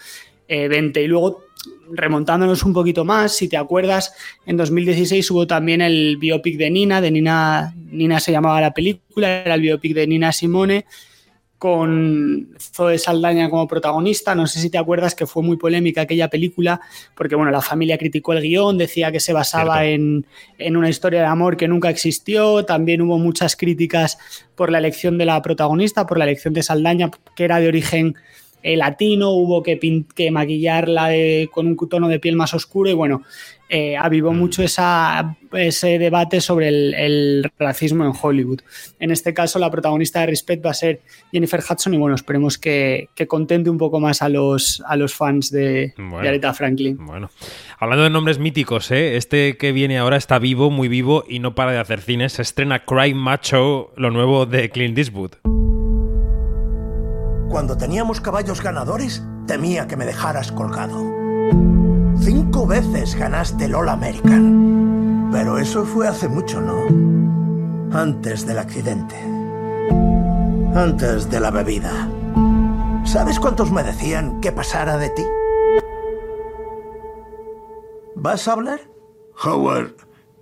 eh, 0.46 0.68
20. 0.68 1.02
Y 1.02 1.06
luego, 1.06 1.44
remontándonos 1.92 2.62
un 2.62 2.72
poquito 2.72 3.04
más, 3.04 3.36
si 3.36 3.48
te 3.48 3.56
acuerdas, 3.56 4.12
en 4.46 4.56
2016 4.56 5.30
hubo 5.30 5.46
también 5.46 5.80
el 5.80 6.16
biopic 6.16 6.56
de 6.56 6.70
Nina, 6.70 7.00
de 7.00 7.10
Nina, 7.10 7.74
Nina 7.90 8.20
se 8.20 8.32
llamaba 8.32 8.60
la 8.60 8.72
película, 8.72 9.42
era 9.42 9.54
el 9.54 9.60
biopic 9.60 9.94
de 9.94 10.06
Nina 10.06 10.32
Simone, 10.32 10.84
con 11.58 12.50
Zoe 12.58 12.98
Saldaña 12.98 13.50
como 13.50 13.66
protagonista. 13.66 14.34
No 14.34 14.46
sé 14.46 14.60
si 14.60 14.70
te 14.70 14.78
acuerdas 14.78 15.14
que 15.14 15.26
fue 15.26 15.42
muy 15.42 15.56
polémica 15.56 16.02
aquella 16.02 16.28
película, 16.28 16.80
porque 17.16 17.34
bueno, 17.34 17.50
la 17.50 17.60
familia 17.60 17.98
criticó 17.98 18.32
el 18.32 18.42
guion, 18.42 18.78
decía 18.78 19.10
que 19.10 19.20
se 19.20 19.32
basaba 19.32 19.84
en, 19.84 20.24
en, 20.56 20.76
una 20.76 20.88
historia 20.88 21.20
de 21.20 21.26
amor 21.26 21.56
que 21.56 21.66
nunca 21.66 21.90
existió. 21.90 22.64
También 22.64 23.02
hubo 23.02 23.18
muchas 23.18 23.56
críticas 23.56 24.18
por 24.54 24.70
la 24.70 24.78
elección 24.78 25.18
de 25.18 25.24
la 25.24 25.42
protagonista, 25.42 26.06
por 26.06 26.18
la 26.18 26.24
elección 26.24 26.54
de 26.54 26.62
Saldaña, 26.62 27.10
que 27.34 27.44
era 27.44 27.58
de 27.58 27.68
origen 27.68 28.14
eh, 28.72 28.76
latino, 28.76 29.30
hubo 29.30 29.62
que, 29.62 29.78
que 30.14 30.30
maquillarla 30.30 31.08
de, 31.08 31.48
con 31.52 31.66
un 31.66 31.76
tono 31.88 32.08
de 32.08 32.18
piel 32.20 32.36
más 32.36 32.52
oscuro 32.54 32.90
y 32.90 32.94
bueno, 32.94 33.22
eh, 33.70 33.96
avivó 33.96 34.32
Mm. 34.32 34.38
mucho 34.38 34.62
esa, 34.62 35.36
ese 35.52 35.98
debate 35.98 36.40
sobre 36.40 36.68
el, 36.68 36.94
el, 36.94 37.50
racismo 37.58 38.04
en 38.04 38.12
Hollywood. 38.20 38.60
En 38.98 39.10
este 39.10 39.34
caso, 39.34 39.58
la 39.58 39.70
protagonista 39.70 40.20
de 40.20 40.26
Respect 40.26 40.64
va 40.64 40.70
a 40.70 40.74
ser 40.74 41.00
Jennifer 41.32 41.60
Hudson 41.60 41.92
y 41.94 41.98
bueno, 41.98 42.14
esperemos 42.14 42.56
que, 42.58 43.08
que 43.14 43.26
contente 43.26 43.68
un 43.68 43.76
poco 43.78 44.00
más 44.00 44.22
a 44.22 44.28
los, 44.28 44.82
a 44.86 44.96
los 44.96 45.14
fans 45.14 45.50
de, 45.50 45.92
Bueno. 45.98 46.20
de 46.20 46.28
Aretha 46.28 46.54
Franklin. 46.54 46.96
Bueno, 46.98 47.30
hablando 47.78 48.04
de 48.04 48.10
nombres 48.10 48.38
míticos, 48.38 48.90
¿eh? 48.90 49.16
este 49.16 49.56
que 49.58 49.72
viene 49.72 49.98
ahora 49.98 50.16
está 50.16 50.38
vivo, 50.38 50.70
muy 50.70 50.88
vivo 50.88 51.24
y 51.28 51.38
no 51.38 51.54
para 51.54 51.72
de 51.72 51.78
hacer 51.78 52.00
cines. 52.00 52.32
Se 52.34 52.42
estrena 52.42 52.84
Cry 52.86 53.12
Macho, 53.14 53.92
lo 53.96 54.10
nuevo 54.10 54.46
de 54.46 54.70
Clint 54.70 54.96
Eastwood. 54.96 55.32
Cuando 57.48 57.78
teníamos 57.78 58.20
caballos 58.20 58.62
ganadores, 58.62 59.22
temía 59.46 59.86
que 59.86 59.96
me 59.96 60.04
dejaras 60.04 60.52
colgado. 60.52 60.98
Cinco 62.20 62.66
veces 62.66 63.14
ganaste 63.14 63.64
el 63.64 63.74
All 63.74 63.88
American. 63.88 65.30
Pero 65.32 65.58
eso 65.58 65.84
fue 65.84 66.06
hace 66.06 66.28
mucho, 66.28 66.60
¿no? 66.60 67.96
Antes 67.96 68.46
del 68.46 68.58
accidente. 68.58 69.16
Antes 70.74 71.30
de 71.30 71.40
la 71.40 71.50
bebida. 71.50 72.08
¿Sabes 73.04 73.40
cuántos 73.40 73.72
me 73.72 73.82
decían 73.82 74.40
que 74.42 74.52
pasara 74.52 74.98
de 74.98 75.08
ti? 75.10 75.24
¿Vas 78.14 78.46
a 78.46 78.52
hablar? 78.52 78.80
Howard, 79.42 79.94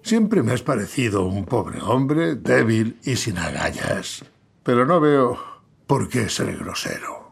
siempre 0.02 0.42
me 0.42 0.52
has 0.52 0.62
parecido 0.62 1.24
un 1.24 1.44
pobre 1.44 1.80
hombre, 1.82 2.34
débil 2.34 2.98
y 3.04 3.14
sin 3.14 3.38
agallas. 3.38 4.24
Pero 4.64 4.86
no 4.86 4.98
veo 4.98 5.55
por 5.86 6.08
qué 6.08 6.28
ser 6.28 6.56
grosero. 6.56 7.25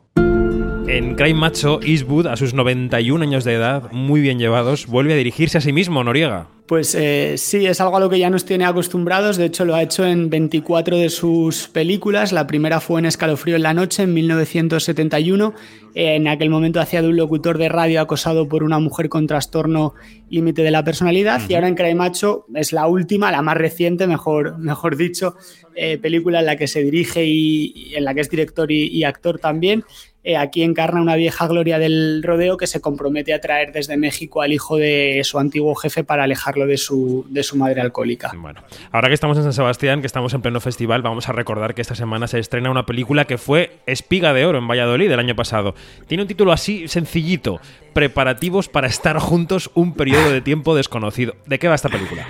En 0.87 1.15
Crime 1.15 1.41
Macho, 1.41 1.81
Eastwood, 1.83 2.27
a 2.27 2.37
sus 2.37 2.53
91 2.53 3.23
años 3.23 3.45
de 3.45 3.55
edad, 3.55 3.91
muy 3.91 4.21
bien 4.21 4.39
llevados, 4.39 4.87
vuelve 4.87 5.15
a 5.15 5.17
dirigirse 5.17 5.57
a 5.57 5.61
sí 5.63 5.73
mismo, 5.73 6.05
Noriega. 6.05 6.49
Pues 6.67 6.95
eh, 6.95 7.35
sí, 7.39 7.67
es 7.67 7.81
algo 7.81 7.97
a 7.97 8.01
lo 8.01 8.11
que 8.11 8.19
ya 8.19 8.29
nos 8.29 8.45
tiene 8.45 8.67
acostumbrados. 8.67 9.39
De 9.39 9.47
hecho, 9.47 9.65
lo 9.65 9.75
ha 9.75 9.83
hecho 9.83 10.05
en 10.05 10.29
24 10.29 10.97
de 10.97 11.09
sus 11.09 11.69
películas. 11.69 12.33
La 12.33 12.47
primera 12.47 12.81
fue 12.81 13.01
en 13.01 13.07
Escalofrío 13.07 13.57
en 13.57 13.63
la 13.63 13.75
Noche, 13.75 14.03
en 14.03 14.15
1971. 14.15 15.55
Eh, 15.95 16.17
en 16.17 16.29
aquel 16.29 16.51
momento 16.51 16.81
hacía 16.81 17.03
de 17.03 17.09
un 17.09 17.17
locutor 17.17 17.59
de 17.59 17.69
radio 17.69 18.01
acosado 18.01 18.49
por 18.49 18.63
una 18.63 18.79
mujer 18.79 19.09
con 19.09 19.27
trastorno 19.27 19.95
límite 20.31 20.63
de 20.63 20.71
la 20.71 20.85
personalidad. 20.85 21.41
Y 21.49 21.55
ahora 21.55 21.69
en 21.69 21.75
Cry 21.75 21.95
Macho 21.95 22.47
es 22.55 22.73
la 22.73 22.87
última, 22.87 23.31
la 23.31 23.43
más 23.43 23.57
reciente, 23.57 24.07
mejor, 24.07 24.59
mejor 24.59 24.97
dicho, 24.97 25.37
eh, 25.75 25.99
película 25.99 26.41
en 26.41 26.47
la 26.47 26.57
que 26.57 26.67
se 26.67 26.83
dirige 26.83 27.25
y, 27.25 27.73
y 27.75 27.95
en 27.95 28.05
la 28.05 28.15
que 28.15 28.21
es 28.21 28.31
director 28.31 28.71
y, 28.71 28.87
y 28.87 29.05
actor 29.05 29.39
también. 29.39 29.85
Eh, 30.27 30.39
aquí 30.39 30.63
encarna 30.63 31.03
una 31.03 31.17
vieja 31.17 31.47
gloria 31.47 31.79
del 31.79 32.23
rodeo 32.23 32.57
que 32.57 32.67
se 32.67 32.81
compromete 32.81 33.35
a 33.35 33.41
traer 33.43 33.73
desde 33.73 33.99
México 33.99 34.41
al 34.41 34.55
hijo 34.55 34.79
de 34.79 35.21
su 35.23 35.39
antiguo 35.39 35.75
jefe 35.75 36.03
para 36.03 36.25
alejarlo 36.25 36.67
de 36.67 36.79
su, 36.79 37.27
de 37.29 37.43
su 37.43 37.57
madre 37.57 37.83
alcohólica. 37.83 38.33
Bueno, 38.35 38.63
ahora 38.91 39.09
que 39.09 39.15
estamos 39.15 39.37
en 39.37 39.43
San 39.43 39.53
Sebastián, 39.53 40.01
que 40.01 40.07
estamos 40.07 40.33
en 40.33 40.41
pleno 40.41 40.61
festival, 40.61 41.03
vamos 41.03 41.29
a 41.29 41.33
recordar 41.33 41.75
que 41.75 41.83
esta 41.83 41.95
semana 41.95 42.27
se 42.27 42.39
estrena 42.39 42.71
una 42.71 42.87
película 42.87 43.27
que 43.27 43.37
fue 43.37 43.73
Espiga 43.85 44.33
de 44.33 44.47
Oro 44.47 44.59
en 44.59 44.67
Valladolid 44.67 45.11
el 45.11 45.19
año 45.19 45.37
pasado. 45.37 45.75
Tiene 46.07 46.23
un 46.23 46.29
título 46.29 46.53
así 46.53 46.89
sencillito, 46.89 47.61
Preparativos 47.93 48.69
para 48.71 48.87
estar 48.87 49.19
juntos 49.19 49.71
un 49.75 49.93
periodo 49.93 50.33
de 50.33 50.41
tiempo 50.41 50.75
desconocido. 50.75 51.37
¿De 51.45 51.59
qué 51.59 51.69
va 51.69 51.75
esta 51.75 51.91
película? 51.91 52.27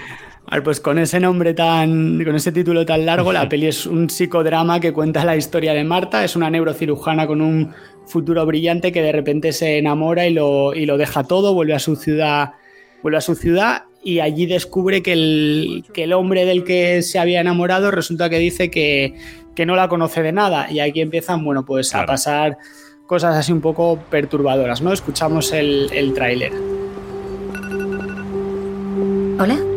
Pues 0.63 0.81
con 0.81 0.99
ese 0.99 1.19
nombre 1.19 1.53
tan, 1.53 2.23
con 2.25 2.37
ese 2.37 2.53
título 2.53 2.87
tan 2.87 3.05
largo, 3.05 3.33
la 3.33 3.49
peli 3.49 3.67
es 3.67 3.87
un 3.87 4.09
psicodrama 4.09 4.79
que 4.79 4.93
cuenta 4.93 5.25
la 5.25 5.37
historia 5.37 5.75
de 5.75 5.85
Marta. 5.85 6.25
Es 6.25 6.37
una 6.37 6.49
neurocirujana 6.49 7.27
con 7.27 7.41
un 7.41 7.75
futuro 8.07 8.47
brillante 8.47 8.93
que 8.93 9.03
de 9.03 9.13
repente 9.13 9.53
se 9.53 9.79
enamora 9.79 10.27
y 10.27 10.33
lo, 10.33 10.75
y 10.75 10.87
lo 10.87 10.97
deja 10.97 11.25
todo, 11.25 11.55
vuelve 11.55 11.75
a 11.75 11.79
su 11.79 11.97
ciudad, 11.97 12.53
vuelve 13.03 13.19
a 13.19 13.21
su 13.21 13.35
ciudad 13.35 13.85
y 14.03 14.21
allí 14.21 14.47
descubre 14.47 15.03
que 15.03 15.15
el, 15.15 15.85
que 15.93 16.05
el 16.05 16.13
hombre 16.13 16.45
del 16.45 16.63
que 16.65 17.03
se 17.03 17.19
había 17.19 17.41
enamorado 17.41 17.91
resulta 17.91 18.31
que 18.31 18.39
dice 18.39 18.71
que, 18.71 19.15
que 19.57 19.67
no 19.67 19.75
la 19.75 19.89
conoce 19.89 20.23
de 20.23 20.33
nada. 20.33 20.71
Y 20.71 20.81
aquí 20.81 21.01
empiezan, 21.01 21.45
bueno, 21.45 21.65
pues 21.65 21.91
claro. 21.91 22.05
a 22.05 22.07
pasar 22.07 22.59
cosas 23.07 23.35
así 23.35 23.53
un 23.53 23.61
poco 23.61 23.99
perturbadoras, 24.11 24.83
¿no? 24.83 24.93
Escuchamos 24.93 25.53
el, 25.53 25.89
el 25.93 26.15
tráiler. 26.15 26.53
Hola. 29.39 29.74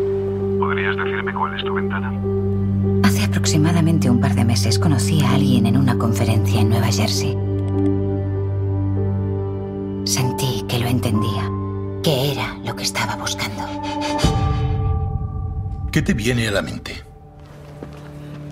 ¿Podrías 0.77 0.95
decirme 0.95 1.33
cuál 1.33 1.55
es 1.55 1.65
tu 1.65 1.73
ventana? 1.73 2.13
Hace 3.03 3.23
aproximadamente 3.23 4.11
un 4.11 4.21
par 4.21 4.35
de 4.35 4.45
meses 4.45 4.77
conocí 4.77 5.23
a 5.23 5.33
alguien 5.33 5.65
en 5.65 5.75
una 5.75 5.97
conferencia 5.97 6.61
en 6.61 6.69
Nueva 6.69 6.85
Jersey. 6.91 7.35
Sentí 10.03 10.63
que 10.69 10.77
lo 10.77 10.85
entendía, 10.85 11.49
que 12.03 12.31
era 12.31 12.53
lo 12.63 12.75
que 12.75 12.83
estaba 12.83 13.15
buscando. 13.15 13.63
¿Qué 15.91 16.03
te 16.03 16.13
viene 16.13 16.47
a 16.47 16.51
la 16.51 16.61
mente? 16.61 17.01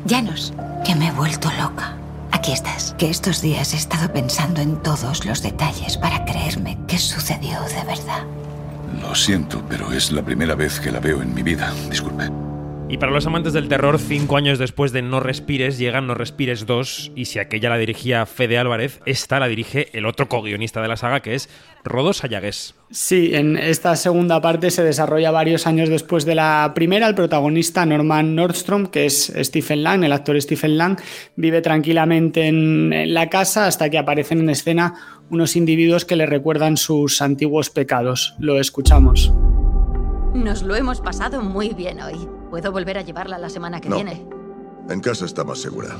Llanos, 0.07 0.51
que 0.83 0.95
me 0.95 1.09
he 1.09 1.11
vuelto 1.11 1.51
loca. 1.61 1.95
Aquí 2.31 2.53
estás, 2.53 2.95
que 2.97 3.11
estos 3.11 3.39
días 3.43 3.75
he 3.75 3.77
estado 3.77 4.11
pensando 4.11 4.61
en 4.61 4.81
todos 4.81 5.27
los 5.27 5.43
detalles 5.43 5.95
para 5.95 6.25
creerme 6.25 6.79
que 6.87 6.97
sucedió 6.97 7.61
de 7.61 7.83
verdad. 7.85 8.25
Lo 9.01 9.15
siento, 9.15 9.63
pero 9.69 9.91
es 9.91 10.11
la 10.11 10.23
primera 10.23 10.55
vez 10.55 10.79
que 10.79 10.91
la 10.91 10.99
veo 10.99 11.21
en 11.21 11.33
mi 11.33 11.43
vida. 11.43 11.73
Disculpe. 11.89 12.29
Y 12.87 12.97
para 12.97 13.11
los 13.11 13.25
amantes 13.25 13.53
del 13.53 13.67
terror, 13.67 13.97
cinco 13.97 14.37
años 14.37 14.59
después 14.59 14.91
de 14.91 15.01
No 15.01 15.19
Respires, 15.19 15.79
llega 15.79 16.01
No 16.01 16.13
Respires 16.13 16.67
2, 16.67 17.13
y 17.15 17.25
si 17.25 17.39
aquella 17.39 17.69
la 17.69 17.77
dirigía 17.77 18.27
Fede 18.27 18.59
Álvarez, 18.59 19.01
esta 19.07 19.39
la 19.39 19.47
dirige 19.47 19.89
el 19.97 20.05
otro 20.05 20.29
co-guionista 20.29 20.83
de 20.83 20.87
la 20.87 20.95
saga, 20.95 21.21
que 21.21 21.33
es 21.33 21.49
Rodo 21.83 22.13
Sayagués. 22.13 22.75
Sí, 22.91 23.31
en 23.33 23.57
esta 23.57 23.95
segunda 23.95 24.39
parte 24.39 24.69
se 24.69 24.83
desarrolla 24.83 25.31
varios 25.31 25.65
años 25.65 25.89
después 25.89 26.25
de 26.25 26.35
la 26.35 26.73
primera. 26.75 27.07
El 27.07 27.15
protagonista, 27.15 27.87
Norman 27.87 28.35
Nordstrom, 28.35 28.85
que 28.85 29.07
es 29.07 29.33
Stephen 29.35 29.81
Lang, 29.81 30.03
el 30.03 30.11
actor 30.11 30.39
Stephen 30.39 30.77
Lang, 30.77 30.99
vive 31.35 31.61
tranquilamente 31.61 32.47
en, 32.47 32.93
en 32.93 33.13
la 33.15 33.29
casa 33.29 33.65
hasta 33.65 33.89
que 33.89 33.97
aparecen 33.97 34.41
en 34.41 34.51
escena 34.51 34.93
unos 35.29 35.55
individuos 35.55 36.05
que 36.05 36.15
le 36.15 36.25
recuerdan 36.25 36.77
sus 36.77 37.21
antiguos 37.21 37.69
pecados. 37.69 38.35
Lo 38.39 38.59
escuchamos. 38.59 39.33
Nos 40.33 40.63
lo 40.63 40.75
hemos 40.75 41.01
pasado 41.01 41.41
muy 41.41 41.69
bien 41.69 42.01
hoy. 42.01 42.27
¿Puedo 42.49 42.71
volver 42.71 42.97
a 42.97 43.01
llevarla 43.01 43.37
la 43.37 43.49
semana 43.49 43.79
que 43.81 43.89
no. 43.89 43.95
viene? 43.95 44.25
En 44.89 44.99
casa 44.99 45.25
está 45.25 45.43
más 45.43 45.59
segura. 45.59 45.95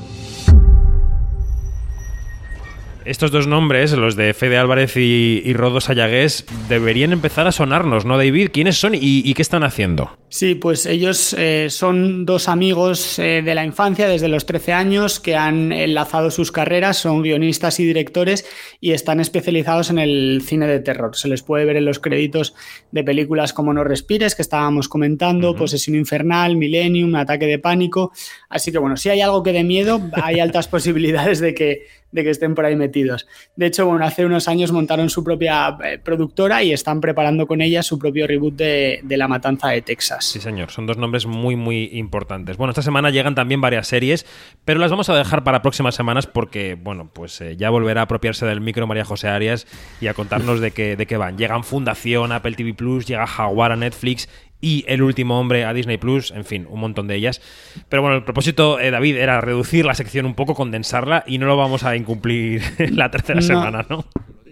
Estos 3.06 3.30
dos 3.30 3.46
nombres, 3.46 3.92
los 3.92 4.16
de 4.16 4.34
Fede 4.34 4.58
Álvarez 4.58 4.96
y, 4.96 5.40
y 5.44 5.52
Rodo 5.52 5.80
Sayagués, 5.80 6.44
deberían 6.68 7.12
empezar 7.12 7.46
a 7.46 7.52
sonarnos, 7.52 8.04
¿no, 8.04 8.16
David? 8.16 8.50
¿Quiénes 8.52 8.78
son 8.78 8.96
y, 8.96 8.98
y 9.00 9.34
qué 9.34 9.42
están 9.42 9.62
haciendo? 9.62 10.10
Sí, 10.28 10.56
pues 10.56 10.86
ellos 10.86 11.34
eh, 11.38 11.68
son 11.70 12.26
dos 12.26 12.48
amigos 12.48 13.20
eh, 13.20 13.42
de 13.44 13.54
la 13.54 13.64
infancia 13.64 14.08
desde 14.08 14.26
los 14.26 14.44
13 14.44 14.72
años 14.72 15.20
que 15.20 15.36
han 15.36 15.70
enlazado 15.70 16.32
sus 16.32 16.50
carreras, 16.50 16.96
son 16.96 17.22
guionistas 17.22 17.78
y 17.78 17.84
directores 17.84 18.44
y 18.80 18.90
están 18.90 19.20
especializados 19.20 19.90
en 19.90 20.00
el 20.00 20.42
cine 20.44 20.66
de 20.66 20.80
terror. 20.80 21.14
Se 21.14 21.28
les 21.28 21.42
puede 21.42 21.64
ver 21.64 21.76
en 21.76 21.84
los 21.84 22.00
créditos 22.00 22.54
de 22.90 23.04
películas 23.04 23.52
como 23.52 23.72
No 23.72 23.84
Respires, 23.84 24.34
que 24.34 24.42
estábamos 24.42 24.88
comentando, 24.88 25.52
uh 25.52 25.54
-huh. 25.54 25.58
Posesión 25.58 25.96
Infernal, 25.96 26.56
Millennium, 26.56 27.14
Ataque 27.14 27.46
de 27.46 27.60
Pánico. 27.60 28.10
Así 28.48 28.72
que 28.72 28.78
bueno, 28.78 28.96
si 28.96 29.10
hay 29.10 29.20
algo 29.20 29.44
que 29.44 29.52
de 29.52 29.62
miedo, 29.62 30.00
hay 30.12 30.40
altas 30.40 30.66
posibilidades 30.76 31.38
de 31.38 31.54
que, 31.54 31.86
de 32.12 32.24
que 32.24 32.30
estén 32.30 32.54
por 32.54 32.64
ahí 32.64 32.76
metidos. 32.76 33.26
De 33.56 33.66
hecho, 33.66 33.86
bueno, 33.86 34.04
hace 34.04 34.24
unos 34.24 34.48
años 34.48 34.72
montaron 34.72 35.10
su 35.10 35.22
propia 35.24 35.76
eh, 35.84 35.98
productora 35.98 36.62
y 36.62 36.72
están 36.72 37.00
preparando 37.00 37.46
con 37.46 37.60
ella 37.60 37.82
su 37.82 37.98
propio 37.98 38.26
reboot 38.26 38.54
de, 38.54 39.00
de 39.02 39.16
La 39.16 39.28
Matanza 39.28 39.68
de 39.68 39.82
Texas. 39.82 40.24
Sí, 40.24 40.40
señor, 40.40 40.70
son 40.70 40.86
dos 40.86 40.96
nombres 40.96 41.26
muy, 41.26 41.56
muy 41.56 41.90
importantes. 41.92 42.56
Bueno, 42.56 42.70
esta 42.70 42.82
semana 42.82 43.10
llegan 43.10 43.34
también 43.34 43.60
varias 43.60 43.86
series, 43.88 44.26
pero 44.64 44.80
las 44.80 44.90
vamos 44.90 45.08
a 45.10 45.16
dejar 45.16 45.44
para 45.44 45.62
próximas 45.62 45.94
semanas 45.94 46.26
porque, 46.26 46.76
bueno, 46.80 47.10
pues 47.12 47.40
eh, 47.40 47.56
ya 47.56 47.70
volverá 47.70 48.02
a 48.02 48.04
apropiarse 48.04 48.46
del 48.46 48.60
micro 48.60 48.86
María 48.86 49.04
José 49.04 49.28
Arias 49.28 49.66
y 50.00 50.06
a 50.06 50.14
contarnos 50.14 50.60
de 50.60 50.70
qué, 50.70 50.96
de 50.96 51.06
qué 51.06 51.16
van. 51.16 51.36
Llegan 51.36 51.64
Fundación, 51.64 52.32
Apple 52.32 52.54
TV 52.54 52.74
Plus, 52.74 53.06
llega 53.06 53.26
Jaguar 53.26 53.72
a 53.72 53.76
Netflix 53.76 54.28
y 54.60 54.84
El 54.88 55.02
último 55.02 55.38
hombre 55.38 55.64
a 55.64 55.72
Disney 55.72 55.98
Plus, 55.98 56.30
en 56.30 56.44
fin, 56.44 56.66
un 56.70 56.80
montón 56.80 57.06
de 57.06 57.14
ellas. 57.16 57.40
Pero 57.88 58.02
bueno, 58.02 58.16
el 58.16 58.24
propósito, 58.24 58.80
eh, 58.80 58.90
David, 58.90 59.16
era 59.16 59.40
reducir 59.40 59.84
la 59.84 59.94
sección 59.94 60.26
un 60.26 60.34
poco, 60.34 60.54
condensarla 60.54 61.24
y 61.26 61.38
no 61.38 61.46
lo 61.46 61.56
vamos 61.56 61.84
a 61.84 61.94
incumplir 61.96 62.62
la 62.92 63.10
tercera 63.10 63.40
No. 63.40 63.46
semana, 63.46 63.86
¿no? 63.88 64.04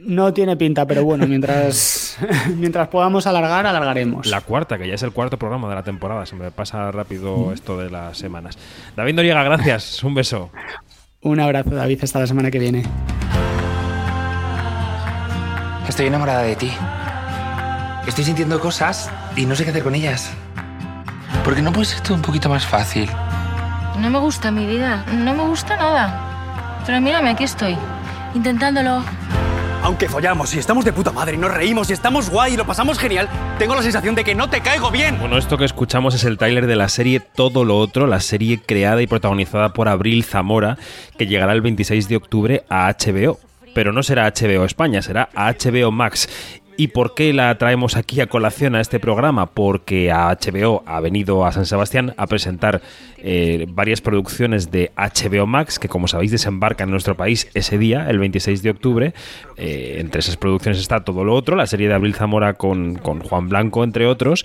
No 0.07 0.35
tiene 0.35 0.55
pinta, 0.59 0.87
pero 0.87 1.03
bueno, 1.03 1.27
mientras, 1.27 2.19
mientras 2.59 2.89
podamos 2.89 3.27
alargar, 3.27 3.67
alargaremos. 3.67 4.27
La 4.27 4.43
cuarta, 4.43 4.77
que 4.77 4.87
ya 4.87 4.95
es 4.95 5.03
el 5.03 5.13
cuarto 5.13 5.39
programa 5.39 5.67
de 5.71 5.77
la 5.77 5.83
temporada. 5.83 6.27
Se 6.27 6.37
me 6.37 6.51
pasa 6.51 6.91
rápido 6.93 7.53
esto 7.55 7.79
de 7.79 7.89
las 7.91 8.19
semanas. 8.19 8.59
David 8.97 9.15
Noriega, 9.15 9.43
gracias. 9.43 10.05
Un 10.05 10.15
beso. 10.15 10.51
Un 11.23 11.41
abrazo, 11.41 11.71
David. 11.71 12.01
Hasta 12.03 12.21
la 12.21 12.27
semana 12.27 12.51
que 12.51 12.59
viene. 12.59 12.83
Estoy 15.89 16.07
enamorada 16.09 16.43
de 16.43 16.57
ti. 16.57 16.71
Estoy 18.07 18.25
sintiendo 18.25 18.61
cosas 18.61 19.11
y 19.35 19.47
no 19.47 19.57
sé 19.57 19.65
qué 19.65 19.71
hacer 19.71 19.83
con 19.83 19.95
ellas. 19.95 20.31
¿Por 21.43 21.55
qué 21.55 21.63
no 21.63 21.73
puede 21.73 21.87
ser 21.87 22.01
todo 22.01 22.15
un 22.15 22.23
poquito 22.23 22.51
más 22.51 22.67
fácil? 22.67 23.09
No 23.99 24.11
me 24.11 24.19
gusta 24.19 24.51
mi 24.51 24.67
vida, 24.67 25.05
no 25.11 25.35
me 25.35 25.43
gusta 25.45 25.77
nada. 25.77 26.83
Pero 26.85 27.01
mírame, 27.01 27.31
aquí 27.31 27.45
estoy, 27.45 27.77
intentándolo. 28.35 29.03
Aunque 29.83 30.09
follamos 30.09 30.55
y 30.55 30.59
estamos 30.59 30.85
de 30.85 30.93
puta 30.93 31.13
madre 31.13 31.35
y 31.35 31.39
nos 31.39 31.53
reímos 31.53 31.89
y 31.91 31.95
estamos 31.95 32.29
guay 32.29 32.55
y 32.55 32.57
lo 32.57 32.67
pasamos 32.67 32.99
genial, 32.99 33.29
tengo 33.59 33.75
la 33.75 33.83
sensación 33.83 34.15
de 34.15 34.25
que 34.25 34.35
no 34.35 34.49
te 34.49 34.61
caigo 34.61 34.91
bien. 34.91 35.19
Bueno, 35.19 35.39
esto 35.39 35.57
que 35.57 35.65
escuchamos 35.65 36.15
es 36.15 36.25
el 36.25 36.37
tráiler 36.37 36.67
de 36.67 36.77
la 36.77 36.91
serie 36.91 37.21
Todo 37.21 37.65
lo 37.65 37.79
Otro, 37.79 38.07
la 38.07 38.21
serie 38.21 38.61
creada 38.61 39.01
y 39.01 39.07
protagonizada 39.07 39.73
por 39.73 39.89
Abril 39.89 40.25
Zamora, 40.25 40.77
que 41.19 41.27
llegará 41.27 41.53
el 41.53 41.63
26 41.63 42.09
de 42.09 42.17
octubre 42.17 42.65
a 42.69 42.93
HBO. 42.93 43.39
Pero 43.75 43.93
no 43.93 44.03
será 44.03 44.31
HBO 44.31 44.65
España, 44.65 45.03
será 45.03 45.29
HBO 45.35 45.91
Max. 45.91 46.29
¿Y 46.77 46.89
por 46.89 47.15
qué 47.15 47.33
la 47.33 47.57
traemos 47.57 47.97
aquí 47.97 48.21
a 48.21 48.27
colación 48.27 48.75
a 48.75 48.81
este 48.81 48.99
programa? 48.99 49.47
Porque 49.47 50.11
a 50.11 50.29
HBO 50.31 50.83
ha 50.87 50.99
venido 50.99 51.47
a 51.47 51.53
San 51.53 51.67
Sebastián 51.67 52.15
a 52.17 52.27
presentar 52.27 52.83
eh, 53.19 53.67
varias 53.69 54.01
producciones 54.01 54.73
de 54.73 54.91
HBO 54.97 55.47
Max, 55.47 55.79
que 55.79 55.89
como 55.89 56.09
sabéis 56.09 56.33
desembarcan 56.33 56.89
en 56.89 56.93
nuestro 56.93 57.17
país 57.17 57.49
ese 57.55 57.79
día, 57.79 58.11
el 58.11 58.19
26 58.19 58.63
de 58.65 58.71
octubre. 58.71 59.15
Eh, 59.57 59.99
entre 60.01 60.19
esas 60.19 60.37
producciones 60.37 60.81
está 60.81 61.05
todo 61.05 61.23
lo 61.23 61.35
otro, 61.35 61.55
la 61.55 61.69
serie 61.69 61.87
de 61.87 61.95
Abril 61.95 62.15
Zamora 62.15 62.55
con, 62.55 62.97
con 62.97 63.21
Juan 63.21 63.49
Blanco, 63.49 63.85
entre 63.85 64.07
otros. 64.07 64.45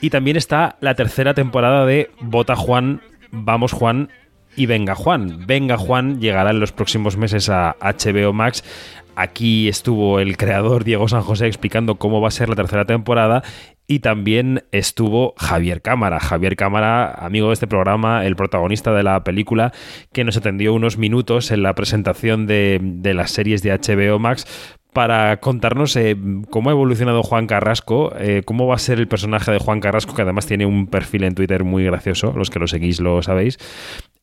Y 0.00 0.10
también 0.10 0.36
está 0.36 0.76
la 0.80 0.94
tercera 0.94 1.34
temporada 1.34 1.86
de 1.86 2.10
Bota 2.20 2.54
Juan, 2.54 3.00
Vamos 3.32 3.72
Juan 3.72 4.10
y 4.54 4.66
Venga 4.66 4.94
Juan. 4.94 5.44
Venga 5.46 5.76
Juan 5.76 6.20
llegará 6.20 6.50
en 6.50 6.60
los 6.60 6.70
próximos 6.70 7.16
meses 7.16 7.48
a 7.48 7.74
HBO 7.80 8.32
Max. 8.32 8.62
Aquí 9.16 9.68
estuvo 9.68 10.18
el 10.18 10.36
creador 10.36 10.82
Diego 10.84 11.08
San 11.08 11.22
José 11.22 11.46
explicando 11.46 11.96
cómo 11.96 12.20
va 12.20 12.28
a 12.28 12.32
ser 12.32 12.48
la 12.48 12.56
tercera 12.56 12.84
temporada 12.84 13.42
y 13.86 14.00
también 14.00 14.64
estuvo 14.72 15.34
Javier 15.36 15.82
Cámara. 15.82 16.18
Javier 16.18 16.56
Cámara, 16.56 17.12
amigo 17.12 17.48
de 17.48 17.54
este 17.54 17.66
programa, 17.66 18.24
el 18.24 18.34
protagonista 18.34 18.92
de 18.92 19.02
la 19.02 19.22
película, 19.22 19.72
que 20.12 20.24
nos 20.24 20.36
atendió 20.36 20.74
unos 20.74 20.96
minutos 20.96 21.50
en 21.50 21.62
la 21.62 21.74
presentación 21.74 22.46
de, 22.46 22.80
las 23.14 23.30
series 23.30 23.62
de 23.62 23.72
HBO 23.72 24.18
Max 24.18 24.46
para 24.94 25.38
contarnos 25.40 25.94
eh, 25.96 26.16
cómo 26.48 26.70
ha 26.70 26.72
evolucionado 26.72 27.22
Juan 27.22 27.46
Carrasco, 27.46 28.14
eh, 28.16 28.42
cómo 28.46 28.66
va 28.66 28.76
a 28.76 28.78
ser 28.78 28.98
el 28.98 29.08
personaje 29.08 29.50
de 29.50 29.58
Juan 29.58 29.80
Carrasco, 29.80 30.14
que 30.14 30.22
además 30.22 30.46
tiene 30.46 30.64
un 30.64 30.86
perfil 30.86 31.24
en 31.24 31.34
Twitter 31.34 31.64
muy 31.64 31.84
gracioso, 31.84 32.32
los 32.34 32.48
que 32.48 32.60
lo 32.60 32.68
seguís 32.68 33.00
lo 33.00 33.20
sabéis, 33.20 33.58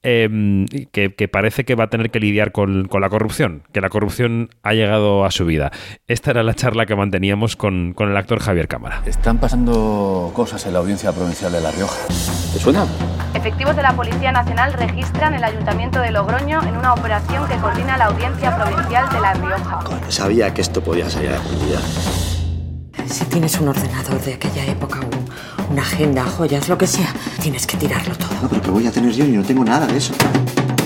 eh, 0.01 0.65
que, 0.91 1.13
que, 1.13 1.27
parece 1.27 1.65
que 1.65 1.75
va 1.75 1.83
a 1.83 1.89
tener 1.89 2.09
que 2.09 2.19
lidiar 2.19 2.53
con, 2.53 2.87
con, 2.87 3.01
la 3.01 3.09
corrupción, 3.09 3.63
que 3.73 3.81
la 3.81 3.89
corrupción 3.89 4.49
ha 4.63 4.73
llegado 4.73 5.25
a 5.25 5.31
su 5.31 5.45
vida. 5.45 5.71
Esta 6.07 6.31
era 6.31 6.41
la 6.41 6.55
charla 6.55 6.85
que 6.85 6.95
manteníamos 6.95 7.55
con, 7.57 7.93
con 7.93 8.09
el 8.09 8.15
actor 8.15 8.39
Javier 8.39 8.69
Cámara. 8.69 9.03
Están 9.05 9.39
pasando 9.39 10.31
cosas 10.33 10.65
en 10.65 10.73
la 10.73 10.79
audiencia 10.79 11.11
provincial 11.11 11.51
de 11.51 11.61
La 11.61 11.71
Rioja. 11.71 12.07
¿Te 12.07 12.59
suena? 12.59 12.87
Efectivos 13.33 13.75
de 13.75 13.81
la 13.81 13.93
Policía 13.93 14.31
Nacional 14.31 14.73
registran 14.73 15.33
el 15.33 15.43
Ayuntamiento 15.43 15.99
de 15.99 16.11
Logroño 16.11 16.61
en 16.63 16.75
una 16.75 16.93
operación 16.93 17.47
que 17.47 17.55
coordina 17.57 17.97
la 17.97 18.05
Audiencia 18.05 18.55
Provincial 18.55 19.09
de 19.09 19.19
La 19.21 19.33
Rioja. 19.33 19.79
Sabía 20.09 20.53
que 20.53 20.61
esto 20.61 20.83
podía 20.83 21.09
salir 21.09 21.29
a 21.29 21.33
la 21.33 23.05
Si 23.07 23.25
tienes 23.25 23.59
un 23.59 23.69
ordenador 23.69 24.21
de 24.21 24.33
aquella 24.33 24.65
época, 24.65 24.99
un, 24.99 25.71
una 25.71 25.81
agenda, 25.81 26.25
joyas, 26.25 26.67
lo 26.67 26.77
que 26.77 26.87
sea, 26.87 27.13
tienes 27.41 27.65
que 27.65 27.77
tirarlo 27.77 28.15
todo. 28.15 28.29
No, 28.41 28.49
pero 28.49 28.61
¿qué 28.61 28.69
voy 28.69 28.87
a 28.87 28.91
tener 28.91 29.13
yo? 29.13 29.25
Y 29.25 29.31
no 29.31 29.43
tengo 29.43 29.63
nada 29.63 29.87
de 29.87 29.97
eso. 29.97 30.13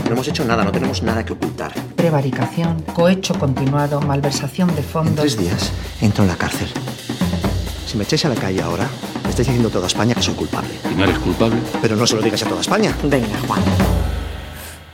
No 0.06 0.12
hemos 0.12 0.28
hecho 0.28 0.46
nada, 0.46 0.64
no 0.64 0.72
tenemos 0.72 1.02
nada 1.02 1.26
que 1.26 1.34
ocultar. 1.34 1.74
Prevaricación, 1.96 2.82
cohecho 2.94 3.34
continuado, 3.40 4.00
malversación 4.02 4.74
de 4.76 4.84
fondos. 4.84 5.12
En 5.12 5.16
tres 5.16 5.38
días 5.38 5.72
entro 6.00 6.24
en 6.24 6.30
la 6.30 6.36
cárcel. 6.36 6.68
Si 7.88 7.98
me 7.98 8.04
echáis 8.04 8.24
a 8.26 8.30
la 8.30 8.36
calle 8.36 8.62
ahora, 8.62 8.88
estáis 9.36 9.48
diciendo 9.50 9.70
toda 9.70 9.88
España 9.88 10.16
que 10.16 10.22
soy 10.22 10.34
culpable. 10.34 10.70
¿Y 10.90 10.96
no 10.96 11.04
eres 11.04 11.20
culpable? 11.20 11.58
Pero 11.82 11.98
no 11.98 12.08
se 12.08 12.16
lo 12.16 12.22
digas 12.22 12.42
a 12.44 12.48
toda 12.48 12.62
España. 12.62 12.96
Venga, 13.04 13.38
Juan. 13.46 13.62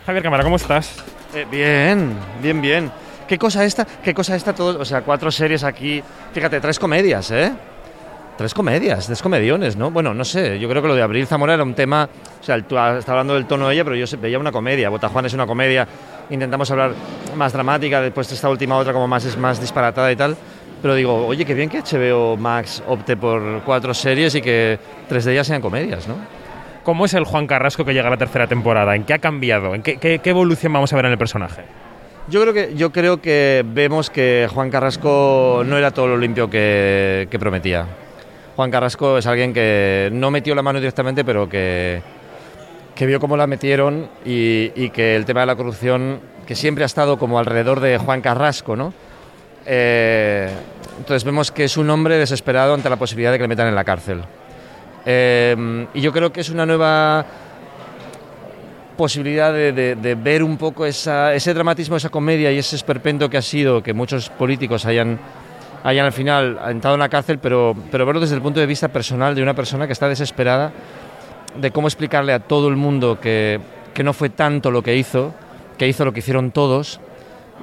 Javier 0.04 0.24
Cámara, 0.24 0.44
¿cómo 0.44 0.56
estás? 0.56 0.96
Eh, 1.36 1.46
bien, 1.50 2.16
bien, 2.42 2.60
bien. 2.60 2.92
¿Qué 3.28 3.38
cosa 3.38 3.64
esta? 3.64 3.86
¿Qué 3.86 4.16
cosa 4.16 4.36
esta 4.36 4.54
todo? 4.56 4.80
O 4.80 4.86
sea, 4.86 5.04
cuatro 5.04 5.30
series 5.30 5.64
aquí. 5.64 6.02
Fíjate, 6.34 6.60
tres 6.60 6.80
comedias, 6.80 7.30
¿eh? 7.30 7.54
Tres 8.36 8.56
comedias, 8.56 9.06
tres 9.06 9.22
comediones, 9.22 9.76
¿no? 9.76 9.92
Bueno, 9.92 10.12
no 10.16 10.26
sé, 10.26 10.58
yo 10.60 10.68
creo 10.68 10.82
que 10.82 10.88
lo 10.88 10.96
de 10.96 11.04
Abril 11.04 11.28
Zamora 11.28 11.54
era 11.54 11.64
un 11.64 11.76
tema, 11.76 12.10
o 12.42 12.44
sea, 12.44 12.60
tú 12.64 12.76
está 12.80 13.12
hablando 13.12 13.36
del 13.36 13.46
tono 13.46 13.68
de 13.68 13.76
ella, 13.76 13.84
pero 13.84 13.96
yo 13.96 14.06
veía 14.20 14.40
una 14.40 14.52
comedia, 14.52 14.90
Botajuan 14.90 15.28
es 15.28 15.34
una 15.36 15.46
comedia, 15.46 15.88
intentamos 16.32 16.72
hablar 16.72 16.94
más 17.36 17.54
dramática, 17.54 18.02
después 18.02 18.32
esta 18.32 18.50
última 18.50 18.78
otra 18.78 18.94
como 18.94 19.08
más 19.08 19.26
es 19.26 19.38
más 19.38 19.62
disparatada 19.62 20.12
y 20.12 20.16
tal, 20.16 20.36
pero 20.82 20.96
digo, 20.96 21.28
oye, 21.28 21.46
qué 21.46 21.54
bien 21.54 21.70
que 21.70 21.82
HBO 21.82 22.38
Max 22.38 22.84
opte 22.88 23.16
por 23.16 23.62
cuatro 23.64 23.94
series 23.94 24.36
y 24.36 24.42
que 24.42 24.80
tres 25.08 25.26
de 25.26 25.34
ellas 25.34 25.48
sean 25.48 25.62
comedias, 25.62 26.08
¿no? 26.08 26.16
¿Cómo 26.84 27.06
es 27.06 27.14
el 27.14 27.26
Juan 27.26 27.46
Carrasco 27.46 27.86
que 27.86 27.94
llega 27.94 28.08
a 28.08 28.12
la 28.12 28.18
tercera 28.18 28.48
temporada? 28.48 28.96
¿En 28.96 29.04
qué 29.04 29.14
ha 29.14 29.20
cambiado? 29.20 29.76
¿En 29.76 29.84
qué, 29.84 29.98
qué, 29.98 30.20
qué 30.20 30.30
evolución 30.32 30.74
vamos 30.74 30.92
a 30.92 30.96
ver 30.96 31.06
en 31.06 31.12
el 31.12 31.18
personaje? 31.18 31.62
Yo 32.28 32.42
creo 32.42 32.54
que, 32.54 32.76
yo 32.76 32.92
creo 32.92 33.22
que 33.22 33.64
vemos 33.66 34.10
que 34.10 34.48
Juan 34.52 34.70
Carrasco 34.70 35.64
no 35.66 35.78
era 35.78 35.92
todo 35.92 36.08
lo 36.08 36.18
limpio 36.18 36.50
que, 36.50 37.28
que 37.30 37.40
prometía. 37.40 37.86
Juan 38.56 38.72
Carrasco 38.72 39.18
es 39.18 39.28
alguien 39.28 39.54
que 39.54 40.10
no 40.12 40.32
metió 40.32 40.56
la 40.56 40.62
mano 40.62 40.80
directamente, 40.80 41.24
pero 41.24 41.48
que, 41.48 42.02
que 42.96 43.06
vio 43.06 43.20
cómo 43.20 43.38
la 43.38 43.48
metieron 43.48 44.10
y, 44.26 44.72
y, 44.76 44.90
que 44.90 45.16
el 45.16 45.26
tema 45.26 45.42
de 45.42 45.48
la 45.48 45.56
corrupción, 45.56 46.20
que 46.46 46.56
siempre 46.56 46.84
ha 46.84 46.86
estado 46.86 47.18
como 47.18 47.40
alrededor 47.40 47.80
de 47.80 47.98
Juan 47.98 48.22
Carrasco, 48.22 48.76
¿no? 48.76 48.94
Eh, 49.66 50.50
entonces 50.98 51.24
vemos 51.24 51.52
que 51.52 51.64
es 51.64 51.78
un 51.78 51.90
hombre 51.90 52.18
desesperado 52.18 52.74
ante 52.74 52.90
la 52.90 52.96
posibilidad 52.98 53.32
de 53.32 53.38
que 53.38 53.44
le 53.44 53.48
metan 53.48 53.68
en 53.68 53.76
la 53.76 53.84
cárcel. 53.84 54.22
Eh, 55.06 55.88
y 55.94 56.02
yo 56.02 56.12
creo 56.12 56.32
que 56.32 56.42
es 56.42 56.50
una 56.50 56.66
nueva 56.66 57.26
posibilidad 58.98 59.52
de, 59.52 60.18
ver 60.22 60.44
un 60.44 60.58
poco 60.58 60.86
ese 60.86 61.54
dramatismo, 61.54 61.96
esa 61.96 62.10
comedia 62.10 62.52
y 62.52 62.60
ese 62.60 62.76
esperpento 62.76 63.30
que 63.30 63.38
ha 63.38 63.42
sido 63.42 63.82
que 63.82 63.94
muchos 63.94 64.30
políticos 64.30 64.86
hayan 64.86 65.20
hayan 65.84 66.06
al 66.06 66.12
final 66.12 66.60
entrado 66.68 66.96
en 66.96 67.00
la 67.00 67.10
cárcel, 67.10 67.40
pero, 67.40 67.76
pero 67.90 68.06
verlo 68.06 68.22
desde 68.22 68.36
el 68.36 68.42
punto 68.42 68.60
de 68.60 68.66
vista 68.66 68.90
personal 68.90 69.34
de 69.34 69.42
una 69.42 69.56
persona 69.56 69.88
que 69.88 69.94
está 69.94 70.08
desesperada 70.08 70.72
de 71.60 71.72
cómo 71.72 71.88
explicarle 71.88 72.34
a 72.34 72.40
todo 72.40 72.68
el 72.68 72.76
mundo 72.76 73.20
que, 73.20 73.60
que 73.94 74.04
no 74.04 74.14
fue 74.14 74.30
tanto 74.30 74.72
lo 74.72 74.84
que 74.84 74.96
hizo, 74.96 75.34
que 75.78 75.88
hizo 75.88 76.06
lo 76.06 76.14
que 76.14 76.20
hicieron 76.20 76.52
todos, 76.52 77.00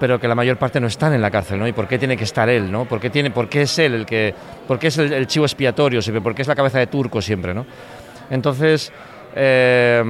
pero 0.00 0.20
que 0.20 0.28
la 0.28 0.34
mayor 0.34 0.56
parte 0.56 0.80
no 0.80 0.86
están 0.86 1.12
en 1.12 1.20
la 1.20 1.30
cárcel, 1.30 1.58
¿no? 1.58 1.66
Y 1.66 1.72
por 1.72 1.88
qué 1.88 1.98
tiene 1.98 2.16
que 2.16 2.24
estar 2.24 2.48
él, 2.48 2.70
¿no? 2.70 2.84
¿Por 2.84 3.00
qué, 3.00 3.10
tiene, 3.10 3.30
por 3.30 3.48
qué 3.48 3.62
es 3.62 3.78
él 3.78 3.94
el 3.94 4.06
que... 4.06 4.34
¿Por 4.66 4.78
qué 4.78 4.88
es 4.88 4.98
el, 4.98 5.12
el 5.12 5.26
chivo 5.26 5.44
expiatorio 5.44 6.02
siempre? 6.02 6.20
¿Por 6.20 6.34
qué 6.34 6.42
es 6.42 6.48
la 6.48 6.54
cabeza 6.54 6.78
de 6.78 6.86
turco 6.86 7.20
siempre, 7.20 7.54
¿no? 7.54 7.66
Entonces, 8.30 8.92
eh, 9.34 10.02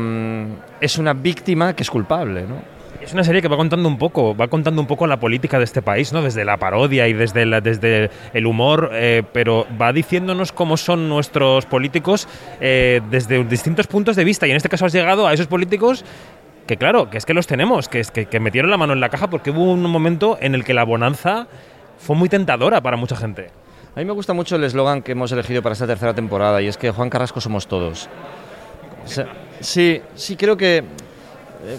es 0.81 0.99
una 0.99 1.13
víctima 1.13 1.75
que 1.75 1.83
es 1.83 1.91
culpable, 1.91 2.43
¿no? 2.43 2.79
Es 3.01 3.13
una 3.13 3.23
serie 3.23 3.41
que 3.41 3.49
va 3.49 3.57
contando 3.57 3.89
un 3.89 3.97
poco, 3.97 4.37
va 4.37 4.49
contando 4.49 4.81
un 4.81 4.87
poco 4.87 5.07
la 5.07 5.21
política 5.21 5.57
de 5.59 5.65
este 5.65 5.83
país, 5.83 6.13
¿no? 6.13 6.21
Desde 6.21 6.45
la 6.45 6.57
parodia 6.57 7.07
y 7.07 7.13
desde, 7.13 7.47
la, 7.47 7.61
desde 7.61 8.11
el 8.35 8.45
humor, 8.45 8.91
eh, 8.93 9.23
pero 9.33 9.67
va 9.81 9.93
diciéndonos 9.93 10.51
cómo 10.51 10.77
son 10.77 11.09
nuestros 11.09 11.65
políticos 11.67 12.27
eh, 12.61 13.01
desde 13.09 13.45
distintos 13.45 13.87
puntos 13.87 14.17
de 14.17 14.25
vista. 14.25 14.47
Y 14.47 14.51
en 14.51 14.57
este 14.57 14.69
caso 14.69 14.85
has 14.85 14.93
llegado 14.93 15.29
a 15.29 15.33
esos 15.33 15.47
políticos 15.47 16.05
que, 16.69 16.77
claro, 16.77 17.11
que 17.11 17.19
es 17.19 17.27
que 17.27 17.35
los 17.35 17.49
tenemos, 17.49 17.89
que, 17.89 17.99
es 17.99 18.13
que, 18.13 18.27
que 18.27 18.39
metieron 18.39 18.71
la 18.71 18.77
mano 18.77 18.93
en 18.93 19.01
la 19.01 19.09
caja 19.09 19.29
porque 19.29 19.51
hubo 19.51 19.73
un 19.73 19.83
momento 19.83 20.39
en 20.41 20.55
el 20.55 20.65
que 20.65 20.75
la 20.75 20.85
bonanza 20.85 21.49
fue 21.99 22.15
muy 22.15 22.29
tentadora 22.29 22.81
para 22.81 22.97
mucha 22.97 23.17
gente. 23.17 23.51
A 23.97 23.99
mí 23.99 24.05
me 24.05 24.13
gusta 24.13 24.35
mucho 24.35 24.55
el 24.57 24.63
eslogan 24.63 25.03
que 25.03 25.13
hemos 25.13 25.33
elegido 25.33 25.63
para 25.63 25.73
esta 25.73 25.87
tercera 25.87 26.15
temporada 26.15 26.63
y 26.63 26.69
es 26.69 26.77
que 26.77 26.91
Juan 26.91 27.11
Carrasco 27.11 27.41
somos 27.41 27.67
todos. 27.67 28.09
Sí, 29.61 30.03
sí, 30.15 30.37
creo 30.37 30.57
que 30.57 30.85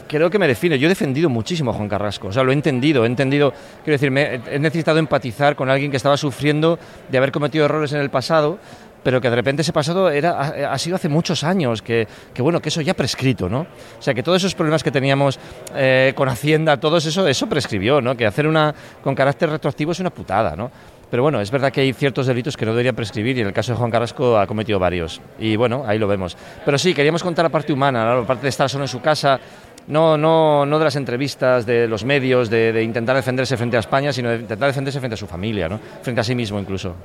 creo 0.07 0.29
que 0.29 0.39
me 0.39 0.47
define. 0.47 0.77
Yo 0.79 0.87
he 0.87 0.89
defendido 0.89 1.29
muchísimo 1.29 1.71
a 1.71 1.73
Juan 1.73 1.87
Carrasco, 1.87 2.27
o 2.27 2.31
sea, 2.31 2.43
lo 2.43 2.51
he 2.51 2.53
entendido, 2.53 3.03
he 3.03 3.07
entendido, 3.07 3.53
quiero 3.83 3.93
decir, 3.93 4.11
me, 4.11 4.41
he 4.51 4.59
necesitado 4.59 4.99
empatizar 4.99 5.55
con 5.55 5.69
alguien 5.69 5.91
que 5.91 5.97
estaba 5.97 6.17
sufriendo 6.17 6.79
de 7.09 7.17
haber 7.17 7.31
cometido 7.31 7.65
errores 7.65 7.93
en 7.93 8.01
el 8.01 8.09
pasado, 8.09 8.57
pero 9.03 9.21
que 9.21 9.29
de 9.29 9.35
repente 9.35 9.61
ese 9.61 9.73
pasado 9.73 10.09
era, 10.09 10.71
ha, 10.71 10.77
sido 10.77 10.95
hace 10.95 11.09
muchos 11.09 11.43
años, 11.43 11.81
que, 11.81 12.07
que, 12.33 12.41
bueno, 12.41 12.61
que 12.61 12.69
eso 12.69 12.81
ya 12.81 12.93
prescrito, 12.93 13.49
¿no? 13.49 13.61
O 13.61 14.01
sea, 14.01 14.13
que 14.13 14.23
todos 14.23 14.37
esos 14.41 14.55
problemas 14.55 14.83
que 14.83 14.91
teníamos 14.91 15.39
eh, 15.75 16.13
con 16.15 16.29
Hacienda, 16.29 16.77
todo 16.77 16.97
eso, 16.97 17.27
eso 17.27 17.47
prescribió, 17.47 18.01
¿no? 18.01 18.15
Que 18.15 18.25
hacer 18.25 18.47
una 18.47 18.73
con 19.03 19.15
carácter 19.15 19.49
retroactivo 19.49 19.91
es 19.91 19.99
una 19.99 20.09
putada, 20.09 20.55
¿no? 20.55 20.71
Pero 21.09 21.23
bueno, 21.23 21.41
es 21.41 21.49
verdad 21.49 21.71
que 21.71 21.81
hay 21.81 21.93
ciertos 21.93 22.27
delitos 22.27 22.55
que 22.55 22.65
no 22.65 22.71
deberían 22.71 22.95
prescribir 22.95 23.37
y 23.37 23.41
en 23.41 23.47
el 23.47 23.53
caso 23.53 23.71
de 23.71 23.79
Juan 23.79 23.89
Carrasco 23.89 24.37
ha 24.37 24.45
cometido 24.45 24.77
varios. 24.77 25.19
Y 25.39 25.55
bueno, 25.55 25.83
ahí 25.87 25.97
lo 25.97 26.07
vemos. 26.07 26.37
Pero 26.63 26.77
sí, 26.77 26.93
queríamos 26.93 27.23
contar 27.23 27.45
la 27.45 27.49
parte 27.49 27.73
humana, 27.73 28.13
la 28.13 28.27
parte 28.27 28.43
de 28.43 28.49
estar 28.49 28.69
solo 28.69 28.83
en 28.83 28.89
su 28.89 29.01
casa, 29.01 29.39
no, 29.87 30.17
no, 30.17 30.67
no 30.67 30.77
de 30.77 30.85
las 30.85 30.95
entrevistas, 30.95 31.65
de 31.65 31.87
los 31.87 32.05
medios, 32.05 32.49
de, 32.49 32.71
de 32.71 32.83
intentar 32.83 33.15
defenderse 33.15 33.57
frente 33.57 33.75
a 33.75 33.79
España, 33.79 34.13
sino 34.13 34.29
de 34.29 34.37
intentar 34.37 34.67
defenderse 34.67 34.99
frente 34.99 35.15
a 35.15 35.17
su 35.17 35.25
familia, 35.25 35.67
¿no? 35.67 35.79
frente 36.03 36.21
a 36.21 36.23
sí 36.23 36.35
mismo 36.35 36.59
incluso. 36.59 36.95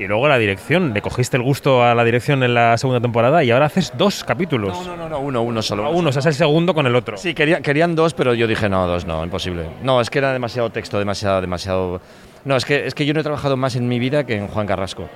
Y 0.00 0.06
luego 0.06 0.28
la 0.28 0.38
dirección, 0.38 0.94
le 0.94 1.02
cogiste 1.02 1.36
el 1.36 1.42
gusto 1.42 1.84
a 1.84 1.94
la 1.94 2.04
dirección 2.04 2.42
en 2.42 2.54
la 2.54 2.78
segunda 2.78 3.00
temporada 3.00 3.44
y 3.44 3.50
ahora 3.50 3.66
haces 3.66 3.92
dos 3.98 4.24
capítulos. 4.24 4.86
No, 4.86 4.96
no, 4.96 5.02
no, 5.02 5.08
no 5.10 5.20
uno, 5.20 5.42
uno 5.42 5.60
solo. 5.60 5.84
Ah, 5.84 5.90
uno, 5.90 6.08
o 6.08 6.12
sea, 6.12 6.20
es 6.20 6.26
el 6.26 6.32
segundo 6.34 6.72
con 6.72 6.86
el 6.86 6.96
otro. 6.96 7.18
Sí, 7.18 7.34
quería- 7.34 7.60
querían 7.60 7.94
dos, 7.94 8.14
pero 8.14 8.32
yo 8.32 8.46
dije, 8.46 8.70
no, 8.70 8.86
dos 8.86 9.04
no, 9.04 9.22
imposible. 9.22 9.66
No, 9.82 10.00
es 10.00 10.08
que 10.08 10.18
era 10.18 10.32
demasiado 10.32 10.70
texto, 10.70 10.98
demasiado, 10.98 11.42
demasiado... 11.42 12.00
No, 12.46 12.56
es 12.56 12.64
que, 12.64 12.86
es 12.86 12.94
que 12.94 13.04
yo 13.04 13.12
no 13.12 13.20
he 13.20 13.22
trabajado 13.22 13.58
más 13.58 13.76
en 13.76 13.88
mi 13.88 13.98
vida 13.98 14.24
que 14.24 14.36
en 14.38 14.48
Juan 14.48 14.66
Carrasco. 14.66 15.06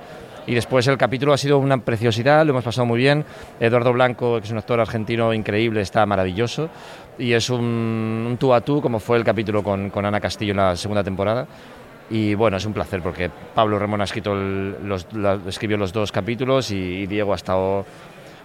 Y 0.46 0.54
después 0.54 0.86
el 0.86 0.98
capítulo 0.98 1.32
ha 1.32 1.38
sido 1.38 1.56
una 1.56 1.78
preciosidad, 1.78 2.44
lo 2.44 2.50
hemos 2.50 2.64
pasado 2.64 2.84
muy 2.84 2.98
bien. 2.98 3.24
Eduardo 3.60 3.90
Blanco, 3.94 4.38
que 4.38 4.44
es 4.44 4.50
un 4.52 4.58
actor 4.58 4.78
argentino 4.80 5.32
increíble, 5.32 5.80
está 5.80 6.04
maravilloso. 6.04 6.68
Y 7.18 7.32
es 7.32 7.48
un, 7.48 8.26
un 8.28 8.36
tú 8.38 8.52
a 8.52 8.60
tú, 8.60 8.82
como 8.82 9.00
fue 9.00 9.16
el 9.16 9.24
capítulo 9.24 9.62
con, 9.62 9.88
con 9.88 10.04
Ana 10.04 10.20
Castillo 10.20 10.50
en 10.50 10.58
la 10.58 10.76
segunda 10.76 11.02
temporada. 11.02 11.46
Y 12.10 12.34
bueno, 12.34 12.56
es 12.58 12.66
un 12.66 12.72
placer 12.74 13.00
porque 13.02 13.30
Pablo 13.54 13.78
Ramón 13.78 14.00
ha 14.00 14.04
escrito 14.04 14.32
el- 14.34 14.76
los, 14.86 15.06
la- 15.14 15.38
escribió 15.48 15.76
los 15.76 15.92
dos 15.92 16.12
capítulos 16.12 16.70
y, 16.70 16.76
y 16.76 17.06
Diego 17.06 17.32
ha 17.32 17.36
estado 17.36 17.86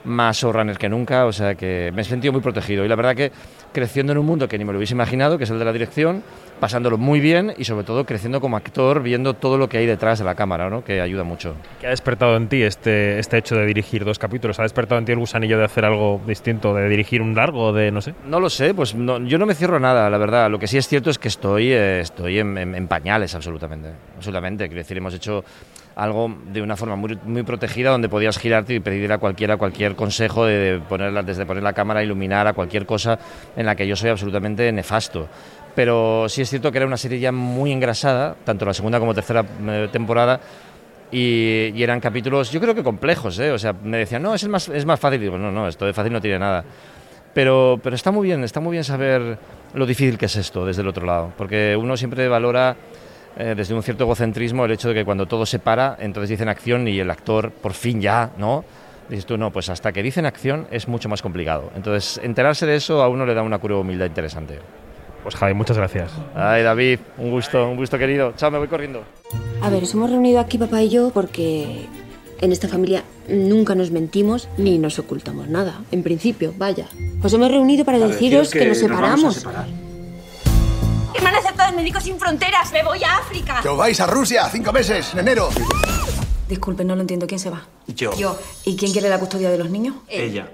más 0.06 0.38
showrunner 0.38 0.78
que 0.78 0.88
nunca, 0.88 1.26
o 1.26 1.34
sea 1.34 1.56
que 1.56 1.92
me 1.94 2.02
he 2.02 2.06
sentido 2.06 2.32
muy 2.32 2.42
protegido. 2.42 2.86
Y 2.86 2.88
la 2.88 2.96
verdad 2.96 3.16
que 3.16 3.32
creciendo 3.74 4.14
en 4.14 4.18
un 4.18 4.26
mundo 4.26 4.48
que 4.48 4.58
ni 4.58 4.64
me 4.64 4.72
lo 4.72 4.78
hubiese 4.80 4.94
imaginado, 4.94 5.38
que 5.38 5.44
es 5.44 5.50
el 5.50 5.60
de 5.60 5.66
la 5.66 5.74
dirección, 5.74 6.24
pasándolo 6.60 6.98
muy 6.98 7.20
bien 7.20 7.54
y 7.58 7.64
sobre 7.66 7.84
todo 7.86 8.06
creciendo 8.06 8.42
como 8.42 8.58
actor, 8.58 9.02
viendo 9.02 9.34
todo 9.34 9.58
lo 9.58 9.70
que 9.70 9.78
hay 9.78 9.86
detrás 9.86 10.20
de 10.20 10.26
la 10.26 10.36
cámara, 10.36 10.70
¿no? 10.70 10.84
que 10.84 11.02
ayuda 11.02 11.24
mucho. 11.24 11.56
¿Qué 11.80 11.88
ha 11.88 11.92
despertado 11.92 12.36
en 12.36 12.48
ti 12.48 12.62
este, 12.64 13.20
este 13.20 13.38
hecho 13.38 13.56
de 13.56 13.66
dirigir 13.66 14.04
dos 14.06 14.20
capítulos? 14.20 14.60
¿Ha 14.60 14.64
despertado 14.64 15.00
en 15.00 15.06
ti 15.06 15.12
el 15.14 15.20
gusanillo 15.20 15.58
de 15.58 15.66
hacer 15.66 15.86
algo 15.86 16.22
distinto, 16.28 16.74
de 16.74 16.88
dirigir 16.90 17.22
un 17.22 17.36
largo, 17.36 17.72
de 17.74 17.92
no 17.92 18.02
sé? 18.02 18.14
No 18.26 18.40
lo 18.40 18.50
sé, 18.50 18.74
pues 18.74 18.94
no- 18.96 19.20
yo 19.20 19.38
no 19.38 19.46
me 19.46 19.56
cierro 19.56 19.78
a 19.78 19.80
nada, 19.80 20.10
la 20.10 20.18
verdad. 20.18 20.50
Lo 20.50 20.60
que 20.60 20.68
sí 20.68 20.78
es 20.78 20.88
cierto 20.88 21.10
es 21.10 21.18
que 21.18 21.28
estoy, 21.30 21.72
eh, 21.72 22.02
estoy 22.02 22.40
en, 22.40 22.58
en- 22.58 22.76
en 22.76 22.88
pañales, 22.88 23.34
absolutamente. 23.36 23.90
Absolutamente. 24.18 24.66
Quiero 24.68 24.80
decir, 24.80 24.98
hemos 24.98 25.14
hecho 25.14 25.44
algo 25.96 26.34
de 26.54 26.62
una 26.62 26.78
forma 26.78 26.96
muy, 26.96 27.18
muy 27.26 27.44
protegida 27.44 27.90
donde 27.90 28.08
podías 28.08 28.38
girarte 28.38 28.74
y 28.74 28.80
pedir 28.80 29.12
a 29.12 29.18
cualquiera 29.18 29.58
cualquier 29.58 29.96
consejo 29.96 30.46
de, 30.46 30.58
de 30.58 30.80
ponerla, 30.80 31.24
desde 31.24 31.46
poner 31.46 31.62
la 31.64 31.74
cámara, 31.74 32.02
iluminar 32.02 32.48
a 32.48 32.54
cualquier 32.54 32.86
cosa 32.86 33.20
en 33.58 33.66
la 33.66 33.76
que 33.76 33.86
yo 33.86 33.98
soy 33.98 34.10
absolutamente 34.10 34.72
nefasto. 34.72 35.28
Pero 35.76 36.28
sí 36.28 36.42
es 36.42 36.50
cierto 36.50 36.72
que 36.72 36.78
era 36.78 36.88
una 36.88 36.98
serie 36.98 37.20
ya 37.20 37.32
muy 37.32 37.72
engrasada, 37.72 38.36
tanto 38.44 38.66
la 38.66 38.74
segunda 38.74 39.00
como 39.00 39.14
tercera 39.14 39.46
eh, 39.68 39.88
temporada, 39.92 40.40
y, 41.12 41.72
y 41.74 41.84
eran 41.84 42.00
capítulos, 42.00 42.52
yo 42.52 42.60
creo 42.60 42.76
que 42.76 42.84
complejos, 42.84 43.40
¿eh? 43.40 43.52
O 43.52 43.58
sea, 43.58 43.74
me 43.74 43.98
decían, 43.98 44.22
no, 44.22 44.36
es, 44.36 44.44
el 44.44 44.50
más, 44.50 44.70
es 44.70 44.86
más 44.86 45.00
fácil. 45.00 45.22
Digo, 45.22 45.38
no, 45.38 45.52
no, 45.52 45.68
esto 45.68 45.86
de 45.86 45.94
fácil 45.94 46.14
no 46.14 46.22
tiene 46.22 46.40
nada. 46.40 46.64
Pero, 47.34 47.80
pero 47.82 47.96
está 47.96 48.12
muy 48.12 48.28
bien, 48.28 48.44
está 48.44 48.60
muy 48.60 48.74
bien 48.74 48.84
saber 48.84 49.38
lo 49.74 49.86
difícil 49.86 50.18
que 50.18 50.26
es 50.26 50.36
esto 50.36 50.66
desde 50.66 50.82
el 50.82 50.88
otro 50.88 51.06
lado, 51.06 51.32
porque 51.38 51.78
uno 51.80 51.96
siempre 51.96 52.28
valora 52.28 52.76
eh, 53.38 53.54
desde 53.56 53.74
un 53.76 53.84
cierto 53.84 54.04
egocentrismo 54.04 54.66
el 54.66 54.72
hecho 54.72 54.90
de 54.90 54.96
que 54.96 55.06
cuando 55.06 55.28
todo 55.28 55.46
se 55.46 55.60
para, 55.60 55.96
entonces 56.00 56.30
dicen 56.30 56.50
acción 56.50 56.88
y 56.88 57.00
el 57.00 57.10
actor 57.10 57.52
por 57.52 57.74
fin 57.74 58.02
ya, 58.02 58.32
¿no? 58.38 58.66
Dices 59.08 59.26
tú, 59.26 59.38
no, 59.38 59.52
pues 59.52 59.70
hasta 59.70 59.92
que 59.92 60.04
dicen 60.04 60.26
acción 60.26 60.68
es 60.72 60.88
mucho 60.88 61.10
más 61.10 61.22
complicado. 61.22 61.72
Entonces, 61.76 62.20
enterarse 62.24 62.66
de 62.66 62.76
eso 62.76 63.02
a 63.02 63.10
uno 63.10 63.26
le 63.26 63.34
da 63.34 63.42
una 63.42 63.58
curva 63.58 63.78
de 63.78 63.82
humildad 63.82 64.06
interesante. 64.06 64.60
Pues 65.24 65.36
Javi, 65.36 65.54
muchas 65.54 65.78
gracias. 65.78 66.12
Ay, 66.36 66.64
David, 66.64 67.00
un 67.18 67.32
gusto, 67.32 67.68
un 67.68 67.78
gusto 67.78 67.98
querido. 67.98 68.34
Chao, 68.38 68.52
me 68.52 68.58
voy 68.58 68.68
corriendo. 68.68 69.04
A 69.62 69.70
ver, 69.70 69.82
nos 69.82 69.94
hemos 69.94 70.10
reunido 70.10 70.40
aquí 70.40 70.58
papá 70.58 70.82
y 70.82 70.90
yo 70.90 71.10
porque 71.12 71.88
en 72.42 72.52
esta 72.52 72.68
familia 72.68 73.04
nunca 73.28 73.76
nos 73.76 73.92
mentimos 73.92 74.48
ni 74.58 74.78
nos 74.78 74.98
ocultamos 75.00 75.48
nada. 75.50 75.82
En 75.92 76.04
principio, 76.04 76.54
vaya. 76.58 76.88
Os 77.22 77.34
hemos 77.34 77.52
reunido 77.52 77.86
para, 77.86 78.00
deciros 78.00 78.52
que, 78.52 78.66
nos 78.66 78.78
separamos. 78.78 79.46
Hermanas 81.16 81.44
de 81.44 81.76
Médicos 81.76 82.04
Sin 82.04 82.18
Fronteras, 82.18 82.72
me 82.72 82.84
voy 82.84 83.04
a 83.04 83.18
África. 83.18 83.60
Que 83.62 83.68
os 83.68 83.78
vais 83.78 84.00
a 84.00 84.08
Rusia, 84.08 84.48
cinco 84.50 84.72
meses, 84.72 85.14
en 85.14 85.20
enero. 85.20 85.50
Disculpe, 86.48 86.84
no 86.84 86.96
lo 86.96 87.02
entiendo. 87.02 87.28
¿Quién 87.28 87.40
se 87.40 87.50
va? 87.50 87.68
Yo. 87.88 88.16
Yo. 88.18 88.40
¿Y 88.66 88.76
quién 88.76 88.92
quiere 88.92 89.10
la 89.10 89.20
custodia 89.20 89.52
de 89.52 89.58
los 89.58 89.70
niños? 89.70 89.96
Ella. 90.08 90.50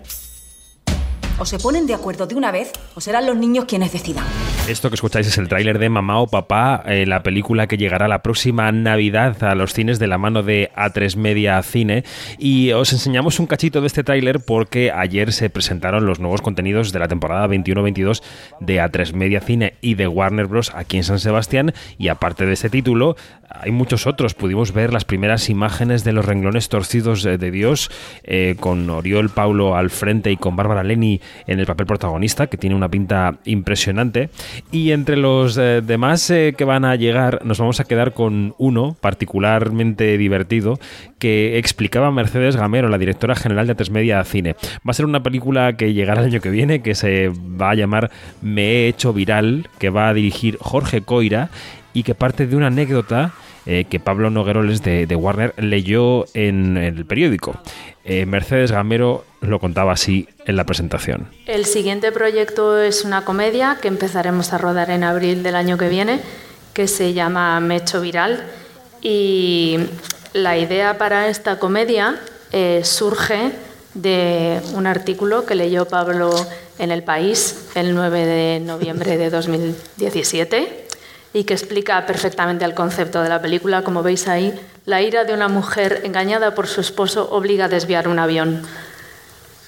O 1.37 1.45
se 1.45 1.59
ponen 1.59 1.85
de 1.85 1.93
acuerdo 1.93 2.27
de 2.27 2.35
una 2.35 2.51
vez 2.51 2.71
o 2.95 3.01
serán 3.01 3.25
los 3.25 3.35
niños 3.35 3.65
quienes 3.65 3.91
decidan. 3.91 4.25
Esto 4.67 4.89
que 4.89 4.95
escucháis 4.95 5.27
es 5.27 5.37
el 5.37 5.47
tráiler 5.47 5.77
de 5.77 5.89
Mamá 5.89 6.19
o 6.19 6.25
Papá, 6.25 6.81
eh, 6.87 7.05
la 7.05 7.21
película 7.21 7.67
que 7.67 7.77
llegará 7.77 8.07
la 8.07 8.23
próxima 8.23 8.71
Navidad 8.71 9.43
a 9.43 9.53
los 9.53 9.73
cines 9.73 9.99
de 9.99 10.07
la 10.07 10.17
mano 10.17 10.41
de 10.41 10.71
A3 10.75 11.17
Media 11.17 11.61
Cine. 11.61 12.03
Y 12.39 12.71
os 12.71 12.91
enseñamos 12.91 13.39
un 13.39 13.45
cachito 13.45 13.79
de 13.81 13.87
este 13.87 14.03
tráiler 14.03 14.39
porque 14.39 14.91
ayer 14.91 15.33
se 15.33 15.51
presentaron 15.51 16.07
los 16.07 16.19
nuevos 16.19 16.41
contenidos 16.41 16.91
de 16.91 16.97
la 16.97 17.07
temporada 17.07 17.47
21-22 17.47 18.23
de 18.59 18.81
A3 18.81 19.13
Media 19.13 19.39
Cine 19.39 19.75
y 19.81 19.93
de 19.93 20.07
Warner 20.07 20.47
Bros. 20.47 20.73
aquí 20.73 20.97
en 20.97 21.03
San 21.03 21.19
Sebastián. 21.19 21.71
Y 21.99 22.07
aparte 22.07 22.47
de 22.47 22.53
este 22.53 22.71
título, 22.71 23.17
hay 23.47 23.69
muchos 23.69 24.07
otros. 24.07 24.33
Pudimos 24.33 24.73
ver 24.73 24.91
las 24.91 25.05
primeras 25.05 25.47
imágenes 25.49 26.03
de 26.03 26.13
los 26.13 26.25
renglones 26.25 26.69
torcidos 26.69 27.21
de 27.21 27.35
de 27.37 27.51
Dios 27.51 27.91
eh, 28.23 28.55
con 28.59 28.89
Oriol 28.89 29.29
Paulo 29.29 29.75
al 29.75 29.89
frente 29.89 30.31
y 30.31 30.37
con 30.37 30.55
Bárbara 30.55 30.83
Leni 30.83 31.21
en 31.47 31.59
el 31.59 31.65
papel 31.65 31.85
protagonista, 31.85 32.47
que 32.47 32.57
tiene 32.57 32.75
una 32.75 32.89
pinta 32.89 33.37
impresionante. 33.45 34.29
Y 34.71 34.91
entre 34.91 35.17
los 35.17 35.57
eh, 35.57 35.81
demás 35.85 36.29
eh, 36.29 36.53
que 36.57 36.65
van 36.65 36.85
a 36.85 36.95
llegar, 36.95 37.45
nos 37.45 37.59
vamos 37.59 37.79
a 37.79 37.85
quedar 37.85 38.13
con 38.13 38.55
uno 38.57 38.95
particularmente 38.99 40.17
divertido 40.17 40.79
que 41.19 41.57
explicaba 41.57 42.11
Mercedes 42.11 42.55
Gamero, 42.55 42.89
la 42.89 42.97
directora 42.97 43.35
general 43.35 43.67
de 43.67 43.75
Media 43.91 44.23
Cine. 44.23 44.55
Va 44.77 44.91
a 44.91 44.93
ser 44.93 45.05
una 45.05 45.23
película 45.23 45.77
que 45.77 45.93
llegará 45.93 46.21
el 46.21 46.27
año 46.27 46.41
que 46.41 46.49
viene, 46.49 46.81
que 46.81 46.95
se 46.95 47.29
va 47.29 47.71
a 47.71 47.75
llamar 47.75 48.11
Me 48.41 48.63
he 48.63 48.87
hecho 48.87 49.13
viral, 49.13 49.69
que 49.79 49.89
va 49.89 50.09
a 50.09 50.13
dirigir 50.13 50.57
Jorge 50.59 51.01
Coira 51.01 51.49
y 51.93 52.03
que 52.03 52.15
parte 52.15 52.47
de 52.47 52.55
una 52.55 52.67
anécdota 52.67 53.33
eh, 53.65 53.85
que 53.89 53.99
Pablo 53.99 54.29
Nogueroles 54.29 54.83
de, 54.83 55.15
Warner 55.15 55.53
leyó 55.57 56.25
en 56.35 56.77
el 56.77 57.05
periódico. 57.05 57.59
Eh, 58.03 58.27
Mercedes 58.27 58.71
Gamero 58.71 59.25
lo 59.41 59.59
contaba 59.59 59.93
así 59.93 60.27
en 60.45 60.55
la 60.55 60.65
presentación. 60.65 61.27
El 61.47 61.65
siguiente 61.65 62.11
proyecto 62.11 62.79
es 62.79 63.03
una 63.05 63.25
comedia 63.25 63.79
que 63.81 63.87
empezaremos 63.87 64.53
a 64.53 64.59
rodar 64.59 64.91
en 64.91 65.03
abril 65.03 65.41
del 65.41 65.55
año 65.55 65.77
que 65.77 65.89
viene, 65.89 66.19
que 66.73 66.87
se 66.87 67.13
llama 67.13 67.59
Mecho 67.59 68.01
Viral. 68.01 68.45
Y 69.01 69.77
la 70.33 70.57
idea 70.57 70.99
para 70.99 71.27
esta 71.29 71.57
comedia 71.57 72.19
eh, 72.51 72.81
surge 72.83 73.51
de 73.95 74.61
un 74.75 74.85
artículo 74.85 75.45
que 75.45 75.55
leyó 75.55 75.85
Pablo 75.85 76.35
en 76.77 76.91
El 76.91 77.01
País 77.01 77.69
el 77.73 77.95
9 77.95 78.25
de 78.25 78.59
noviembre 78.59 79.17
de 79.17 79.29
2017 79.29 80.84
y 81.35 81.43
que 81.43 81.53
explica 81.53 82.05
perfectamente 82.05 82.63
el 82.63 82.73
concepto 82.73 83.21
de 83.21 83.27
la 83.27 83.41
película. 83.41 83.81
Como 83.81 84.01
veis 84.01 84.29
ahí, 84.29 84.57
la 84.85 85.01
ira 85.01 85.25
de 85.25 85.33
una 85.33 85.49
mujer 85.49 85.99
engañada 86.05 86.55
por 86.55 86.65
su 86.65 86.79
esposo 86.79 87.29
obliga 87.29 87.65
a 87.65 87.67
desviar 87.67 88.07
un 88.07 88.19
avión. 88.19 88.61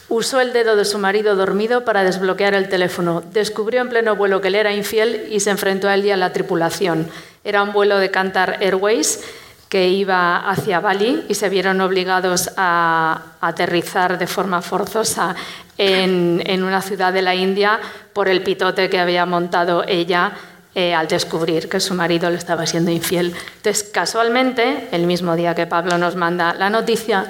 Usó 0.07 0.39
el 0.39 0.53
dedo 0.53 0.77
de 0.77 0.85
su 0.85 0.97
marido 0.97 1.35
dormido 1.35 1.83
para 1.83 2.05
desbloquear 2.05 2.53
el 2.53 2.69
teléfono. 2.69 3.21
Descubrió 3.33 3.81
en 3.81 3.89
pleno 3.89 4.15
vuelo 4.15 4.39
que 4.39 4.47
él 4.47 4.55
era 4.55 4.73
infiel 4.73 5.27
y 5.29 5.41
se 5.41 5.49
enfrentó 5.49 5.89
a 5.89 5.95
él 5.95 6.05
y 6.05 6.11
a 6.11 6.15
la 6.15 6.31
tripulación. 6.31 7.09
Era 7.43 7.63
un 7.63 7.73
vuelo 7.73 7.97
de 7.97 8.11
Qatar 8.11 8.59
Airways 8.61 9.25
que 9.67 9.89
iba 9.89 10.49
hacia 10.49 10.79
Bali 10.79 11.25
y 11.27 11.33
se 11.33 11.49
vieron 11.49 11.81
obligados 11.81 12.49
a 12.55 13.33
aterrizar 13.41 14.17
de 14.17 14.27
forma 14.27 14.61
forzosa 14.61 15.35
en, 15.77 16.41
en 16.45 16.63
una 16.63 16.81
ciudad 16.81 17.11
de 17.11 17.21
la 17.21 17.35
India 17.35 17.81
por 18.13 18.29
el 18.29 18.41
pitote 18.41 18.89
que 18.89 19.01
había 19.01 19.25
montado 19.25 19.83
ella 19.85 20.31
eh, 20.77 20.93
al 20.93 21.07
descubrir 21.07 21.69
que 21.69 21.79
su 21.79 21.95
marido 21.95 22.29
le 22.29 22.37
estaba 22.37 22.67
siendo 22.67 22.91
infiel. 22.91 23.33
Entonces, 23.55 23.89
casualmente, 23.91 24.89
el 24.91 25.07
mismo 25.07 25.35
día 25.35 25.55
que 25.55 25.65
Pablo 25.65 25.97
nos 25.97 26.15
manda 26.15 26.53
la 26.53 26.69
noticia, 26.69 27.25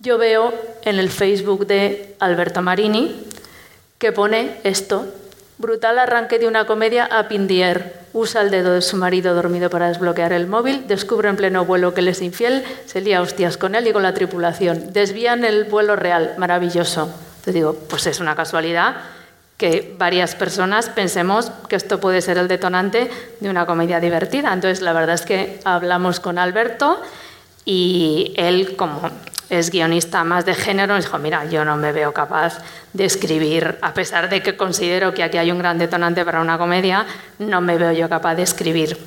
yo 0.00 0.18
veo 0.18 0.52
en 0.82 0.98
el 0.98 1.08
Facebook 1.08 1.68
de 1.68 2.16
Alberto 2.18 2.60
Marini 2.60 3.24
que 3.98 4.10
pone 4.10 4.56
esto, 4.64 5.06
brutal 5.58 5.96
arranque 5.96 6.40
de 6.40 6.48
una 6.48 6.66
comedia 6.66 7.04
a 7.04 7.28
Pindier. 7.28 8.02
Usa 8.14 8.42
el 8.42 8.50
dedo 8.50 8.72
de 8.72 8.82
su 8.82 8.96
marido 8.96 9.32
dormido 9.32 9.70
para 9.70 9.86
desbloquear 9.86 10.32
el 10.32 10.48
móvil, 10.48 10.88
descubre 10.88 11.28
en 11.28 11.36
pleno 11.36 11.64
vuelo 11.64 11.94
que 11.94 12.00
él 12.00 12.08
es 12.08 12.20
infiel, 12.20 12.64
se 12.86 13.00
lía 13.00 13.22
hostias 13.22 13.56
con 13.58 13.76
él 13.76 13.86
y 13.86 13.92
con 13.92 14.02
la 14.02 14.12
tripulación. 14.12 14.92
Desvían 14.92 15.44
el 15.44 15.66
vuelo 15.66 15.94
real, 15.94 16.34
maravilloso. 16.36 17.14
Te 17.44 17.52
digo, 17.52 17.76
pues 17.88 18.08
es 18.08 18.18
una 18.18 18.34
casualidad 18.34 18.96
que 19.62 19.94
varias 19.96 20.34
personas 20.34 20.88
pensemos 20.88 21.52
que 21.68 21.76
esto 21.76 22.00
puede 22.00 22.20
ser 22.20 22.36
el 22.36 22.48
detonante 22.48 23.08
de 23.38 23.48
una 23.48 23.64
comedia 23.64 24.00
divertida. 24.00 24.52
Entonces, 24.52 24.80
la 24.80 24.92
verdad 24.92 25.14
es 25.14 25.22
que 25.22 25.60
hablamos 25.62 26.18
con 26.18 26.36
Alberto 26.36 27.00
y 27.64 28.34
él, 28.36 28.74
como 28.74 29.08
es 29.50 29.70
guionista 29.70 30.24
más 30.24 30.44
de 30.46 30.54
género, 30.54 30.96
dijo, 30.96 31.16
mira, 31.20 31.44
yo 31.44 31.64
no 31.64 31.76
me 31.76 31.92
veo 31.92 32.12
capaz 32.12 32.58
de 32.92 33.04
escribir, 33.04 33.78
a 33.82 33.94
pesar 33.94 34.28
de 34.28 34.42
que 34.42 34.56
considero 34.56 35.14
que 35.14 35.22
aquí 35.22 35.38
hay 35.38 35.52
un 35.52 35.60
gran 35.60 35.78
detonante 35.78 36.24
para 36.24 36.40
una 36.40 36.58
comedia, 36.58 37.06
no 37.38 37.60
me 37.60 37.78
veo 37.78 37.92
yo 37.92 38.08
capaz 38.08 38.34
de 38.34 38.42
escribir 38.42 38.98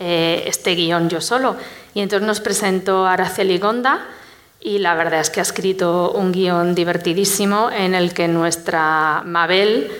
eh, 0.00 0.42
este 0.48 0.74
guion 0.74 1.08
yo 1.08 1.20
solo. 1.20 1.54
Y 1.94 2.00
entonces 2.00 2.26
nos 2.26 2.40
presentó 2.40 3.06
Araceli 3.06 3.58
Gonda, 3.58 4.00
y 4.60 4.78
la 4.78 4.94
verdad 4.94 5.20
es 5.20 5.30
que 5.30 5.40
ha 5.40 5.42
escrito 5.42 6.12
un 6.12 6.32
guion 6.32 6.74
divertidísimo 6.74 7.70
en 7.70 7.94
el 7.94 8.12
que 8.12 8.28
nuestra 8.28 9.22
Mabel 9.24 9.90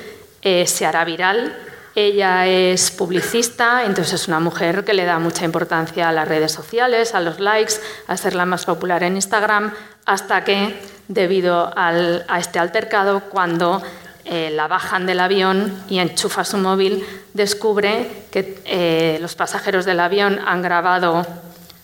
eh, 0.43 0.67
se 0.67 0.85
hará 0.85 1.05
viral. 1.05 1.57
Ella 1.95 2.47
es 2.47 2.91
publicista, 2.91 3.85
entonces 3.85 4.21
es 4.21 4.29
una 4.29 4.41
mujer 4.41 4.85
que 4.85 4.95
le 4.95 5.05
da 5.05 5.19
mucha 5.19 5.45
importancia 5.45 6.09
a 6.09 6.13
las 6.13 6.29
redes 6.29 6.53
sociales, 6.53 7.15
a 7.15 7.21
los 7.21 7.41
likes, 7.41 7.75
a 8.07 8.17
ser 8.17 8.35
la 8.35 8.47
más 8.47 8.67
popular 8.67 9.03
en 9.03 9.17
Instagram, 9.17 9.73
hasta 10.05 10.45
que, 10.45 10.79
debido 11.09 11.73
a 11.77 12.39
este 12.39 12.59
altercado, 12.59 13.21
cuando 13.31 13.83
eh, 14.25 14.51
la 14.51 14.69
bajan 14.69 15.07
del 15.07 15.21
avión 15.21 15.73
y 15.89 15.99
enchufa 15.99 16.45
su 16.45 16.59
móvil, 16.59 17.05
descubre 17.33 18.27
que 18.31 18.61
eh, 18.67 19.19
los 19.21 19.35
pasajeros 19.35 19.85
del 19.85 20.01
avión 20.01 20.39
han 20.47 20.63
grabado 20.63 21.27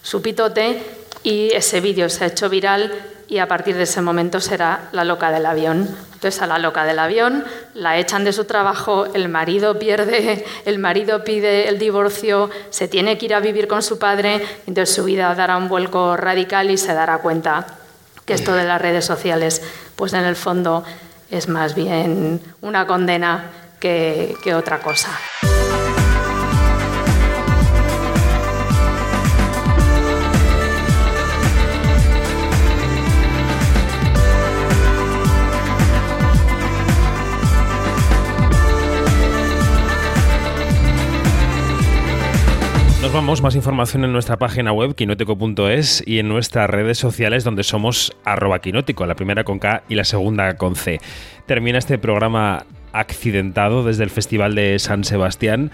su 0.03 0.21
pitote 0.21 1.04
y 1.25 1.51
ese 1.53 1.81
vídeo 1.81 2.09
se 2.09 2.23
ha 2.23 2.27
hecho 2.29 2.49
viral 2.49 2.93
y 3.27 3.39
a 3.39 3.49
partir 3.49 3.75
de 3.77 3.85
ese 3.85 4.03
momento 4.03 4.41
será 4.41 4.91
la 4.93 5.03
loca 5.05 5.33
del 5.33 5.47
avión. 5.47 5.89
Entonces 6.13 6.41
a 6.43 6.47
la 6.47 6.59
loca 6.59 6.85
del 6.85 6.99
avión 6.99 7.45
la 7.73 7.99
echan 7.99 8.25
de 8.25 8.33
su 8.33 8.45
trabajo, 8.45 9.07
el 9.15 9.29
marido 9.29 9.79
pierde, 9.79 10.45
el 10.67 10.79
marido 10.79 11.25
pide 11.25 11.69
el 11.69 11.79
divorcio, 11.79 12.51
se 12.71 12.87
tiene 12.87 13.19
que 13.19 13.27
ir 13.27 13.35
a 13.35 13.41
vivir 13.41 13.67
con 13.67 13.83
su 13.83 13.99
padre, 13.99 14.43
entonces 14.67 14.95
su 14.95 15.05
vida 15.05 15.35
dará 15.35 15.57
un 15.57 15.69
vuelco 15.69 16.17
radical 16.17 16.71
y 16.71 16.77
se 16.77 16.95
dará 16.95 17.19
cuenta 17.19 17.67
que 18.25 18.35
esto 18.35 18.55
de 18.55 18.65
las 18.65 18.81
redes 18.81 19.05
sociales, 19.05 19.63
pues 19.97 20.13
en 20.13 20.25
el 20.25 20.37
fondo 20.37 20.85
es 21.31 21.49
más 21.49 21.75
bien 21.75 22.41
una 22.61 22.87
condena 22.87 23.51
que, 23.81 24.37
que 24.43 24.55
otra 24.55 24.81
cosa. 24.81 25.11
Vamos, 43.15 43.43
más 43.43 43.55
información 43.55 44.03
en 44.03 44.13
nuestra 44.13 44.39
página 44.39 44.73
web 44.73 44.97
quinótico.es 44.97 46.03
y 46.05 46.19
en 46.19 46.29
nuestras 46.29 46.69
redes 46.69 46.99
sociales 46.99 47.45
donde 47.45 47.63
somos 47.63 48.17
arroba 48.25 48.59
quinótico, 48.59 49.07
la 49.07 49.15
primera 49.15 49.45
con 49.45 49.61
K 49.61 49.85
y 49.89 49.95
la 49.95 50.03
segunda 50.03 50.57
con 50.57 50.75
C. 50.75 50.99
Termina 51.47 51.79
este 51.79 51.97
programa 51.97 52.67
accidentado 52.93 53.85
desde 53.85 54.03
el 54.03 54.11
Festival 54.11 54.57
de 54.57 54.81
San 54.81 55.05
Sebastián 55.05 55.71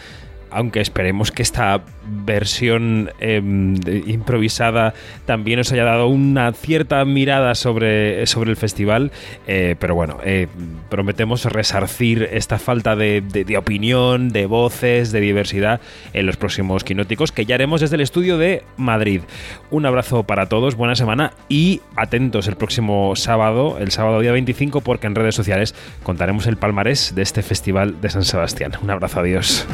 aunque 0.50 0.80
esperemos 0.80 1.30
que 1.30 1.42
esta 1.42 1.82
versión 2.10 3.10
em, 3.20 3.76
improvisada 4.06 4.94
también 5.26 5.60
os 5.60 5.70
haya 5.72 5.84
dado 5.84 6.08
una 6.08 6.52
cierta 6.52 7.04
mirada 7.04 7.54
sobre, 7.54 8.26
sobre 8.26 8.50
el 8.50 8.56
festival, 8.56 9.12
eh, 9.46 9.76
pero 9.78 9.94
bueno, 9.94 10.18
eh, 10.24 10.48
prometemos 10.88 11.44
resarcir 11.44 12.28
esta 12.32 12.58
falta 12.58 12.96
de, 12.96 13.22
opinión, 13.56 14.30
de 14.30 14.46
voces, 14.46 15.12
de 15.12 15.20
diversidad 15.20 15.80
en 16.12 16.26
los 16.26 16.36
próximos 16.36 16.84
quinóticos 16.84 17.32
que 17.32 17.46
ya 17.46 17.54
haremos 17.54 17.80
desde 17.80 17.96
el 17.96 18.02
estudio 18.02 18.38
de 18.38 18.64
Madrid. 18.76 19.22
Un 19.70 19.86
abrazo 19.86 20.24
para 20.24 20.48
todos, 20.48 20.74
buena 20.74 20.96
semana 20.96 21.32
y 21.48 21.80
atentos 21.96 22.48
el 22.48 22.56
próximo 22.56 23.14
sábado, 23.16 23.78
el 23.78 23.90
sábado 23.90 24.20
día 24.20 24.32
25, 24.32 24.80
porque 24.80 25.06
en 25.06 25.14
redes 25.14 25.34
sociales 25.34 25.74
contaremos 26.02 26.46
el 26.46 26.56
palmarés 26.56 27.14
de 27.14 27.22
este 27.22 27.42
festival 27.42 28.00
de 28.00 28.10
San 28.10 28.24
Sebastián. 28.24 28.72
Un 28.82 28.90
abrazo, 28.90 29.20
adiós. 29.20 29.66